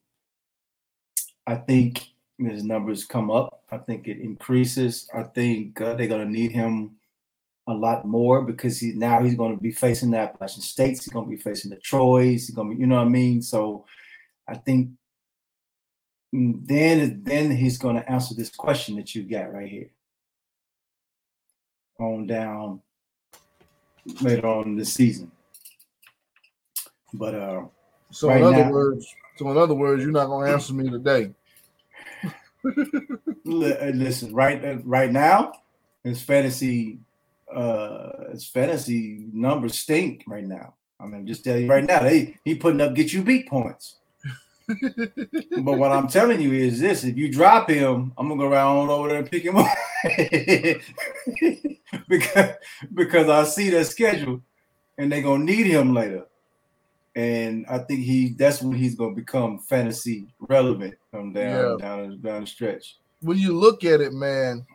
[1.45, 2.01] I think
[2.37, 3.61] his numbers come up.
[3.71, 5.09] I think it increases.
[5.13, 6.95] I think uh, they're going to need him
[7.69, 11.05] a lot more because he now he's going to be facing the Appalachian States.
[11.05, 12.47] He's going to be facing the Troys.
[12.47, 13.41] He's going to be, you know what I mean.
[13.41, 13.85] So
[14.47, 14.89] I think
[16.33, 19.91] mm, then then he's going to answer this question that you got right here
[21.99, 22.81] on down
[24.21, 25.31] later on this season.
[27.13, 27.61] But uh,
[28.11, 28.71] So Right in other now.
[28.71, 31.31] words, so in other words, you're not gonna answer me today.
[33.49, 35.53] Uh, listen, right uh, right now,
[36.03, 36.99] it's fantasy
[37.53, 40.75] uh his fantasy numbers stink right now.
[40.99, 43.95] I mean, just tell you right now, they he putting up get you beat points.
[44.67, 48.89] but what I'm telling you is this: if you drop him, I'm gonna go around
[48.89, 49.67] over there and pick him up
[52.07, 52.51] because
[52.93, 54.41] because I see their schedule
[54.97, 56.25] and they're gonna need him later.
[57.15, 62.41] And I think he that's when he's gonna become fantasy relevant from down down down
[62.41, 62.97] the stretch.
[63.21, 64.65] when you look at it, man,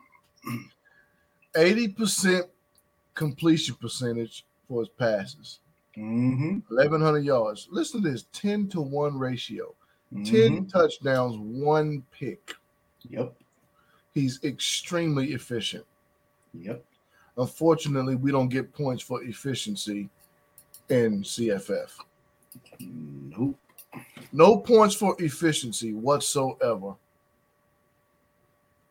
[1.55, 2.43] 80%
[3.15, 5.59] completion percentage for his passes,
[5.97, 6.59] Mm-hmm.
[6.67, 7.69] 1100 yards.
[7.71, 9.73] Listen to this 10 to 1 ratio,
[10.11, 10.25] 10
[10.65, 10.69] Mhm.
[10.71, 12.53] touchdowns, one pick.
[13.09, 13.33] Yep.
[14.13, 15.85] He's extremely efficient.
[16.53, 16.83] Yep.
[17.37, 20.09] Unfortunately, we don't get points for efficiency
[20.89, 21.97] in CFF.
[22.79, 23.57] Nope.
[24.33, 26.95] No points for efficiency whatsoever.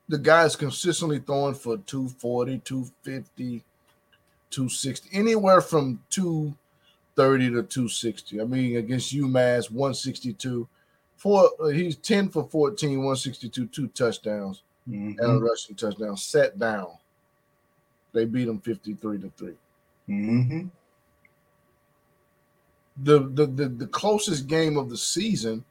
[0.08, 3.62] The guy is consistently throwing for 240, 250,
[4.54, 8.40] 260, anywhere from 230 to 260.
[8.40, 10.68] I mean, against UMass, 162.
[11.16, 14.62] Four, uh, he's 10 for 14, 162, two touchdowns
[15.18, 16.16] and a rushing touchdown.
[16.16, 16.88] Set down.
[18.12, 19.54] They beat him 53 to 3.
[20.08, 20.70] Mhm.
[23.02, 25.64] the, the the the closest game of the season,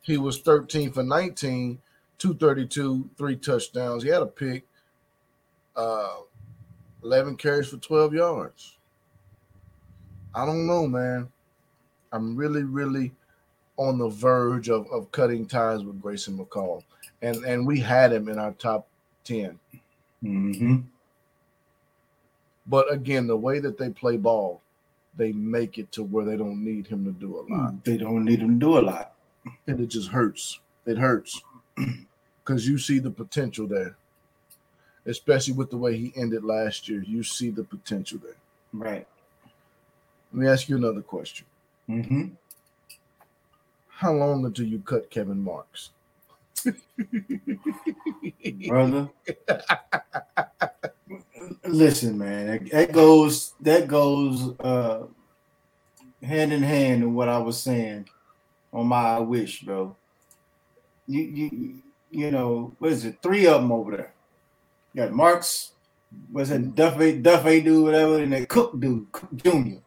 [0.00, 1.78] he was 13 for 19,
[2.18, 4.02] 232, three touchdowns.
[4.02, 4.64] He had a pick,
[5.76, 6.20] uh,
[7.04, 8.76] 11 carries for 12 yards.
[10.34, 11.30] I don't know, man.
[12.12, 13.12] I'm really, really
[13.76, 16.82] on the verge of, of cutting ties with Grayson McCall.
[17.22, 18.86] And and we had him in our top
[19.24, 19.58] 10.
[20.22, 20.76] Mm-hmm.
[22.66, 24.60] But again, the way that they play ball,
[25.16, 27.84] they make it to where they don't need him to do a lot.
[27.84, 29.14] They don't need him to do a lot.
[29.66, 30.60] And it just hurts.
[30.86, 31.40] It hurts.
[32.44, 33.96] Because you see the potential there.
[35.06, 37.02] Especially with the way he ended last year.
[37.02, 38.36] You see the potential there.
[38.72, 39.06] Right.
[40.32, 41.46] Let me ask you another question.
[41.88, 42.28] Mm-hmm.
[43.88, 45.90] How long until you cut Kevin Marks?
[48.68, 49.08] Brother.
[51.64, 55.06] Listen, man, that, goes that goes uh
[56.22, 58.08] hand in hand with what I was saying
[58.72, 59.96] on my wish, bro.
[61.06, 63.18] You you you know, what is it?
[63.22, 64.14] Three of them over there.
[64.94, 65.72] You got Marks,
[66.30, 69.78] what's that Duffy Duffy dude, whatever, and that Cook dude, Cook Jr.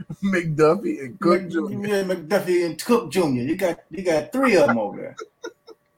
[0.24, 1.86] McDuffie and Cook Mc- Jr.
[1.86, 3.20] Yeah, McDuffie and Cook Jr.
[3.26, 5.16] You got you got three of them over there,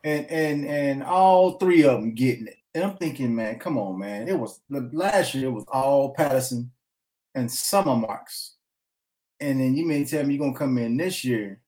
[0.04, 2.58] and and and all three of them getting it.
[2.74, 4.28] And I'm thinking, man, come on, man.
[4.28, 5.48] It was the last year.
[5.48, 6.70] It was all Patterson
[7.34, 8.54] and summer marks,
[9.40, 11.60] and then you may tell me you're gonna come in this year,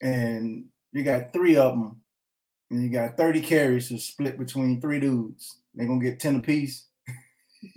[0.00, 1.99] and you got three of them,
[2.70, 5.56] and you got 30 carries to split between three dudes.
[5.74, 6.86] They're gonna get 10 apiece.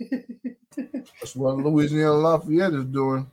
[0.76, 3.30] That's what Louisiana Lafayette is doing.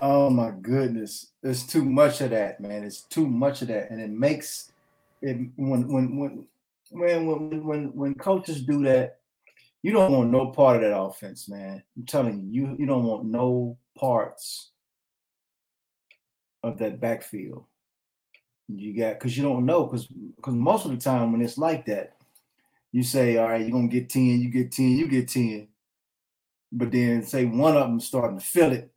[0.00, 2.82] Oh my goodness, there's too much of that, man.
[2.82, 4.72] It's too much of that, and it makes
[5.22, 6.46] it when when when
[6.90, 9.18] when when when, when coaches do that,
[9.82, 11.82] you don't want no part of that offense, man.
[11.96, 14.70] I'm telling you, you you don't want no parts
[16.64, 17.64] of that backfield.
[18.68, 21.84] You got because you don't know because because most of the time when it's like
[21.86, 22.14] that,
[22.92, 25.68] you say, all right, you're gonna get 10, you get 10, you get 10.
[26.72, 28.90] But then say one of them starting to feel it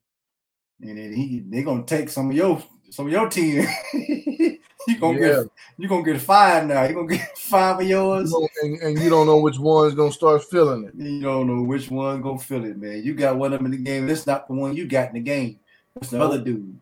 [0.82, 3.66] and then he they're gonna take some of your some of your team.
[3.94, 5.28] you gonna Yeah.
[5.28, 6.84] get you gonna get five now.
[6.84, 8.34] You're gonna get five of yours.
[8.62, 10.96] and, and you don't know which one's gonna start feeling it.
[10.96, 13.04] You don't know which one gonna feel it, man.
[13.04, 14.08] You got one of them in the game.
[14.08, 15.60] That's not the one you got in the game.
[15.96, 16.80] That's the other dude.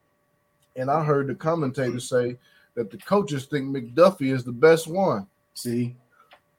[0.76, 2.38] And I heard the commentator say
[2.76, 5.28] that the coaches think McDuffie is the best one.
[5.54, 5.96] See,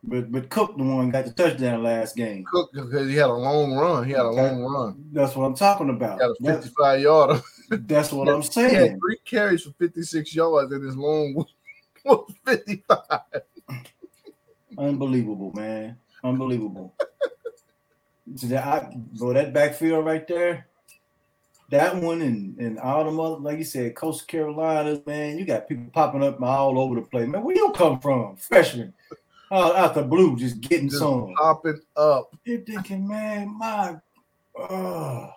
[0.05, 2.45] but but Cook the one got the touchdown last game.
[2.45, 4.05] Cook because he had a long run.
[4.05, 5.05] He had a long run.
[5.13, 6.19] That's what I'm talking about.
[6.19, 7.41] He had a That's, 55 yarder.
[7.71, 9.01] that's what I'm He had saying.
[9.01, 11.35] three carries for 56 yards and his long
[12.05, 12.99] was 55.
[14.79, 15.97] Unbelievable, man.
[16.23, 16.95] Unbelievable.
[18.37, 20.67] So that, I, bro, that backfield right there,
[21.71, 25.69] that one and, and all the other, like you said, Coastal Carolina, man, you got
[25.69, 27.27] people popping up all over the place.
[27.29, 28.37] Man, where you come from?
[28.37, 28.93] Freshman.
[29.51, 31.33] Uh, out the blue, just getting Just some.
[31.37, 32.35] popping up.
[32.45, 33.97] You're thinking, man, my,
[34.59, 35.31] oh,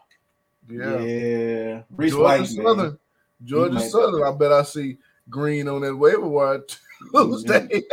[0.68, 1.00] Yeah.
[1.00, 1.82] yeah.
[1.96, 2.48] Reese Georgia White, man.
[2.66, 3.00] Southern.
[3.46, 4.24] Georgia might- Southern.
[4.24, 4.98] I bet I see
[5.30, 6.62] green on that waiver wire
[7.14, 7.84] Tuesday.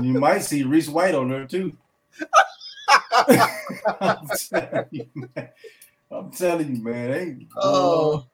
[0.00, 1.76] you might see Reese White on there too.
[4.90, 5.48] You, man.
[6.10, 7.10] I'm telling you, man.
[7.10, 8.26] They, oh,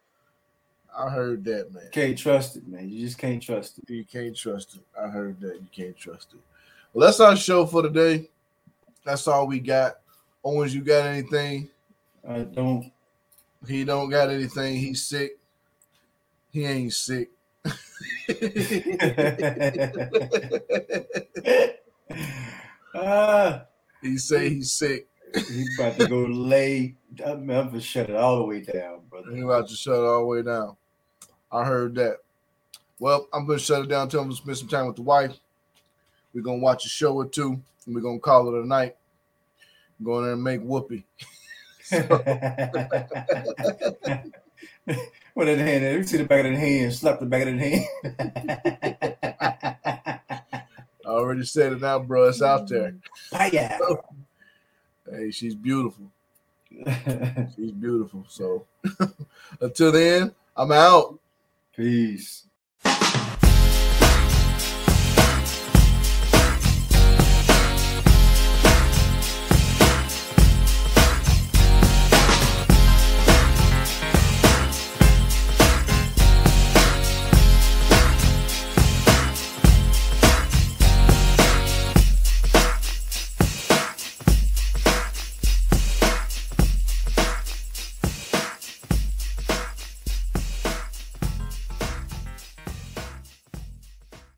[0.97, 1.89] I heard that, man.
[1.91, 2.89] can't trust it, man.
[2.89, 3.91] You just can't trust it.
[3.91, 4.83] You can't trust it.
[4.99, 5.55] I heard that.
[5.55, 6.41] You can't trust it.
[6.93, 8.29] Well, that's our show for today.
[9.05, 9.95] That's all we got.
[10.45, 11.71] Owens, you got anything?
[12.29, 12.93] I don't.
[13.67, 14.77] He don't got anything.
[14.77, 15.39] He's sick.
[16.51, 17.31] He ain't sick.
[22.95, 23.65] ah,
[24.03, 25.09] he say he's sick.
[25.35, 26.95] He about to go lay.
[27.25, 29.35] I'm, I'm shut it all the way down, brother.
[29.35, 30.77] He about to shut it all the way down.
[31.51, 32.19] I heard that.
[32.99, 34.09] Well, I'm gonna shut it down.
[34.09, 35.37] Tell him to spend some time with the wife.
[36.35, 38.97] We're gonna watch a show or two, and we're gonna call it a night.
[40.03, 41.05] Go in there and make whoopee.
[45.35, 45.99] What in the hand?
[45.99, 46.93] Me see the back of the hand.
[46.93, 47.87] Slap the back of the hand.
[51.07, 52.29] I already said it now, bro.
[52.29, 52.97] It's out there.
[53.31, 53.79] Fire.
[55.13, 56.11] Hey, she's beautiful.
[57.55, 58.25] She's beautiful.
[58.29, 58.65] So
[59.61, 61.19] until then, I'm out.
[61.77, 62.47] Peace.